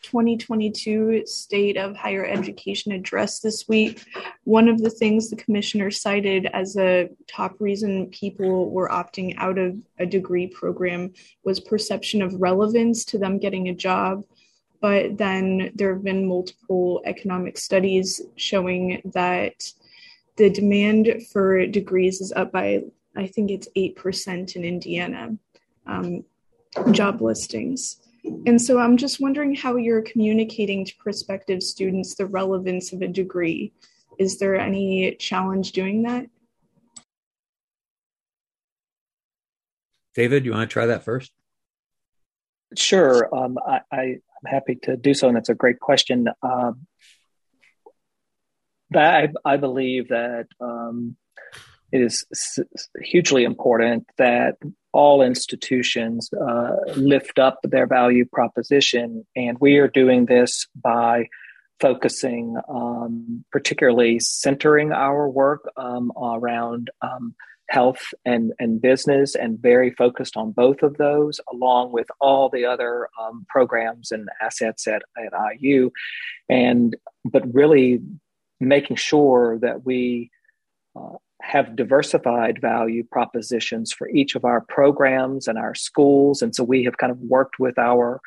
2022 0.01 1.23
State 1.25 1.77
of 1.77 1.95
Higher 1.95 2.25
Education 2.25 2.91
address 2.91 3.39
this 3.39 3.67
week, 3.67 4.05
one 4.43 4.67
of 4.67 4.81
the 4.81 4.89
things 4.89 5.29
the 5.29 5.35
commissioner 5.35 5.91
cited 5.91 6.47
as 6.53 6.77
a 6.77 7.09
top 7.27 7.55
reason 7.59 8.07
people 8.07 8.69
were 8.69 8.89
opting 8.89 9.35
out 9.37 9.57
of 9.57 9.77
a 9.99 10.05
degree 10.05 10.47
program 10.47 11.13
was 11.43 11.59
perception 11.59 12.21
of 12.21 12.41
relevance 12.41 13.05
to 13.05 13.17
them 13.17 13.39
getting 13.39 13.69
a 13.69 13.75
job. 13.75 14.23
But 14.79 15.17
then 15.17 15.71
there 15.75 15.93
have 15.93 16.03
been 16.03 16.27
multiple 16.27 17.01
economic 17.05 17.57
studies 17.57 18.21
showing 18.35 19.01
that 19.13 19.71
the 20.35 20.49
demand 20.49 21.23
for 21.31 21.65
degrees 21.65 22.21
is 22.21 22.31
up 22.31 22.51
by, 22.51 22.83
I 23.15 23.27
think 23.27 23.49
it's 23.49 23.67
8% 23.75 24.55
in 24.55 24.63
Indiana 24.63 25.35
um, 25.87 26.23
job 26.91 27.21
listings. 27.21 27.97
And 28.45 28.61
so 28.61 28.79
I'm 28.79 28.97
just 28.97 29.19
wondering 29.19 29.55
how 29.55 29.75
you're 29.75 30.01
communicating 30.01 30.85
to 30.85 30.95
prospective 30.97 31.63
students 31.63 32.15
the 32.15 32.25
relevance 32.25 32.93
of 32.93 33.01
a 33.01 33.07
degree. 33.07 33.73
Is 34.19 34.39
there 34.39 34.55
any 34.55 35.15
challenge 35.15 35.71
doing 35.71 36.03
that? 36.03 36.27
David, 40.15 40.45
you 40.45 40.51
want 40.51 40.69
to 40.69 40.73
try 40.73 40.87
that 40.87 41.03
first? 41.03 41.31
Sure. 42.75 43.33
Um, 43.33 43.57
I, 43.65 43.81
am 43.91 44.21
happy 44.45 44.75
to 44.83 44.97
do 44.97 45.13
so, 45.13 45.27
and 45.27 45.37
that's 45.37 45.49
a 45.49 45.55
great 45.55 45.79
question. 45.79 46.27
Um, 46.41 46.87
I, 48.93 49.29
I, 49.45 49.57
believe 49.57 50.09
that 50.09 50.47
um, 50.59 51.15
it 51.91 52.01
is 52.01 52.25
hugely 53.01 53.43
important 53.43 54.07
that 54.17 54.55
all 54.93 55.21
institutions 55.21 56.29
uh, 56.33 56.75
lift 56.95 57.39
up 57.39 57.59
their 57.63 57.87
value 57.87 58.25
proposition. 58.25 59.25
And 59.35 59.57
we 59.59 59.77
are 59.77 59.87
doing 59.87 60.25
this 60.25 60.67
by 60.75 61.27
focusing, 61.79 62.57
um, 62.67 63.45
particularly 63.51 64.19
centering 64.19 64.91
our 64.91 65.29
work 65.29 65.69
um, 65.77 66.11
around 66.21 66.89
um, 67.01 67.35
health 67.69 68.13
and, 68.25 68.53
and 68.59 68.81
business, 68.81 69.35
and 69.35 69.59
very 69.59 69.91
focused 69.91 70.35
on 70.35 70.51
both 70.51 70.81
of 70.81 70.97
those, 70.97 71.39
along 71.51 71.91
with 71.91 72.07
all 72.19 72.49
the 72.49 72.65
other 72.65 73.09
um, 73.21 73.45
programs 73.49 74.11
and 74.11 74.29
assets 74.41 74.87
at, 74.87 75.03
at 75.17 75.33
IU. 75.59 75.91
And 76.49 76.95
but 77.23 77.43
really 77.53 77.99
making 78.59 78.95
sure 78.95 79.59
that 79.59 79.85
we 79.85 80.31
uh, 80.95 81.17
have 81.41 81.75
diversified 81.75 82.59
value 82.61 83.03
propositions 83.11 83.93
for 83.93 84.09
each 84.09 84.35
of 84.35 84.43
our 84.43 84.61
programs 84.61 85.47
and 85.47 85.57
our 85.57 85.75
schools. 85.75 86.41
And 86.41 86.55
so 86.55 86.63
we 86.63 86.83
have 86.83 86.97
kind 86.97 87.11
of 87.11 87.19
worked 87.19 87.59
with 87.59 87.77
our 87.77 88.19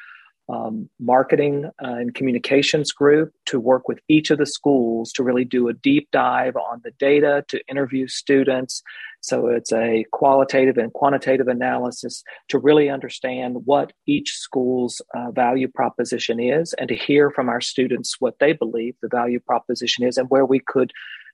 um, 0.50 0.88
marketing 0.98 1.66
uh, 1.66 1.94
and 1.94 2.14
communications 2.14 2.92
group 2.92 3.32
to 3.46 3.60
work 3.60 3.86
with 3.88 4.00
each 4.08 4.30
of 4.30 4.38
the 4.38 4.46
schools 4.46 5.12
to 5.12 5.22
really 5.22 5.44
do 5.44 5.68
a 5.68 5.74
deep 5.74 6.08
dive 6.10 6.56
on 6.56 6.80
the 6.82 6.90
data, 6.98 7.44
to 7.48 7.60
interview 7.68 8.08
students. 8.08 8.82
So 9.20 9.48
it's 9.48 9.72
a 9.72 10.04
qualitative 10.12 10.76
and 10.76 10.92
quantitative 10.92 11.46
analysis 11.46 12.24
to 12.48 12.58
really 12.58 12.88
understand 12.88 13.58
what 13.64 13.92
each 14.06 14.32
school's 14.32 15.00
uh, 15.14 15.30
value 15.30 15.68
proposition 15.68 16.40
is 16.40 16.72
and 16.74 16.88
to 16.88 16.96
hear 16.96 17.30
from 17.30 17.48
our 17.48 17.60
students 17.60 18.16
what 18.18 18.38
they 18.40 18.52
believe 18.52 18.96
the 19.02 19.08
value 19.08 19.40
proposition 19.40 20.04
is 20.04 20.16
and 20.16 20.28
where 20.30 20.46
we 20.46 20.58
could 20.58 20.92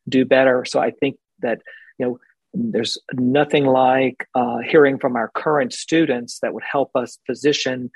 do 0.09 0.25
better. 0.25 0.65
So 0.65 0.81
I 0.81 0.91
think 0.91 1.17
that 1.41 1.61
you 1.99 2.07
know 2.07 2.19
there's 2.55 2.99
nothing 3.13 3.67
like 3.67 4.27
uh, 4.35 4.59
hearing 4.59 4.99
from 4.99 5.17
our 5.17 5.31
current 5.35 5.73
students 5.73 6.39
that 6.41 6.55
would 6.55 6.65
help 6.65 6.91
us 6.95 7.19
position 7.27 7.91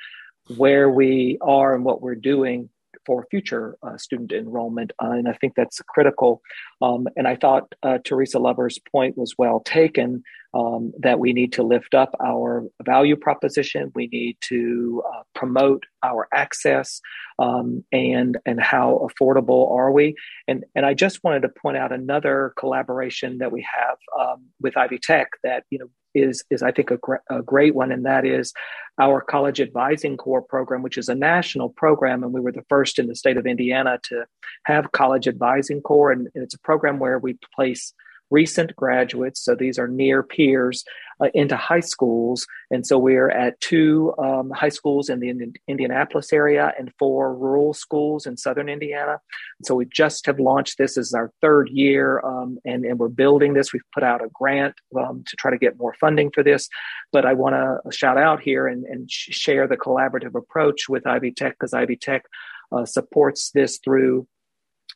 where 0.56 0.90
we 0.90 1.38
are 1.40 1.74
and 1.74 1.84
what 1.84 2.02
we're 2.02 2.14
doing 2.14 2.68
for 3.06 3.26
future 3.30 3.76
uh, 3.82 3.96
student 3.96 4.32
enrollment. 4.32 4.92
Uh, 5.02 5.12
and 5.12 5.28
I 5.28 5.32
think 5.32 5.54
that's 5.56 5.80
critical. 5.88 6.42
Um, 6.82 7.08
and 7.16 7.26
I 7.26 7.36
thought 7.36 7.72
uh, 7.82 7.98
Teresa 8.04 8.38
Lubbers' 8.38 8.78
point 8.92 9.16
was 9.16 9.34
well 9.38 9.60
taken 9.60 10.22
um, 10.54 10.92
that 10.98 11.18
we 11.18 11.32
need 11.32 11.52
to 11.54 11.62
lift 11.62 11.94
up 11.94 12.14
our 12.24 12.64
value 12.84 13.16
proposition. 13.16 13.92
We 13.94 14.08
need 14.08 14.36
to 14.48 15.02
uh, 15.06 15.22
promote 15.34 15.84
our 16.02 16.28
access 16.32 17.00
um, 17.38 17.84
and 17.92 18.36
and 18.46 18.60
how 18.60 19.08
affordable 19.08 19.70
are 19.70 19.92
we. 19.92 20.14
And 20.48 20.64
and 20.74 20.84
I 20.84 20.94
just 20.94 21.22
wanted 21.22 21.42
to 21.42 21.48
point 21.48 21.76
out 21.76 21.92
another 21.92 22.52
collaboration 22.56 23.38
that 23.38 23.52
we 23.52 23.66
have 23.74 23.96
um, 24.18 24.46
with 24.60 24.76
Ivy 24.76 24.98
Tech 24.98 25.28
that 25.44 25.64
you 25.70 25.78
know 25.78 25.86
is 26.14 26.44
is 26.50 26.62
I 26.62 26.72
think 26.72 26.90
a, 26.90 26.96
gr- 26.96 27.16
a, 27.30 27.42
great 27.42 27.74
one, 27.74 27.92
and 27.92 28.04
that 28.04 28.26
is 28.26 28.52
our 28.98 29.20
College 29.20 29.60
Advising 29.60 30.16
Corps 30.16 30.42
program, 30.42 30.82
which 30.82 30.98
is 30.98 31.08
a 31.08 31.14
national 31.14 31.70
program, 31.70 32.22
and 32.22 32.32
we 32.32 32.40
were 32.40 32.52
the 32.52 32.64
first 32.68 32.98
in 32.98 33.06
the 33.06 33.14
state 33.14 33.36
of 33.36 33.46
Indiana 33.46 33.98
to 34.04 34.24
have 34.64 34.92
College 34.92 35.28
Advising 35.28 35.80
Corps, 35.80 36.10
and, 36.10 36.28
and 36.34 36.42
it's 36.42 36.54
a 36.54 36.60
program 36.60 36.98
where 36.98 37.18
we 37.18 37.38
place 37.54 37.94
recent 38.30 38.74
graduates, 38.76 39.40
so 39.40 39.54
these 39.54 39.78
are 39.78 39.88
near 39.88 40.22
peers, 40.22 40.84
uh, 41.22 41.28
into 41.34 41.56
high 41.56 41.80
schools. 41.80 42.46
And 42.70 42.86
so 42.86 42.98
we're 42.98 43.30
at 43.30 43.60
two 43.60 44.14
um, 44.18 44.50
high 44.50 44.70
schools 44.70 45.08
in 45.08 45.20
the 45.20 45.52
Indianapolis 45.68 46.32
area 46.32 46.72
and 46.78 46.92
four 46.98 47.34
rural 47.34 47.74
schools 47.74 48.26
in 48.26 48.36
southern 48.36 48.68
Indiana. 48.68 49.20
So 49.64 49.74
we 49.74 49.84
just 49.86 50.24
have 50.26 50.40
launched 50.40 50.78
this 50.78 50.96
as 50.96 51.12
our 51.12 51.30
third 51.40 51.68
year, 51.68 52.20
um, 52.20 52.58
and, 52.64 52.84
and 52.84 52.98
we're 52.98 53.08
building 53.08 53.52
this. 53.52 53.72
We've 53.72 53.82
put 53.92 54.02
out 54.02 54.24
a 54.24 54.28
grant 54.32 54.74
um, 54.98 55.24
to 55.26 55.36
try 55.36 55.50
to 55.50 55.58
get 55.58 55.78
more 55.78 55.94
funding 56.00 56.30
for 56.30 56.42
this. 56.42 56.68
But 57.12 57.26
I 57.26 57.34
want 57.34 57.54
to 57.54 57.92
shout 57.92 58.16
out 58.16 58.40
here 58.40 58.66
and, 58.66 58.84
and 58.84 59.10
share 59.10 59.66
the 59.66 59.76
collaborative 59.76 60.34
approach 60.34 60.88
with 60.88 61.06
Ivy 61.06 61.32
Tech 61.32 61.52
because 61.58 61.74
Ivy 61.74 61.96
Tech 61.96 62.24
uh, 62.72 62.86
supports 62.86 63.50
this 63.50 63.78
through 63.84 64.26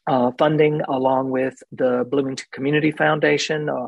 uh, 0.07 0.31
funding 0.39 0.81
along 0.83 1.31
with 1.31 1.63
the 1.73 2.07
Bloomington 2.11 2.47
Community 2.53 2.91
Foundation 2.91 3.69
uh, 3.69 3.87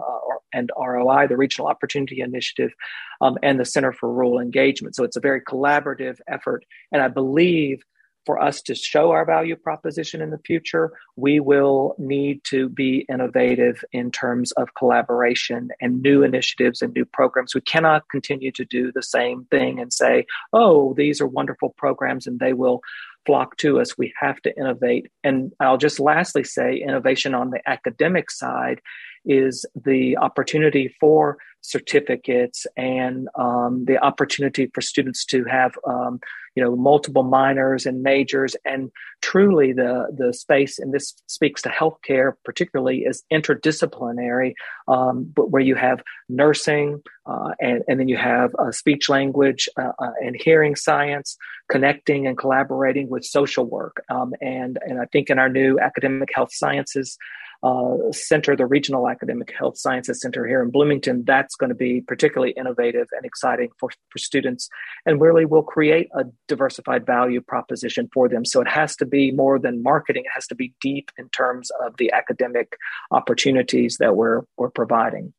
and 0.52 0.70
ROI, 0.78 1.26
the 1.28 1.36
Regional 1.36 1.68
Opportunity 1.68 2.20
Initiative, 2.20 2.72
um, 3.20 3.36
and 3.42 3.60
the 3.60 3.64
Center 3.64 3.92
for 3.92 4.12
Rural 4.12 4.40
Engagement. 4.40 4.96
So 4.96 5.04
it's 5.04 5.16
a 5.16 5.20
very 5.20 5.40
collaborative 5.42 6.18
effort. 6.28 6.64
And 6.92 7.02
I 7.02 7.08
believe 7.08 7.82
for 8.26 8.42
us 8.42 8.60
to 8.60 8.74
show 8.74 9.12
our 9.12 9.24
value 9.24 9.54
proposition 9.54 10.20
in 10.20 10.30
the 10.30 10.38
future, 10.38 10.92
we 11.14 11.38
will 11.38 11.94
need 11.96 12.42
to 12.44 12.68
be 12.68 13.06
innovative 13.08 13.84
in 13.92 14.10
terms 14.10 14.50
of 14.52 14.74
collaboration 14.74 15.68
and 15.80 16.02
new 16.02 16.24
initiatives 16.24 16.82
and 16.82 16.92
new 16.92 17.04
programs. 17.04 17.54
We 17.54 17.60
cannot 17.60 18.08
continue 18.10 18.50
to 18.52 18.64
do 18.64 18.90
the 18.90 19.02
same 19.02 19.46
thing 19.50 19.80
and 19.80 19.92
say, 19.92 20.26
oh, 20.52 20.92
these 20.94 21.20
are 21.20 21.26
wonderful 21.28 21.70
programs 21.78 22.26
and 22.26 22.40
they 22.40 22.52
will 22.52 22.80
flock 23.26 23.56
to 23.58 23.80
us. 23.80 23.98
We 23.98 24.14
have 24.20 24.40
to 24.42 24.56
innovate. 24.56 25.10
And 25.22 25.52
I'll 25.60 25.76
just 25.76 26.00
lastly 26.00 26.44
say 26.44 26.76
innovation 26.76 27.34
on 27.34 27.50
the 27.50 27.60
academic 27.68 28.30
side 28.30 28.80
is 29.26 29.66
the 29.74 30.16
opportunity 30.16 30.94
for 31.00 31.38
certificates 31.60 32.66
and 32.76 33.28
um, 33.36 33.84
the 33.86 33.98
opportunity 33.98 34.70
for 34.72 34.80
students 34.80 35.24
to 35.24 35.44
have 35.44 35.72
um, 35.86 36.20
you 36.54 36.62
know 36.62 36.76
multiple 36.76 37.24
minors 37.24 37.86
and 37.86 38.02
majors. 38.02 38.56
And 38.64 38.90
truly 39.20 39.72
the 39.72 40.06
the 40.16 40.32
space 40.32 40.78
and 40.78 40.92
this 40.94 41.14
speaks 41.26 41.62
to 41.62 41.68
healthcare 41.68 42.32
particularly 42.44 42.98
is 42.98 43.24
interdisciplinary 43.32 44.54
um, 44.88 45.24
but 45.34 45.50
where 45.50 45.62
you 45.62 45.74
have 45.74 46.02
nursing 46.28 47.02
uh, 47.26 47.50
and, 47.60 47.82
and 47.88 47.98
then 47.98 48.08
you 48.08 48.16
have 48.16 48.54
uh, 48.58 48.70
speech 48.70 49.08
language 49.08 49.68
uh, 49.76 49.92
uh 49.98 50.12
and 50.20 50.36
hearing 50.40 50.76
science 50.76 51.36
connecting 51.68 52.26
and 52.26 52.38
collaborating 52.38 53.08
with 53.08 53.24
social 53.24 53.64
work. 53.64 54.02
Um, 54.08 54.32
and 54.40 54.78
and 54.82 55.00
I 55.00 55.06
think 55.06 55.30
in 55.30 55.38
our 55.38 55.48
new 55.48 55.78
academic 55.80 56.30
health 56.32 56.52
sciences 56.52 57.18
uh, 57.62 58.12
center, 58.12 58.56
the 58.56 58.66
Regional 58.66 59.08
Academic 59.08 59.52
Health 59.56 59.78
Sciences 59.78 60.20
Center 60.20 60.46
here 60.46 60.62
in 60.62 60.70
Bloomington, 60.70 61.24
that's 61.24 61.56
going 61.56 61.70
to 61.70 61.76
be 61.76 62.00
particularly 62.00 62.52
innovative 62.52 63.08
and 63.12 63.24
exciting 63.24 63.70
for, 63.78 63.90
for 64.10 64.18
students 64.18 64.68
and 65.04 65.20
really 65.20 65.44
will 65.44 65.62
create 65.62 66.08
a 66.14 66.24
diversified 66.48 67.06
value 67.06 67.40
proposition 67.40 68.08
for 68.12 68.28
them. 68.28 68.44
So 68.44 68.60
it 68.60 68.68
has 68.68 68.96
to 68.96 69.06
be 69.06 69.30
more 69.30 69.58
than 69.58 69.82
marketing, 69.82 70.24
it 70.24 70.32
has 70.34 70.46
to 70.48 70.54
be 70.54 70.74
deep 70.80 71.10
in 71.18 71.28
terms 71.30 71.70
of 71.84 71.96
the 71.96 72.12
academic 72.12 72.76
opportunities 73.10 73.96
that 73.98 74.16
we're, 74.16 74.42
we're 74.56 74.70
providing. 74.70 75.32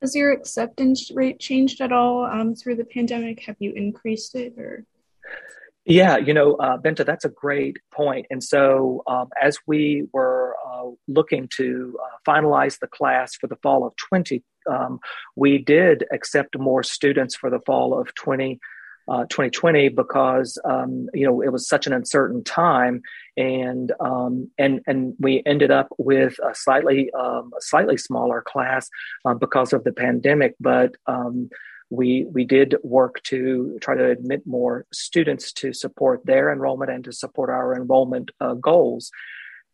Has 0.00 0.16
your 0.16 0.32
acceptance 0.32 1.12
rate 1.14 1.38
changed 1.38 1.80
at 1.80 1.92
all 1.92 2.24
um, 2.24 2.56
through 2.56 2.74
the 2.74 2.84
pandemic? 2.84 3.44
Have 3.46 3.56
you 3.60 3.72
increased 3.72 4.34
it 4.34 4.54
or? 4.58 4.84
Yeah, 5.84 6.16
you 6.16 6.32
know, 6.32 6.54
uh, 6.54 6.78
Bente, 6.78 7.04
that's 7.04 7.24
a 7.24 7.28
great 7.28 7.76
point. 7.92 8.26
And 8.30 8.42
so, 8.42 9.02
um, 9.08 9.30
as 9.40 9.58
we 9.66 10.06
were 10.12 10.54
uh, 10.64 10.90
looking 11.08 11.48
to 11.56 11.98
uh, 12.00 12.30
finalize 12.30 12.78
the 12.78 12.86
class 12.86 13.34
for 13.34 13.48
the 13.48 13.56
fall 13.56 13.84
of 13.84 13.96
20, 13.96 14.44
um, 14.70 15.00
we 15.34 15.58
did 15.58 16.04
accept 16.12 16.56
more 16.56 16.84
students 16.84 17.34
for 17.34 17.50
the 17.50 17.60
fall 17.66 17.98
of 17.98 18.14
20. 18.14 18.60
2020 19.08 19.86
uh, 19.86 19.90
because 19.96 20.58
um, 20.64 21.08
you 21.12 21.26
know 21.26 21.42
it 21.42 21.50
was 21.52 21.68
such 21.68 21.88
an 21.88 21.92
uncertain 21.92 22.44
time 22.44 23.02
and 23.36 23.92
um, 23.98 24.48
and 24.58 24.80
and 24.86 25.14
we 25.18 25.42
ended 25.44 25.72
up 25.72 25.88
with 25.98 26.38
a 26.48 26.54
slightly 26.54 27.10
um, 27.18 27.50
a 27.58 27.60
slightly 27.60 27.96
smaller 27.96 28.42
class 28.46 28.88
uh, 29.24 29.34
because 29.34 29.72
of 29.72 29.82
the 29.82 29.92
pandemic 29.92 30.54
but 30.60 30.94
um, 31.08 31.50
we 31.92 32.24
we 32.32 32.44
did 32.44 32.74
work 32.82 33.22
to 33.24 33.78
try 33.80 33.94
to 33.94 34.10
admit 34.10 34.46
more 34.46 34.86
students 34.92 35.52
to 35.52 35.72
support 35.74 36.24
their 36.24 36.50
enrollment 36.50 36.90
and 36.90 37.04
to 37.04 37.12
support 37.12 37.50
our 37.50 37.76
enrollment 37.76 38.30
uh, 38.40 38.54
goals. 38.54 39.10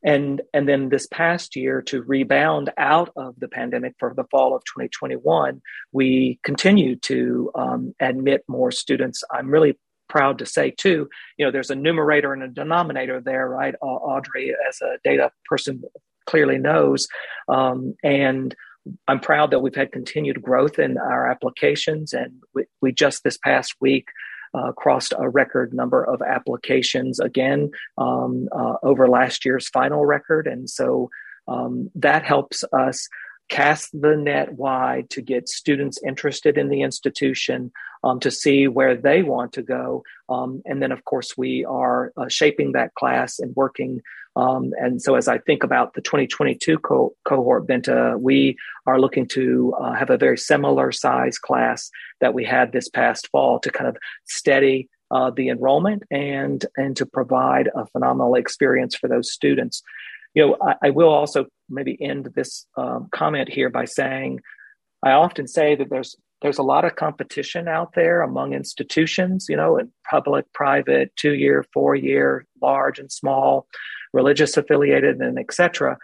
And 0.02 0.42
and 0.52 0.68
then 0.68 0.88
this 0.88 1.06
past 1.06 1.54
year 1.54 1.80
to 1.82 2.02
rebound 2.02 2.70
out 2.76 3.10
of 3.16 3.38
the 3.38 3.48
pandemic 3.48 3.94
for 3.98 4.14
the 4.14 4.24
fall 4.30 4.54
of 4.54 4.62
2021 4.64 5.60
we 5.92 6.38
continue 6.42 6.96
to 6.96 7.50
um, 7.54 7.94
admit 8.00 8.42
more 8.48 8.70
students. 8.72 9.22
I'm 9.32 9.50
really 9.50 9.78
proud 10.08 10.38
to 10.38 10.46
say 10.46 10.70
too 10.70 11.08
you 11.36 11.44
know 11.44 11.52
there's 11.52 11.70
a 11.70 11.74
numerator 11.74 12.32
and 12.32 12.42
a 12.42 12.48
denominator 12.48 13.20
there 13.20 13.48
right? 13.48 13.74
Audrey 13.80 14.54
as 14.68 14.80
a 14.80 14.98
data 15.04 15.30
person 15.48 15.82
clearly 16.26 16.58
knows. 16.58 17.08
Um, 17.48 17.94
and 18.04 18.54
I'm 19.06 19.20
proud 19.20 19.50
that 19.50 19.60
we've 19.60 19.74
had 19.74 19.92
continued 19.92 20.42
growth 20.42 20.78
in 20.78 20.98
our 20.98 21.30
applications, 21.30 22.12
and 22.12 22.32
we, 22.54 22.64
we 22.80 22.92
just 22.92 23.24
this 23.24 23.38
past 23.38 23.74
week 23.80 24.08
uh, 24.54 24.72
crossed 24.72 25.12
a 25.18 25.28
record 25.28 25.74
number 25.74 26.04
of 26.04 26.22
applications 26.22 27.20
again 27.20 27.70
um, 27.98 28.48
uh, 28.52 28.74
over 28.82 29.08
last 29.08 29.44
year's 29.44 29.68
final 29.68 30.06
record, 30.06 30.46
and 30.46 30.68
so 30.68 31.10
um, 31.46 31.90
that 31.94 32.24
helps 32.24 32.64
us 32.72 33.08
cast 33.48 33.98
the 33.98 34.14
net 34.14 34.52
wide 34.52 35.08
to 35.10 35.22
get 35.22 35.48
students 35.48 35.98
interested 36.06 36.58
in 36.58 36.68
the 36.68 36.82
institution 36.82 37.72
um, 38.04 38.20
to 38.20 38.30
see 38.30 38.68
where 38.68 38.94
they 38.94 39.22
want 39.22 39.52
to 39.54 39.62
go. 39.62 40.04
Um, 40.28 40.62
and 40.66 40.82
then, 40.82 40.92
of 40.92 41.04
course, 41.04 41.36
we 41.36 41.64
are 41.64 42.12
uh, 42.16 42.28
shaping 42.28 42.72
that 42.72 42.94
class 42.94 43.38
and 43.38 43.56
working. 43.56 44.02
Um, 44.38 44.72
and 44.78 45.02
so, 45.02 45.16
as 45.16 45.26
I 45.26 45.38
think 45.38 45.64
about 45.64 45.94
the 45.94 46.00
2022 46.00 46.78
co- 46.78 47.12
cohort, 47.24 47.66
Bente, 47.66 48.20
we 48.20 48.56
are 48.86 49.00
looking 49.00 49.26
to 49.28 49.74
uh, 49.80 49.92
have 49.94 50.10
a 50.10 50.16
very 50.16 50.38
similar 50.38 50.92
size 50.92 51.38
class 51.38 51.90
that 52.20 52.34
we 52.34 52.44
had 52.44 52.70
this 52.70 52.88
past 52.88 53.28
fall 53.32 53.58
to 53.58 53.70
kind 53.70 53.88
of 53.88 53.96
steady 54.26 54.88
uh, 55.10 55.30
the 55.30 55.48
enrollment 55.48 56.04
and 56.12 56.64
and 56.76 56.96
to 56.96 57.04
provide 57.04 57.68
a 57.74 57.84
phenomenal 57.86 58.36
experience 58.36 58.94
for 58.94 59.08
those 59.08 59.32
students. 59.32 59.82
You 60.34 60.46
know, 60.46 60.56
I, 60.62 60.86
I 60.86 60.90
will 60.90 61.08
also 61.08 61.46
maybe 61.68 61.98
end 62.00 62.30
this 62.36 62.64
um, 62.76 63.08
comment 63.10 63.48
here 63.48 63.70
by 63.70 63.86
saying 63.86 64.40
I 65.02 65.12
often 65.12 65.48
say 65.48 65.74
that 65.74 65.90
there's 65.90 66.14
there's 66.42 66.58
a 66.58 66.62
lot 66.62 66.84
of 66.84 66.94
competition 66.94 67.66
out 67.66 67.94
there 67.94 68.22
among 68.22 68.52
institutions, 68.52 69.46
you 69.48 69.56
know, 69.56 69.76
in 69.76 69.90
public, 70.08 70.44
private, 70.52 71.10
two 71.16 71.34
year, 71.34 71.64
four 71.72 71.96
year, 71.96 72.46
large 72.62 73.00
and 73.00 73.10
small, 73.10 73.66
religious 74.12 74.56
affiliated, 74.56 75.20
and 75.20 75.38
etc. 75.38 75.98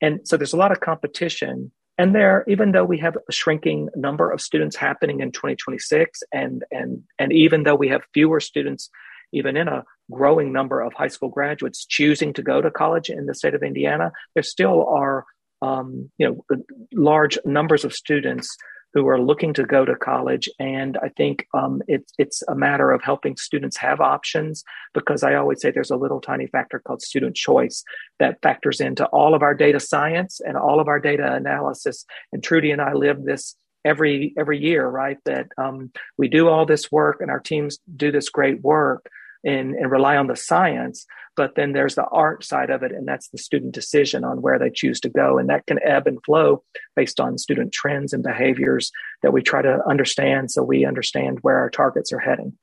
And 0.00 0.26
so 0.26 0.36
there's 0.36 0.52
a 0.52 0.58
lot 0.58 0.72
of 0.72 0.80
competition. 0.80 1.72
And 1.98 2.14
there, 2.14 2.44
even 2.48 2.72
though 2.72 2.84
we 2.84 2.98
have 2.98 3.16
a 3.28 3.32
shrinking 3.32 3.90
number 3.94 4.30
of 4.30 4.40
students 4.40 4.76
happening 4.76 5.20
in 5.20 5.32
2026, 5.32 6.22
and 6.32 6.64
and 6.70 7.02
and 7.18 7.32
even 7.32 7.64
though 7.64 7.74
we 7.74 7.88
have 7.88 8.02
fewer 8.14 8.40
students 8.40 8.90
even 9.32 9.56
in 9.56 9.68
a 9.68 9.84
growing 10.10 10.52
number 10.52 10.80
of 10.80 10.92
high 10.92 11.08
school 11.08 11.28
graduates 11.28 11.84
choosing 11.84 12.32
to 12.32 12.42
go 12.42 12.60
to 12.60 12.70
college 12.70 13.10
in 13.10 13.26
the 13.26 13.34
state 13.34 13.54
of 13.54 13.62
Indiana, 13.62 14.10
there 14.34 14.42
still 14.42 14.86
are 14.88 15.24
um, 15.62 16.10
you 16.18 16.26
know 16.26 16.56
large 16.92 17.38
numbers 17.44 17.84
of 17.84 17.92
students 17.92 18.56
who 18.92 19.08
are 19.08 19.20
looking 19.20 19.54
to 19.54 19.64
go 19.64 19.84
to 19.84 19.94
college, 19.96 20.48
and 20.58 20.98
I 21.02 21.08
think 21.10 21.46
um, 21.54 21.82
it's 21.86 22.12
it's 22.18 22.42
a 22.48 22.54
matter 22.54 22.90
of 22.90 23.02
helping 23.02 23.36
students 23.36 23.76
have 23.76 24.00
options 24.00 24.64
because 24.94 25.22
I 25.22 25.34
always 25.34 25.60
say 25.60 25.70
there's 25.70 25.90
a 25.90 25.96
little 25.96 26.20
tiny 26.20 26.46
factor 26.46 26.80
called 26.80 27.02
student 27.02 27.36
choice 27.36 27.84
that 28.18 28.40
factors 28.42 28.80
into 28.80 29.06
all 29.06 29.34
of 29.34 29.42
our 29.42 29.54
data 29.54 29.80
science 29.80 30.40
and 30.40 30.56
all 30.56 30.80
of 30.80 30.88
our 30.88 31.00
data 31.00 31.32
analysis. 31.34 32.04
And 32.32 32.42
Trudy 32.42 32.70
and 32.70 32.82
I 32.82 32.92
live 32.94 33.24
this 33.24 33.56
every 33.84 34.34
every 34.38 34.58
year, 34.58 34.86
right? 34.86 35.18
That 35.24 35.48
um, 35.58 35.92
we 36.18 36.28
do 36.28 36.48
all 36.48 36.66
this 36.66 36.90
work 36.90 37.20
and 37.20 37.30
our 37.30 37.40
teams 37.40 37.78
do 37.96 38.10
this 38.10 38.28
great 38.28 38.60
work, 38.62 39.08
and, 39.44 39.74
and 39.74 39.90
rely 39.90 40.16
on 40.16 40.26
the 40.26 40.36
science. 40.36 41.06
But 41.36 41.54
then 41.54 41.72
there's 41.72 41.94
the 41.94 42.04
art 42.04 42.44
side 42.44 42.70
of 42.70 42.82
it, 42.82 42.92
and 42.92 43.06
that's 43.06 43.28
the 43.28 43.38
student 43.38 43.72
decision 43.72 44.24
on 44.24 44.42
where 44.42 44.58
they 44.58 44.70
choose 44.70 45.00
to 45.00 45.08
go. 45.08 45.38
And 45.38 45.48
that 45.48 45.66
can 45.66 45.78
ebb 45.82 46.06
and 46.06 46.22
flow 46.24 46.64
based 46.96 47.20
on 47.20 47.38
student 47.38 47.72
trends 47.72 48.12
and 48.12 48.22
behaviors 48.22 48.90
that 49.22 49.32
we 49.32 49.42
try 49.42 49.62
to 49.62 49.80
understand 49.88 50.50
so 50.50 50.62
we 50.62 50.84
understand 50.84 51.38
where 51.42 51.58
our 51.58 51.70
targets 51.70 52.12
are 52.12 52.18
heading. 52.18 52.58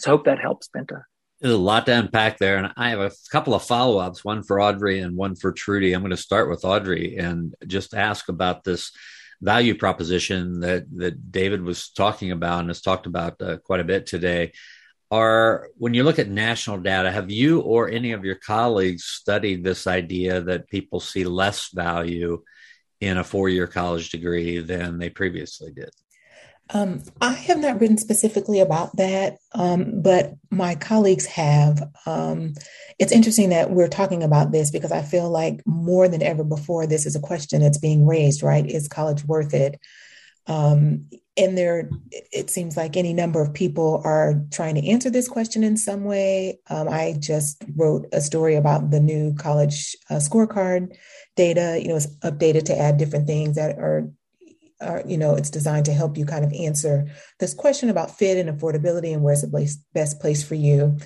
So 0.00 0.10
hope 0.10 0.26
that 0.26 0.38
helps, 0.38 0.68
Bente. 0.68 1.02
There's 1.40 1.54
a 1.54 1.58
lot 1.58 1.86
to 1.86 1.92
unpack 1.92 2.38
there, 2.38 2.56
and 2.56 2.72
I 2.76 2.90
have 2.90 3.00
a 3.00 3.12
couple 3.30 3.54
of 3.54 3.64
follow 3.64 3.98
ups, 3.98 4.24
one 4.24 4.42
for 4.42 4.60
Audrey 4.60 5.00
and 5.00 5.16
one 5.16 5.36
for 5.36 5.52
Trudy. 5.52 5.92
I'm 5.92 6.02
going 6.02 6.10
to 6.10 6.16
start 6.16 6.50
with 6.50 6.64
Audrey 6.64 7.16
and 7.16 7.54
just 7.66 7.94
ask 7.94 8.28
about 8.28 8.64
this 8.64 8.90
value 9.40 9.76
proposition 9.76 10.60
that 10.60 10.84
that 10.96 11.30
David 11.30 11.62
was 11.62 11.90
talking 11.90 12.32
about 12.32 12.60
and 12.60 12.68
has 12.68 12.80
talked 12.80 13.06
about 13.06 13.40
uh, 13.40 13.58
quite 13.58 13.78
a 13.78 13.84
bit 13.84 14.06
today 14.06 14.52
are 15.10 15.68
when 15.76 15.94
you 15.94 16.04
look 16.04 16.18
at 16.18 16.28
national 16.28 16.78
data 16.78 17.10
have 17.10 17.30
you 17.30 17.60
or 17.60 17.88
any 17.88 18.12
of 18.12 18.24
your 18.24 18.34
colleagues 18.34 19.04
studied 19.04 19.64
this 19.64 19.86
idea 19.86 20.40
that 20.40 20.68
people 20.68 21.00
see 21.00 21.24
less 21.24 21.70
value 21.72 22.42
in 23.00 23.16
a 23.16 23.24
four-year 23.24 23.66
college 23.66 24.10
degree 24.10 24.58
than 24.58 24.98
they 24.98 25.08
previously 25.08 25.72
did 25.72 25.90
um, 26.70 27.02
I 27.20 27.32
have 27.32 27.58
not 27.58 27.80
written 27.80 27.96
specifically 27.96 28.60
about 28.60 28.94
that, 28.96 29.38
um, 29.54 30.02
but 30.02 30.34
my 30.50 30.74
colleagues 30.74 31.24
have. 31.26 31.82
Um, 32.04 32.54
it's 32.98 33.12
interesting 33.12 33.50
that 33.50 33.70
we're 33.70 33.88
talking 33.88 34.22
about 34.22 34.52
this 34.52 34.70
because 34.70 34.92
I 34.92 35.02
feel 35.02 35.30
like 35.30 35.62
more 35.64 36.08
than 36.08 36.22
ever 36.22 36.44
before, 36.44 36.86
this 36.86 37.06
is 37.06 37.16
a 37.16 37.20
question 37.20 37.62
that's 37.62 37.78
being 37.78 38.06
raised, 38.06 38.42
right? 38.42 38.66
Is 38.66 38.86
college 38.86 39.24
worth 39.24 39.54
it? 39.54 39.80
And 41.38 41.56
there, 41.56 41.88
it 42.10 42.50
seems 42.50 42.76
like 42.76 42.96
any 42.96 43.14
number 43.14 43.40
of 43.40 43.54
people 43.54 44.02
are 44.04 44.42
trying 44.50 44.74
to 44.74 44.86
answer 44.88 45.08
this 45.08 45.28
question 45.28 45.62
in 45.62 45.76
some 45.76 46.02
way. 46.04 46.58
Um, 46.68 46.88
I 46.88 47.14
just 47.18 47.62
wrote 47.76 48.06
a 48.12 48.20
story 48.20 48.56
about 48.56 48.90
the 48.90 48.98
new 48.98 49.34
college 49.34 49.96
uh, 50.10 50.14
scorecard 50.14 50.96
data. 51.36 51.78
You 51.80 51.88
know, 51.88 51.96
it's 51.96 52.08
updated 52.24 52.64
to 52.64 52.78
add 52.78 52.96
different 52.96 53.28
things 53.28 53.54
that 53.54 53.78
are, 53.78 54.10
are, 54.80 55.04
you 55.06 55.16
know, 55.16 55.36
it's 55.36 55.50
designed 55.50 55.86
to 55.86 55.92
help 55.92 56.18
you 56.18 56.26
kind 56.26 56.44
of 56.44 56.52
answer 56.52 57.06
this 57.38 57.54
question 57.54 57.88
about 57.88 58.18
fit 58.18 58.36
and 58.36 58.58
affordability 58.58 59.12
and 59.12 59.22
where's 59.22 59.42
the 59.42 59.48
place, 59.48 59.76
best 59.94 60.20
place 60.20 60.42
for 60.42 60.56
you. 60.56 60.98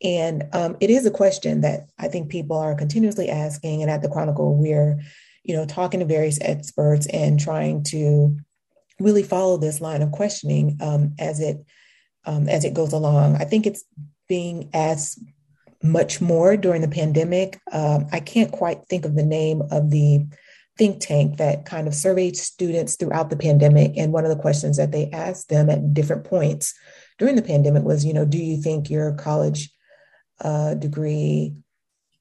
And 0.00 0.44
um, 0.52 0.76
it 0.80 0.90
is 0.90 1.06
a 1.06 1.10
question 1.10 1.62
that 1.62 1.88
I 1.98 2.06
think 2.06 2.28
people 2.28 2.56
are 2.56 2.76
continuously 2.76 3.28
asking. 3.30 3.82
And 3.82 3.90
at 3.90 4.02
the 4.02 4.08
Chronicle, 4.08 4.56
we're, 4.56 5.00
you 5.42 5.56
know, 5.56 5.66
talking 5.66 6.00
to 6.00 6.06
various 6.06 6.40
experts 6.40 7.08
and 7.08 7.40
trying 7.40 7.82
to 7.84 8.36
really 9.02 9.22
follow 9.22 9.56
this 9.56 9.80
line 9.80 10.02
of 10.02 10.12
questioning 10.12 10.78
um, 10.80 11.14
as 11.18 11.40
it 11.40 11.64
um, 12.24 12.48
as 12.48 12.64
it 12.64 12.74
goes 12.74 12.92
along. 12.92 13.36
I 13.36 13.44
think 13.44 13.66
it's 13.66 13.84
being 14.28 14.70
asked 14.72 15.18
much 15.82 16.20
more 16.20 16.56
during 16.56 16.80
the 16.80 16.88
pandemic. 16.88 17.58
Um, 17.72 18.06
I 18.12 18.20
can't 18.20 18.52
quite 18.52 18.86
think 18.86 19.04
of 19.04 19.16
the 19.16 19.24
name 19.24 19.62
of 19.70 19.90
the 19.90 20.26
think 20.78 21.00
tank 21.00 21.36
that 21.36 21.66
kind 21.66 21.86
of 21.86 21.94
surveyed 21.94 22.36
students 22.36 22.96
throughout 22.96 23.30
the 23.30 23.36
pandemic. 23.36 23.92
And 23.96 24.12
one 24.12 24.24
of 24.24 24.30
the 24.30 24.40
questions 24.40 24.76
that 24.78 24.92
they 24.92 25.10
asked 25.10 25.48
them 25.48 25.68
at 25.68 25.92
different 25.92 26.24
points 26.24 26.74
during 27.18 27.36
the 27.36 27.42
pandemic 27.42 27.82
was, 27.82 28.04
you 28.04 28.14
know, 28.14 28.24
do 28.24 28.38
you 28.38 28.60
think 28.60 28.88
your 28.88 29.12
college 29.14 29.70
uh, 30.40 30.74
degree 30.74 31.54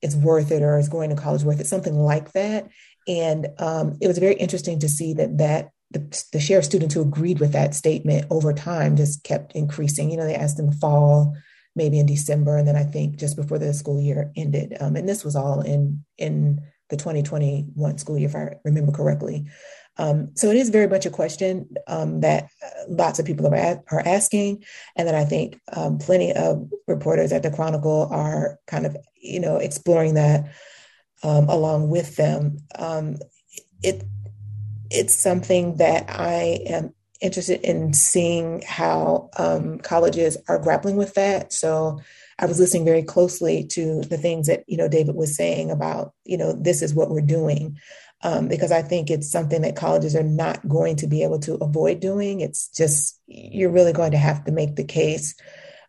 is 0.02 0.16
worth 0.16 0.52
it 0.52 0.64
or 0.64 0.78
is 0.78 0.90
going 0.90 1.12
to 1.12 1.16
college 1.16 1.44
worth 1.44 1.62
it? 1.62 1.68
Something 1.68 1.96
like 1.96 2.34
that. 2.34 2.68
And 3.08 3.48
um, 3.60 3.98
it 4.02 4.08
was 4.08 4.18
very 4.18 4.36
interesting 4.36 4.80
to 4.80 4.90
see 4.90 5.14
that 5.14 5.38
that 5.38 5.70
the, 5.92 6.24
the 6.32 6.40
share 6.40 6.60
of 6.60 6.66
students 6.66 6.96
who 6.96 7.02
agreed 7.02 7.40
with 7.40 7.52
that 7.54 7.76
statement 7.76 8.26
over 8.30 8.54
time 8.54 8.96
just 8.96 9.24
kept 9.24 9.54
increasing. 9.54 10.10
You 10.10 10.18
know, 10.18 10.26
they 10.26 10.36
asked 10.36 10.60
in 10.60 10.70
the 10.70 10.76
fall, 10.78 11.36
maybe 11.76 12.00
in 12.00 12.06
December, 12.06 12.58
and 12.58 12.68
then 12.68 12.76
I 12.76 12.84
think 12.84 13.18
just 13.18 13.36
before 13.36 13.60
the 13.60 13.74
school 13.74 14.02
year 14.02 14.32
ended. 14.36 14.78
Um, 14.80 14.96
and 14.96 15.08
this 15.08 15.24
was 15.24 15.36
all 15.36 15.62
in 15.62 16.04
in 16.18 16.62
the 16.90 16.98
2021 16.98 17.98
school 17.98 18.18
year, 18.18 18.30
if 18.30 18.36
I 18.36 18.56
remember 18.66 18.92
correctly. 18.92 19.46
Um, 19.98 20.32
so 20.36 20.50
it 20.50 20.56
is 20.56 20.70
very 20.70 20.88
much 20.88 21.06
a 21.06 21.10
question 21.10 21.70
um, 21.88 22.22
that 22.22 22.46
uh, 22.64 22.84
lots 22.88 23.20
of 23.20 23.26
people 23.26 23.48
are, 23.48 23.84
are 23.92 24.04
asking, 24.06 24.64
and 24.96 25.08
that 25.08 25.16
I 25.16 25.26
think 25.26 25.60
um, 25.74 25.98
plenty 25.98 26.32
of 26.34 26.70
reporters 26.88 27.32
at 27.32 27.44
the 27.44 27.52
Chronicle 27.52 28.08
are 28.12 28.58
kind 28.68 28.86
of, 28.86 28.96
you 29.16 29.40
know, 29.40 29.58
exploring 29.58 30.14
that 30.14 30.54
um, 31.24 31.50
along 31.50 31.90
with 31.90 32.16
them. 32.16 32.58
Um, 32.78 33.18
it 33.84 34.04
it's 34.92 35.16
something 35.16 35.78
that 35.78 36.06
I 36.10 36.60
am 36.68 36.94
interested 37.22 37.62
in 37.62 37.94
seeing 37.94 38.64
how 38.68 39.30
um, 39.38 39.80
colleges 39.80 40.38
are 40.48 40.60
grappling 40.60 40.96
with 40.98 41.14
that. 41.14 41.54
So 41.54 42.00
I 42.40 42.46
was 42.48 42.60
listening 42.60 42.86
very 42.86 43.04
closely 43.04 43.64
to 43.68 44.02
the 44.02 44.18
things 44.18 44.48
that 44.48 44.64
you 44.68 44.78
know 44.78 44.88
David 44.88 45.16
was 45.16 45.36
saying 45.36 45.72
about 45.72 46.14
you 46.26 46.38
know 46.38 46.54
this 46.54 46.82
is 46.82 46.94
what 46.94 47.10
we're 47.10 47.22
doing 47.22 47.78
um, 48.24 48.48
because 48.48 48.72
I 48.72 48.82
think 48.82 49.10
it's 49.10 49.32
something 49.32 49.62
that 49.62 49.76
colleges 49.76 50.16
are 50.16 50.24
not 50.24 50.68
going 50.68 50.96
to 50.98 51.08
be 51.08 51.24
able 51.24 51.40
to 51.40 51.56
avoid 51.56 52.00
doing. 52.00 52.42
It's 52.42 52.68
just, 52.68 53.20
you're 53.28 53.72
really 53.72 53.94
going 53.94 54.12
to 54.12 54.18
have 54.18 54.44
to 54.46 54.52
make 54.52 54.76
the 54.76 54.84
case 54.84 55.36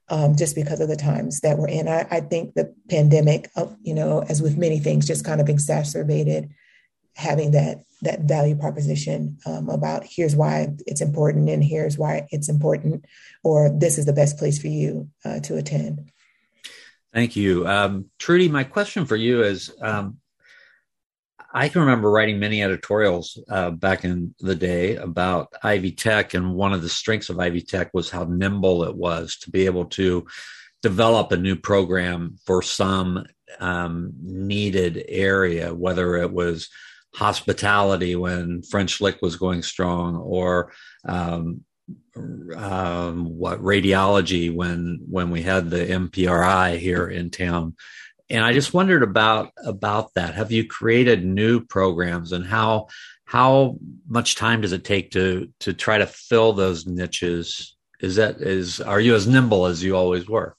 um, 0.09 0.37
just 0.37 0.55
because 0.55 0.81
of 0.81 0.89
the 0.89 0.97
times 0.97 1.41
that 1.41 1.59
we're 1.59 1.69
in. 1.69 1.89
I, 1.89 2.07
I 2.11 2.21
think 2.21 2.55
the 2.55 2.75
pandemic, 2.89 3.51
uh, 3.57 3.67
you 3.83 3.95
know, 3.95 4.25
as 4.29 4.41
with 4.41 4.57
many 4.57 4.79
things, 4.79 5.07
just 5.07 5.25
kind 5.25 5.41
of 5.41 5.49
exacerbated 5.49 6.51
having 7.15 7.53
that 7.53 7.85
that 8.03 8.23
value 8.23 8.57
proposition 8.57 9.39
um, 9.47 9.69
about 9.69 10.03
here's 10.05 10.35
why 10.35 10.67
it's 10.87 11.01
important 11.01 11.49
and 11.49 11.63
here's 11.63 11.97
why 11.97 12.27
it's 12.31 12.49
important 12.49 13.05
or 13.45 13.71
this 13.71 13.97
is 13.97 14.07
the 14.07 14.13
best 14.13 14.37
place 14.39 14.61
for 14.61 14.67
you 14.67 15.09
uh, 15.25 15.39
to 15.39 15.57
attend. 15.57 16.11
Thank 17.15 17.37
you. 17.37 17.67
Um, 17.67 18.07
trudy 18.19 18.49
my 18.49 18.65
question 18.65 19.07
for 19.07 19.15
you 19.15 19.43
is 19.43 19.73
um, 19.81 20.19
I 21.55 21.69
can 21.69 21.83
remember 21.83 22.11
writing 22.11 22.39
many 22.39 22.63
editorials 22.63 23.39
uh, 23.49 23.71
back 23.71 24.05
in 24.05 24.35
the 24.41 24.55
day 24.55 24.97
about 24.97 25.53
Ivy 25.63 25.93
Tech, 25.93 26.33
and 26.33 26.55
one 26.55 26.73
of 26.73 26.81
the 26.81 26.89
strengths 26.89 27.29
of 27.29 27.39
Ivy 27.39 27.61
Tech 27.61 27.91
was 27.93 28.09
how 28.09 28.25
nimble 28.25 28.85
it 28.85 28.97
was 28.97 29.37
to 29.43 29.51
be 29.51 29.67
able 29.67 29.85
to 29.87 30.27
develop 30.81 31.31
a 31.31 31.37
new 31.37 31.55
program 31.55 32.39
for 32.47 32.63
some 32.63 33.27
um, 33.61 34.15
needed 34.23 35.05
area, 35.09 35.75
whether 35.75 36.17
it 36.17 36.33
was 36.33 36.71
hospitality 37.15 38.17
when 38.17 38.63
French 38.63 39.01
Lick 39.01 39.21
was 39.23 39.37
going 39.37 39.63
strong, 39.63 40.17
or 40.17 40.73
um, 41.05 41.65
um, 42.57 43.37
what 43.39 43.61
radiology 43.61 44.55
when 44.55 45.01
when 45.09 45.31
we 45.31 45.43
had 45.43 45.71
the 45.71 45.85
MPRI 45.87 46.79
here 46.79 47.09
in 47.09 47.31
town 47.31 47.75
and 48.33 48.43
I 48.43 48.55
just 48.55 48.73
wondered 48.73 49.03
about 49.03 49.53
about 49.63 50.15
that. 50.15 50.35
Have 50.35 50.51
you 50.51 50.67
created 50.67 51.23
new 51.23 51.61
programs, 51.61 52.33
and 52.33 52.47
how 52.47 52.89
how 53.27 53.77
much 54.09 54.37
time 54.37 54.63
does 54.63 54.73
it 54.73 54.85
take 54.85 55.11
to 55.13 55.51
to 55.61 55.75
try 55.75 55.99
to 55.99 56.07
fill 56.07 56.55
those 56.55 56.87
niches? 56.87 57.77
Is 58.01 58.17
that 58.17 58.41
is 58.41 58.81
are 58.81 59.01
you 59.01 59.15
as 59.15 59.29
nimble 59.29 59.67
as 59.67 59.83
you 59.85 59.95
always 59.95 60.27
were? 60.27 60.57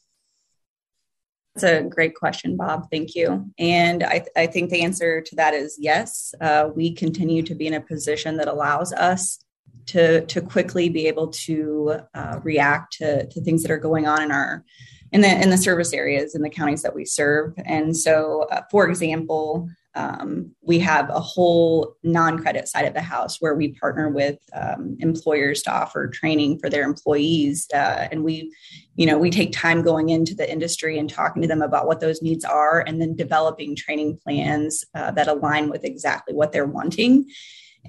That's 1.55 1.63
a 1.63 1.83
great 1.83 2.15
question, 2.15 2.57
Bob. 2.57 2.87
Thank 2.91 3.15
you. 3.15 3.49
And 3.59 4.03
I, 4.03 4.25
I 4.35 4.47
think 4.47 4.71
the 4.71 4.81
answer 4.81 5.21
to 5.21 5.35
that 5.35 5.53
is 5.53 5.77
yes. 5.79 6.33
Uh, 6.41 6.69
we 6.75 6.93
continue 6.93 7.43
to 7.43 7.53
be 7.53 7.67
in 7.67 7.75
a 7.75 7.81
position 7.81 8.37
that 8.37 8.47
allows 8.47 8.91
us 8.93 9.39
to 9.85 10.25
to 10.25 10.41
quickly 10.41 10.89
be 10.89 11.07
able 11.07 11.27
to 11.27 11.99
uh, 12.13 12.39
react 12.41 12.93
to, 12.93 13.27
to 13.27 13.41
things 13.41 13.61
that 13.63 13.71
are 13.71 13.77
going 13.77 14.07
on 14.07 14.23
in 14.23 14.31
our 14.31 14.63
in 15.11 15.21
the 15.21 15.41
in 15.41 15.49
the 15.49 15.57
service 15.57 15.93
areas 15.93 16.35
in 16.35 16.41
the 16.41 16.49
counties 16.49 16.81
that 16.81 16.95
we 16.95 17.05
serve. 17.05 17.53
And 17.65 17.95
so, 17.95 18.47
uh, 18.51 18.61
for 18.71 18.87
example, 18.87 19.69
um, 19.95 20.51
we 20.61 20.79
have 20.79 21.09
a 21.09 21.19
whole 21.19 21.95
non-credit 22.01 22.67
side 22.67 22.85
of 22.85 22.95
the 22.95 23.01
house 23.01 23.39
where 23.39 23.53
we 23.53 23.73
partner 23.73 24.09
with 24.09 24.39
um, 24.53 24.97
employers 24.99 25.61
to 25.63 25.71
offer 25.71 26.07
training 26.07 26.57
for 26.57 26.69
their 26.69 26.83
employees, 26.83 27.67
uh, 27.73 28.07
and 28.11 28.23
we, 28.23 28.51
you 28.95 29.05
know, 29.05 29.17
we 29.17 29.29
take 29.29 29.51
time 29.51 29.81
going 29.81 30.09
into 30.09 30.35
the 30.35 30.51
industry 30.51 30.99
and 30.99 31.09
talking 31.09 31.41
to 31.41 31.47
them 31.47 31.61
about 31.61 31.87
what 31.87 31.99
those 31.99 32.21
needs 32.21 32.45
are, 32.45 32.81
and 32.81 33.01
then 33.01 33.15
developing 33.15 33.75
training 33.75 34.19
plans 34.23 34.85
uh, 34.95 35.11
that 35.11 35.27
align 35.27 35.69
with 35.69 35.83
exactly 35.83 36.33
what 36.33 36.51
they're 36.51 36.65
wanting. 36.65 37.25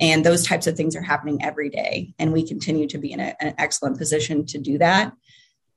And 0.00 0.24
those 0.24 0.44
types 0.44 0.66
of 0.66 0.76
things 0.76 0.96
are 0.96 1.02
happening 1.02 1.42
every 1.42 1.70
day, 1.70 2.14
and 2.18 2.32
we 2.32 2.46
continue 2.46 2.88
to 2.88 2.98
be 2.98 3.12
in 3.12 3.20
a, 3.20 3.36
an 3.40 3.54
excellent 3.58 3.98
position 3.98 4.46
to 4.46 4.58
do 4.58 4.78
that. 4.78 5.12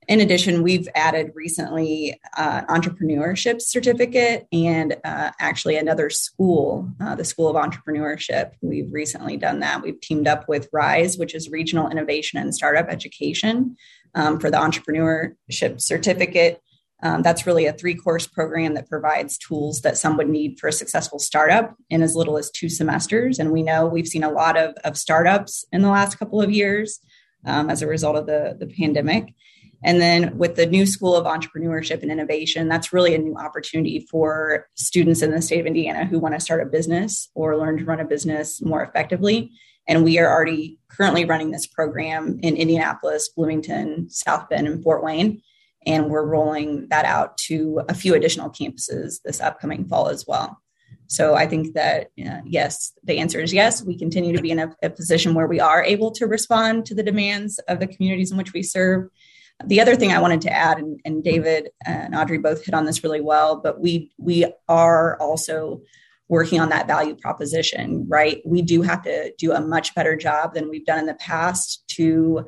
In 0.08 0.20
addition, 0.20 0.62
we've 0.62 0.88
added 0.94 1.32
recently 1.34 2.18
uh, 2.38 2.62
entrepreneurship 2.62 3.60
certificate 3.60 4.46
and 4.50 4.96
uh, 5.04 5.32
actually 5.38 5.76
another 5.76 6.08
school, 6.08 6.90
uh, 6.98 7.14
the 7.14 7.26
School 7.26 7.46
of 7.46 7.56
Entrepreneurship. 7.56 8.52
We've 8.62 8.90
recently 8.90 9.36
done 9.36 9.60
that. 9.60 9.82
We've 9.82 10.00
teamed 10.00 10.26
up 10.26 10.48
with 10.48 10.70
RISE, 10.72 11.18
which 11.18 11.34
is 11.34 11.50
Regional 11.50 11.90
Innovation 11.90 12.38
and 12.38 12.54
Startup 12.54 12.88
Education, 12.88 13.76
um, 14.14 14.40
for 14.40 14.50
the 14.50 14.56
entrepreneurship 14.56 15.78
certificate. 15.78 16.62
Um, 17.02 17.20
that's 17.20 17.46
really 17.46 17.66
a 17.66 17.74
three 17.74 17.94
course 17.94 18.26
program 18.26 18.72
that 18.74 18.88
provides 18.88 19.36
tools 19.36 19.82
that 19.82 19.98
some 19.98 20.16
would 20.16 20.30
need 20.30 20.58
for 20.58 20.68
a 20.68 20.72
successful 20.72 21.18
startup 21.18 21.76
in 21.90 22.00
as 22.02 22.16
little 22.16 22.38
as 22.38 22.50
two 22.50 22.70
semesters. 22.70 23.38
And 23.38 23.52
we 23.52 23.62
know 23.62 23.86
we've 23.86 24.08
seen 24.08 24.24
a 24.24 24.32
lot 24.32 24.56
of, 24.56 24.74
of 24.84 24.96
startups 24.96 25.66
in 25.70 25.82
the 25.82 25.90
last 25.90 26.18
couple 26.18 26.40
of 26.40 26.50
years 26.50 26.98
um, 27.44 27.68
as 27.68 27.82
a 27.82 27.86
result 27.86 28.16
of 28.16 28.24
the, 28.24 28.56
the 28.58 28.66
pandemic. 28.66 29.34
And 29.84 30.00
then 30.00 30.36
with 30.36 30.56
the 30.56 30.66
new 30.66 30.86
School 30.86 31.14
of 31.14 31.26
Entrepreneurship 31.26 32.02
and 32.02 32.10
Innovation, 32.10 32.68
that's 32.68 32.92
really 32.92 33.14
a 33.14 33.18
new 33.18 33.36
opportunity 33.36 34.06
for 34.10 34.66
students 34.74 35.22
in 35.22 35.30
the 35.30 35.40
state 35.40 35.60
of 35.60 35.66
Indiana 35.66 36.04
who 36.04 36.18
want 36.18 36.34
to 36.34 36.40
start 36.40 36.62
a 36.62 36.66
business 36.66 37.30
or 37.34 37.56
learn 37.56 37.78
to 37.78 37.84
run 37.84 38.00
a 38.00 38.04
business 38.04 38.60
more 38.60 38.82
effectively. 38.82 39.52
And 39.86 40.04
we 40.04 40.18
are 40.18 40.30
already 40.30 40.78
currently 40.90 41.24
running 41.24 41.50
this 41.50 41.66
program 41.66 42.38
in 42.42 42.56
Indianapolis, 42.56 43.30
Bloomington, 43.30 44.10
South 44.10 44.48
Bend, 44.48 44.66
and 44.66 44.82
Fort 44.82 45.02
Wayne. 45.02 45.42
And 45.86 46.10
we're 46.10 46.26
rolling 46.26 46.88
that 46.90 47.04
out 47.04 47.38
to 47.46 47.82
a 47.88 47.94
few 47.94 48.14
additional 48.14 48.50
campuses 48.50 49.22
this 49.24 49.40
upcoming 49.40 49.86
fall 49.86 50.08
as 50.08 50.26
well. 50.26 50.60
So 51.06 51.34
I 51.34 51.46
think 51.46 51.72
that, 51.72 52.08
uh, 52.22 52.40
yes, 52.44 52.92
the 53.04 53.18
answer 53.18 53.40
is 53.40 53.54
yes. 53.54 53.82
We 53.82 53.96
continue 53.96 54.36
to 54.36 54.42
be 54.42 54.50
in 54.50 54.58
a, 54.58 54.76
a 54.82 54.90
position 54.90 55.32
where 55.32 55.46
we 55.46 55.58
are 55.58 55.82
able 55.82 56.10
to 56.12 56.26
respond 56.26 56.84
to 56.86 56.94
the 56.94 57.02
demands 57.02 57.58
of 57.60 57.80
the 57.80 57.86
communities 57.86 58.30
in 58.30 58.36
which 58.36 58.52
we 58.52 58.62
serve 58.62 59.08
the 59.64 59.80
other 59.80 59.96
thing 59.96 60.12
I 60.12 60.20
wanted 60.20 60.40
to 60.42 60.52
add, 60.52 60.78
and, 60.78 61.00
and 61.04 61.24
David 61.24 61.70
and 61.84 62.14
Audrey 62.14 62.38
both 62.38 62.64
hit 62.64 62.74
on 62.74 62.84
this 62.84 63.02
really 63.02 63.20
well, 63.20 63.56
but 63.56 63.80
we 63.80 64.12
we 64.18 64.46
are 64.68 65.20
also 65.20 65.82
working 66.28 66.60
on 66.60 66.68
that 66.68 66.86
value 66.86 67.16
proposition, 67.16 68.06
right? 68.08 68.42
We 68.44 68.62
do 68.62 68.82
have 68.82 69.02
to 69.02 69.32
do 69.38 69.52
a 69.52 69.60
much 69.60 69.94
better 69.94 70.14
job 70.14 70.54
than 70.54 70.68
we've 70.68 70.84
done 70.84 70.98
in 70.98 71.06
the 71.06 71.14
past 71.14 71.82
to 71.88 72.46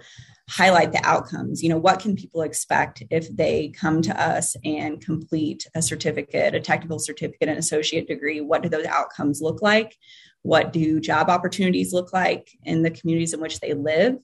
highlight 0.50 0.92
the 0.92 1.00
outcomes. 1.04 1.62
You 1.62 1.70
know, 1.70 1.78
what 1.78 2.00
can 2.00 2.14
people 2.14 2.42
expect 2.42 3.02
if 3.10 3.34
they 3.34 3.68
come 3.68 4.02
to 4.02 4.20
us 4.20 4.54
and 4.64 5.00
complete 5.00 5.66
a 5.74 5.80
certificate, 5.80 6.54
a 6.54 6.60
technical 6.60 6.98
certificate, 6.98 7.48
an 7.48 7.56
associate 7.56 8.06
degree? 8.06 8.40
What 8.40 8.62
do 8.62 8.68
those 8.68 8.86
outcomes 8.86 9.40
look 9.40 9.62
like? 9.62 9.96
What 10.42 10.72
do 10.72 11.00
job 11.00 11.28
opportunities 11.28 11.92
look 11.92 12.12
like 12.12 12.50
in 12.64 12.82
the 12.82 12.90
communities 12.90 13.32
in 13.32 13.40
which 13.40 13.60
they 13.60 13.74
live? 13.74 14.16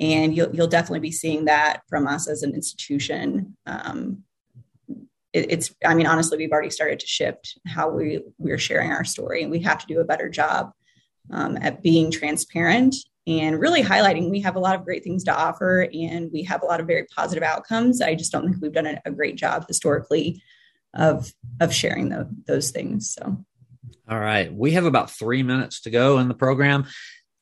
And 0.00 0.36
you'll, 0.36 0.54
you'll 0.54 0.66
definitely 0.66 1.00
be 1.00 1.12
seeing 1.12 1.46
that 1.46 1.82
from 1.88 2.06
us 2.06 2.28
as 2.28 2.42
an 2.42 2.54
institution. 2.54 3.56
Um, 3.66 4.24
it, 5.34 5.52
it's 5.52 5.74
i 5.84 5.94
mean 5.94 6.06
honestly 6.06 6.38
we've 6.38 6.52
already 6.52 6.70
started 6.70 6.98
to 6.98 7.06
shift 7.06 7.58
how 7.66 7.90
we 7.90 8.22
we're 8.38 8.56
sharing 8.56 8.90
our 8.90 9.04
story 9.04 9.42
and 9.42 9.50
we 9.50 9.60
have 9.60 9.78
to 9.78 9.86
do 9.86 10.00
a 10.00 10.04
better 10.04 10.26
job 10.26 10.72
um, 11.30 11.58
at 11.60 11.82
being 11.82 12.10
transparent 12.10 12.94
and 13.28 13.60
really 13.60 13.82
highlighting 13.82 14.30
we 14.30 14.40
have 14.40 14.56
a 14.56 14.60
lot 14.60 14.74
of 14.74 14.84
great 14.84 15.04
things 15.04 15.22
to 15.24 15.34
offer 15.34 15.86
and 15.92 16.30
we 16.32 16.42
have 16.42 16.62
a 16.62 16.66
lot 16.66 16.80
of 16.80 16.86
very 16.86 17.04
positive 17.14 17.42
outcomes. 17.42 18.00
I 18.00 18.14
just 18.14 18.32
don't 18.32 18.48
think 18.48 18.62
we've 18.62 18.72
done 18.72 18.86
a, 18.86 19.00
a 19.04 19.10
great 19.10 19.36
job 19.36 19.66
historically 19.68 20.42
of 20.94 21.32
of 21.60 21.74
sharing 21.74 22.08
the, 22.08 22.28
those 22.46 22.70
things 22.70 23.14
so. 23.14 23.44
All 24.08 24.18
right. 24.18 24.52
We 24.52 24.72
have 24.72 24.86
about 24.86 25.10
three 25.10 25.42
minutes 25.42 25.82
to 25.82 25.90
go 25.90 26.18
in 26.18 26.28
the 26.28 26.34
program 26.34 26.86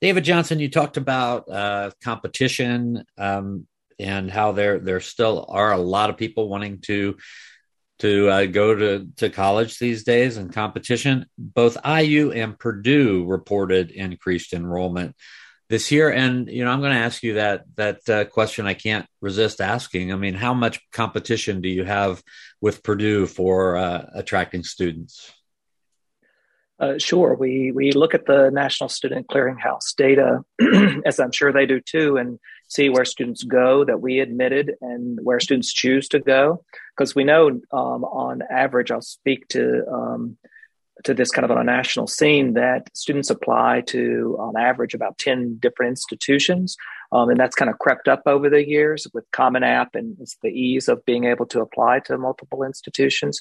David 0.01 0.24
Johnson, 0.24 0.61
you 0.61 0.70
talked 0.70 0.97
about 0.97 1.49
uh, 1.49 1.90
competition 2.03 3.05
um, 3.16 3.66
and 3.99 4.30
how 4.30 4.53
there 4.53 4.78
there 4.78 5.01
still 5.01 5.47
are 5.49 5.72
a 5.72 5.78
lot 5.78 6.11
of 6.11 6.18
people 6.18 6.49
wanting 6.49 6.80
to 6.82 7.16
to 7.99 8.28
uh, 8.28 8.44
go 8.44 8.74
to, 8.74 9.09
to 9.16 9.30
college 9.30 9.78
these 9.78 10.05
days 10.05 10.36
and 10.36 10.53
competition. 10.53 11.24
Both 11.38 11.78
IU 11.86 12.30
and 12.30 12.59
Purdue 12.59 13.24
reported 13.24 13.90
increased 13.90 14.53
enrollment 14.53 15.16
this 15.70 15.90
year, 15.90 16.12
and 16.12 16.49
you 16.49 16.64
know 16.64 16.70
I'm 16.70 16.80
going 16.80 16.92
to 16.92 16.99
ask 16.99 17.22
you 17.22 17.34
that 17.34 17.64
that 17.76 18.09
uh, 18.09 18.24
question. 18.26 18.66
I 18.66 18.74
can't 18.74 19.07
resist 19.20 19.61
asking. 19.61 20.12
I 20.12 20.16
mean, 20.16 20.34
how 20.34 20.53
much 20.53 20.80
competition 20.92 21.62
do 21.62 21.68
you 21.68 21.84
have 21.84 22.22
with 22.61 22.82
Purdue 22.82 23.26
for 23.26 23.76
uh, 23.76 24.07
attracting 24.14 24.62
students? 24.62 25.32
Uh, 26.79 26.99
sure. 26.99 27.35
We 27.35 27.72
we 27.72 27.93
look 27.93 28.14
at 28.14 28.27
the 28.27 28.51
National 28.51 28.89
Student 28.89 29.29
Clearinghouse 29.29 29.95
data, 29.97 30.41
as 31.07 31.18
I'm 31.18 31.33
sure 31.33 31.53
they 31.53 31.64
do 31.64 31.81
too, 31.81 32.18
and 32.18 32.39
see 32.68 32.91
where 32.91 33.05
students 33.05 33.45
go 33.45 33.85
that 33.85 34.01
we 34.01 34.20
admitted 34.20 34.74
and 34.83 35.18
where 35.22 35.41
students 35.41 35.72
choose 35.72 36.09
to 36.09 36.18
go. 36.18 36.64
Because 36.97 37.14
we 37.14 37.24
know, 37.24 37.49
um, 37.49 38.05
on 38.05 38.43
average, 38.51 38.91
I'll 38.91 39.01
speak 39.01 39.49
to 39.49 39.87
um, 39.91 40.37
to 41.05 41.14
this 41.14 41.31
kind 41.31 41.45
of 41.45 41.51
on 41.51 41.59
a 41.59 41.64
national 41.64 42.07
scene 42.07 42.55
that 42.55 42.89
students 42.95 43.31
apply 43.31 43.83
to, 43.83 44.37
on 44.41 44.57
average, 44.57 44.95
about 44.95 45.18
10 45.18 45.59
different 45.61 45.91
institutions. 45.91 46.77
Um, 47.12 47.29
and 47.29 47.39
that's 47.39 47.55
kind 47.55 47.70
of 47.70 47.79
crept 47.79 48.09
up 48.09 48.22
over 48.27 48.51
the 48.51 48.66
years 48.66 49.07
with 49.14 49.24
Common 49.31 49.62
App 49.62 49.95
and 49.95 50.16
it's 50.20 50.37
the 50.43 50.49
ease 50.49 50.89
of 50.89 51.05
being 51.05 51.24
able 51.24 51.47
to 51.47 51.61
apply 51.61 52.01
to 52.01 52.18
multiple 52.18 52.64
institutions. 52.64 53.41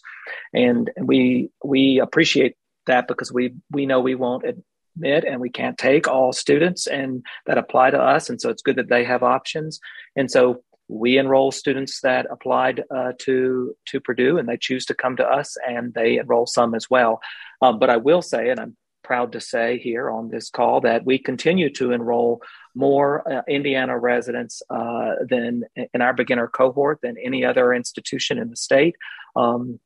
And 0.54 0.92
we, 1.02 1.50
we 1.64 2.00
appreciate 2.00 2.56
that 2.88 3.08
because 3.08 3.32
we, 3.32 3.56
we 3.72 3.86
know 3.86 4.00
we 4.00 4.16
won't 4.16 4.46
admit 4.46 5.26
and 5.26 5.40
we 5.42 5.50
can't 5.50 5.78
take 5.78 6.08
all 6.08 6.32
students 6.34 6.88
and 6.88 7.24
that 7.46 7.58
apply 7.58 7.92
to 7.92 8.02
us. 8.02 8.30
And 8.30 8.40
so 8.40 8.50
it's 8.50 8.62
good 8.62 8.78
that 8.78 8.90
they 8.90 9.04
have 9.04 9.24
options. 9.24 9.80
And 10.16 10.30
so 10.30 10.64
we 10.88 11.18
enroll 11.18 11.52
students 11.52 12.02
that 12.02 12.28
applied 12.30 12.84
uh, 12.96 13.14
to 13.20 13.76
to 13.88 14.00
Purdue, 14.00 14.38
and 14.38 14.48
they 14.48 14.58
choose 14.58 14.86
to 14.86 14.94
come 14.94 15.16
to 15.18 15.26
us, 15.26 15.58
and 15.68 15.94
they 15.94 16.18
enroll 16.18 16.46
some 16.46 16.76
as 16.76 16.90
well. 16.90 17.22
Um, 17.62 17.80
but 17.80 17.90
I 17.90 17.98
will 17.98 18.22
say, 18.22 18.50
and 18.50 18.60
I'm 18.60 18.78
proud 19.04 19.32
to 19.32 19.42
say 19.42 19.78
here 19.78 20.10
on 20.10 20.30
this 20.30 20.50
call 20.50 20.82
that 20.82 21.06
we 21.06 21.18
continue 21.20 21.72
to 21.72 21.92
enroll 21.92 22.42
more 22.74 23.32
uh, 23.32 23.42
Indiana 23.48 23.98
residents 23.98 24.62
uh, 24.70 25.14
than 25.28 25.64
in 25.76 26.02
our 26.02 26.14
beginner 26.14 26.48
cohort 26.48 27.00
than 27.02 27.16
any 27.24 27.46
other 27.46 27.74
institution 27.74 28.38
in 28.38 28.50
the 28.50 28.56
state. 28.56 28.96
Um, 29.36 29.80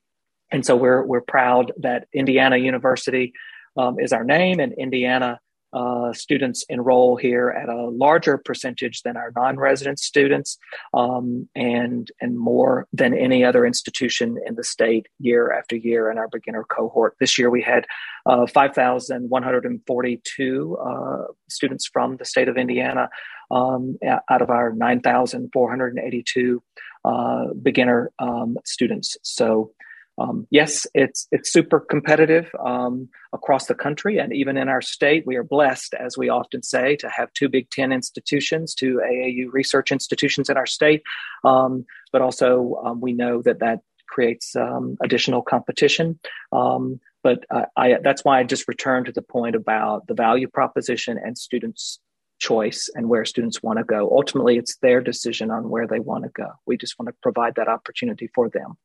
and 0.51 0.65
so 0.65 0.75
we're 0.75 1.05
we're 1.05 1.21
proud 1.21 1.71
that 1.77 2.07
Indiana 2.13 2.57
University 2.57 3.33
um, 3.77 3.99
is 3.99 4.11
our 4.13 4.23
name, 4.23 4.59
and 4.59 4.73
Indiana 4.73 5.39
uh, 5.71 6.11
students 6.13 6.65
enroll 6.69 7.15
here 7.15 7.49
at 7.49 7.69
a 7.69 7.89
larger 7.89 8.39
percentage 8.39 9.03
than 9.03 9.15
our 9.15 9.31
non-resident 9.35 9.99
students, 9.99 10.57
um, 10.93 11.47
and 11.55 12.11
and 12.19 12.39
more 12.39 12.87
than 12.91 13.13
any 13.13 13.43
other 13.43 13.63
institution 13.65 14.35
in 14.47 14.55
the 14.55 14.63
state 14.63 15.05
year 15.19 15.53
after 15.53 15.75
year 15.75 16.09
in 16.09 16.17
our 16.17 16.27
beginner 16.27 16.63
cohort. 16.63 17.15
This 17.19 17.37
year 17.37 17.51
we 17.51 17.61
had 17.61 17.85
uh, 18.25 18.47
5,142 18.47 20.77
uh, 20.77 21.25
students 21.49 21.85
from 21.85 22.17
the 22.17 22.25
state 22.25 22.47
of 22.47 22.57
Indiana 22.57 23.07
um, 23.51 23.99
out 24.03 24.41
of 24.41 24.49
our 24.49 24.73
9,482 24.73 26.63
uh, 27.05 27.45
beginner 27.61 28.11
um, 28.19 28.57
students. 28.65 29.17
So 29.23 29.71
um, 30.19 30.47
yes, 30.49 30.85
it's 30.93 31.27
it's 31.31 31.51
super 31.51 31.79
competitive 31.79 32.51
um, 32.63 33.09
across 33.33 33.67
the 33.67 33.75
country 33.75 34.17
and 34.17 34.33
even 34.33 34.57
in 34.57 34.67
our 34.67 34.81
state. 34.81 35.25
We 35.25 35.37
are 35.37 35.43
blessed, 35.43 35.93
as 35.93 36.17
we 36.17 36.29
often 36.29 36.61
say, 36.61 36.95
to 36.97 37.09
have 37.09 37.31
two 37.33 37.49
Big 37.49 37.69
Ten 37.69 37.91
institutions, 37.91 38.75
two 38.75 39.01
AAU 39.03 39.47
research 39.51 39.91
institutions 39.91 40.49
in 40.49 40.57
our 40.57 40.65
state. 40.65 41.03
Um, 41.43 41.85
but 42.11 42.21
also, 42.21 42.81
um, 42.83 43.01
we 43.01 43.13
know 43.13 43.41
that 43.43 43.59
that 43.59 43.79
creates 44.07 44.55
um, 44.55 44.97
additional 45.01 45.41
competition. 45.41 46.19
Um, 46.51 46.99
but 47.23 47.43
I, 47.75 47.97
that's 48.01 48.23
why 48.23 48.39
I 48.39 48.43
just 48.43 48.67
returned 48.67 49.07
to 49.07 49.11
the 49.11 49.21
point 49.21 49.55
about 49.55 50.07
the 50.07 50.13
value 50.13 50.47
proposition 50.47 51.17
and 51.17 51.37
students' 51.37 51.99
choice 52.39 52.89
and 52.95 53.09
where 53.09 53.25
students 53.25 53.61
want 53.61 53.77
to 53.77 53.83
go. 53.83 54.09
Ultimately, 54.09 54.57
it's 54.57 54.77
their 54.77 55.01
decision 55.01 55.51
on 55.51 55.69
where 55.69 55.85
they 55.85 55.99
want 55.99 56.23
to 56.23 56.29
go. 56.29 56.47
We 56.65 56.77
just 56.77 56.97
want 56.97 57.09
to 57.09 57.15
provide 57.21 57.55
that 57.55 57.67
opportunity 57.67 58.29
for 58.33 58.49
them. 58.49 58.77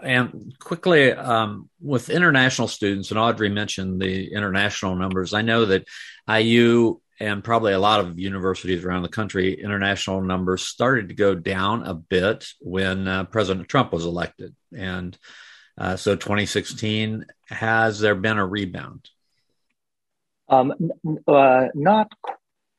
And 0.00 0.54
quickly, 0.58 1.12
um, 1.12 1.68
with 1.80 2.10
international 2.10 2.68
students, 2.68 3.10
and 3.10 3.18
Audrey 3.18 3.48
mentioned 3.48 4.00
the 4.00 4.32
international 4.32 4.96
numbers, 4.96 5.34
I 5.34 5.42
know 5.42 5.66
that 5.66 5.86
IU 6.28 7.00
and 7.20 7.42
probably 7.42 7.72
a 7.72 7.78
lot 7.78 8.00
of 8.00 8.18
universities 8.18 8.84
around 8.84 9.02
the 9.02 9.08
country, 9.08 9.60
international 9.60 10.20
numbers 10.20 10.62
started 10.62 11.08
to 11.08 11.14
go 11.14 11.34
down 11.34 11.84
a 11.84 11.94
bit 11.94 12.46
when 12.60 13.08
uh, 13.08 13.24
President 13.24 13.68
Trump 13.68 13.92
was 13.92 14.04
elected. 14.04 14.54
And 14.76 15.18
uh, 15.76 15.96
so 15.96 16.14
2016, 16.14 17.26
has 17.48 17.98
there 17.98 18.14
been 18.14 18.38
a 18.38 18.46
rebound? 18.46 19.08
Um, 20.48 20.72
uh, 21.26 21.66
not 21.74 22.08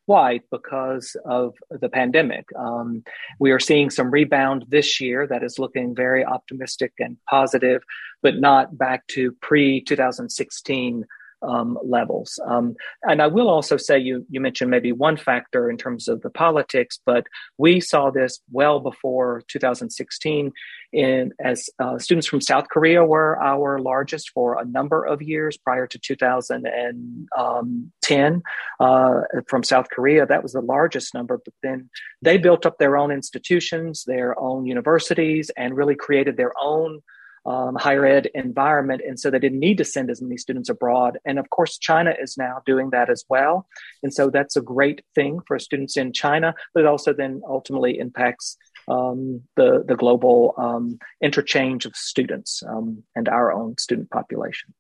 quite 0.10 0.42
because 0.50 1.16
of 1.24 1.54
the 1.70 1.88
pandemic. 1.88 2.44
Um, 2.58 3.04
we 3.40 3.52
are 3.52 3.60
seeing 3.60 3.92
some 3.92 4.10
rebound 4.10 4.66
this 4.68 5.00
year 5.00 5.28
that 5.28 5.44
is 5.44 5.60
looking 5.60 5.94
very 5.94 6.26
optimistic 6.26 6.94
and 6.98 7.16
positive, 7.30 7.84
but 8.24 8.40
not 8.40 8.76
back 8.76 9.06
to 9.10 9.32
pre 9.40 9.84
2016 9.84 11.06
um, 11.42 11.78
levels. 11.84 12.40
Um, 12.46 12.76
and 13.04 13.22
I 13.22 13.28
will 13.28 13.50
also 13.50 13.78
say 13.78 14.00
you 14.00 14.26
you 14.30 14.42
mentioned 14.42 14.72
maybe 14.72 14.92
one 14.92 15.18
factor 15.18 15.70
in 15.70 15.78
terms 15.78 16.08
of 16.08 16.22
the 16.22 16.30
politics, 16.30 17.00
but 17.06 17.28
we 17.58 17.80
saw 17.80 18.10
this 18.10 18.40
well 18.52 18.80
before 18.80 19.44
2016. 19.48 20.52
In 20.92 21.34
as 21.40 21.70
uh, 21.78 22.00
students 22.00 22.26
from 22.26 22.42
South 22.42 22.68
Korea 22.70 23.06
were 23.06 23.40
our 23.40 23.78
largest 23.78 24.32
for 24.32 24.60
a 24.60 24.66
number 24.66 25.06
of 25.06 25.22
years 25.22 25.56
prior 25.56 25.86
to 25.86 26.00
2010. 26.00 28.42
Uh, 28.80 29.22
from 29.48 29.64
South 29.64 29.88
Korea, 29.92 30.26
that 30.26 30.42
was 30.42 30.54
the 30.54 30.62
largest 30.62 31.14
number. 31.14 31.40
But 31.44 31.54
then 31.62 31.92
they 32.24 32.40
built 32.40 32.66
up 32.66 32.80
their 32.80 32.98
own 32.98 33.12
institutions, 33.12 34.04
their 34.06 34.40
own 34.40 34.66
universities, 34.66 35.52
and 35.56 35.78
really 35.78 35.96
created 35.96 36.38
their 36.38 36.54
own 36.60 37.02
um, 37.46 37.76
higher 37.76 38.06
ed 38.06 38.30
environment. 38.34 39.02
And 39.06 39.20
so 39.20 39.30
they 39.30 39.40
didn't 39.40 39.60
need 39.60 39.78
to 39.78 39.86
send 39.86 40.10
as 40.10 40.22
many 40.22 40.38
students 40.38 40.70
abroad. 40.70 41.20
And 41.26 41.40
of 41.40 41.50
course, 41.50 41.78
China 41.78 42.14
is 42.20 42.38
now 42.38 42.62
doing 42.66 42.90
that 42.92 43.10
as 43.10 43.26
well. 43.30 43.68
And 44.04 44.14
so 44.14 44.30
that's 44.30 44.56
a 44.56 44.62
great 44.62 45.02
thing 45.16 45.40
for 45.48 45.60
students 45.60 45.98
in 45.98 46.14
China, 46.14 46.54
but 46.74 46.82
it 46.82 46.86
also 46.86 47.14
then 47.14 47.42
ultimately 47.48 48.00
impacts 48.00 48.58
um, 48.88 49.42
the, 49.56 49.84
the 49.88 49.96
global 49.96 50.54
um, 50.58 50.98
interchange 51.22 51.86
of 51.86 51.96
students 51.96 52.64
um, 52.68 53.04
and 53.16 53.30
our 53.30 53.52
own 53.52 53.78
student 53.78 54.10
population. 54.10 54.74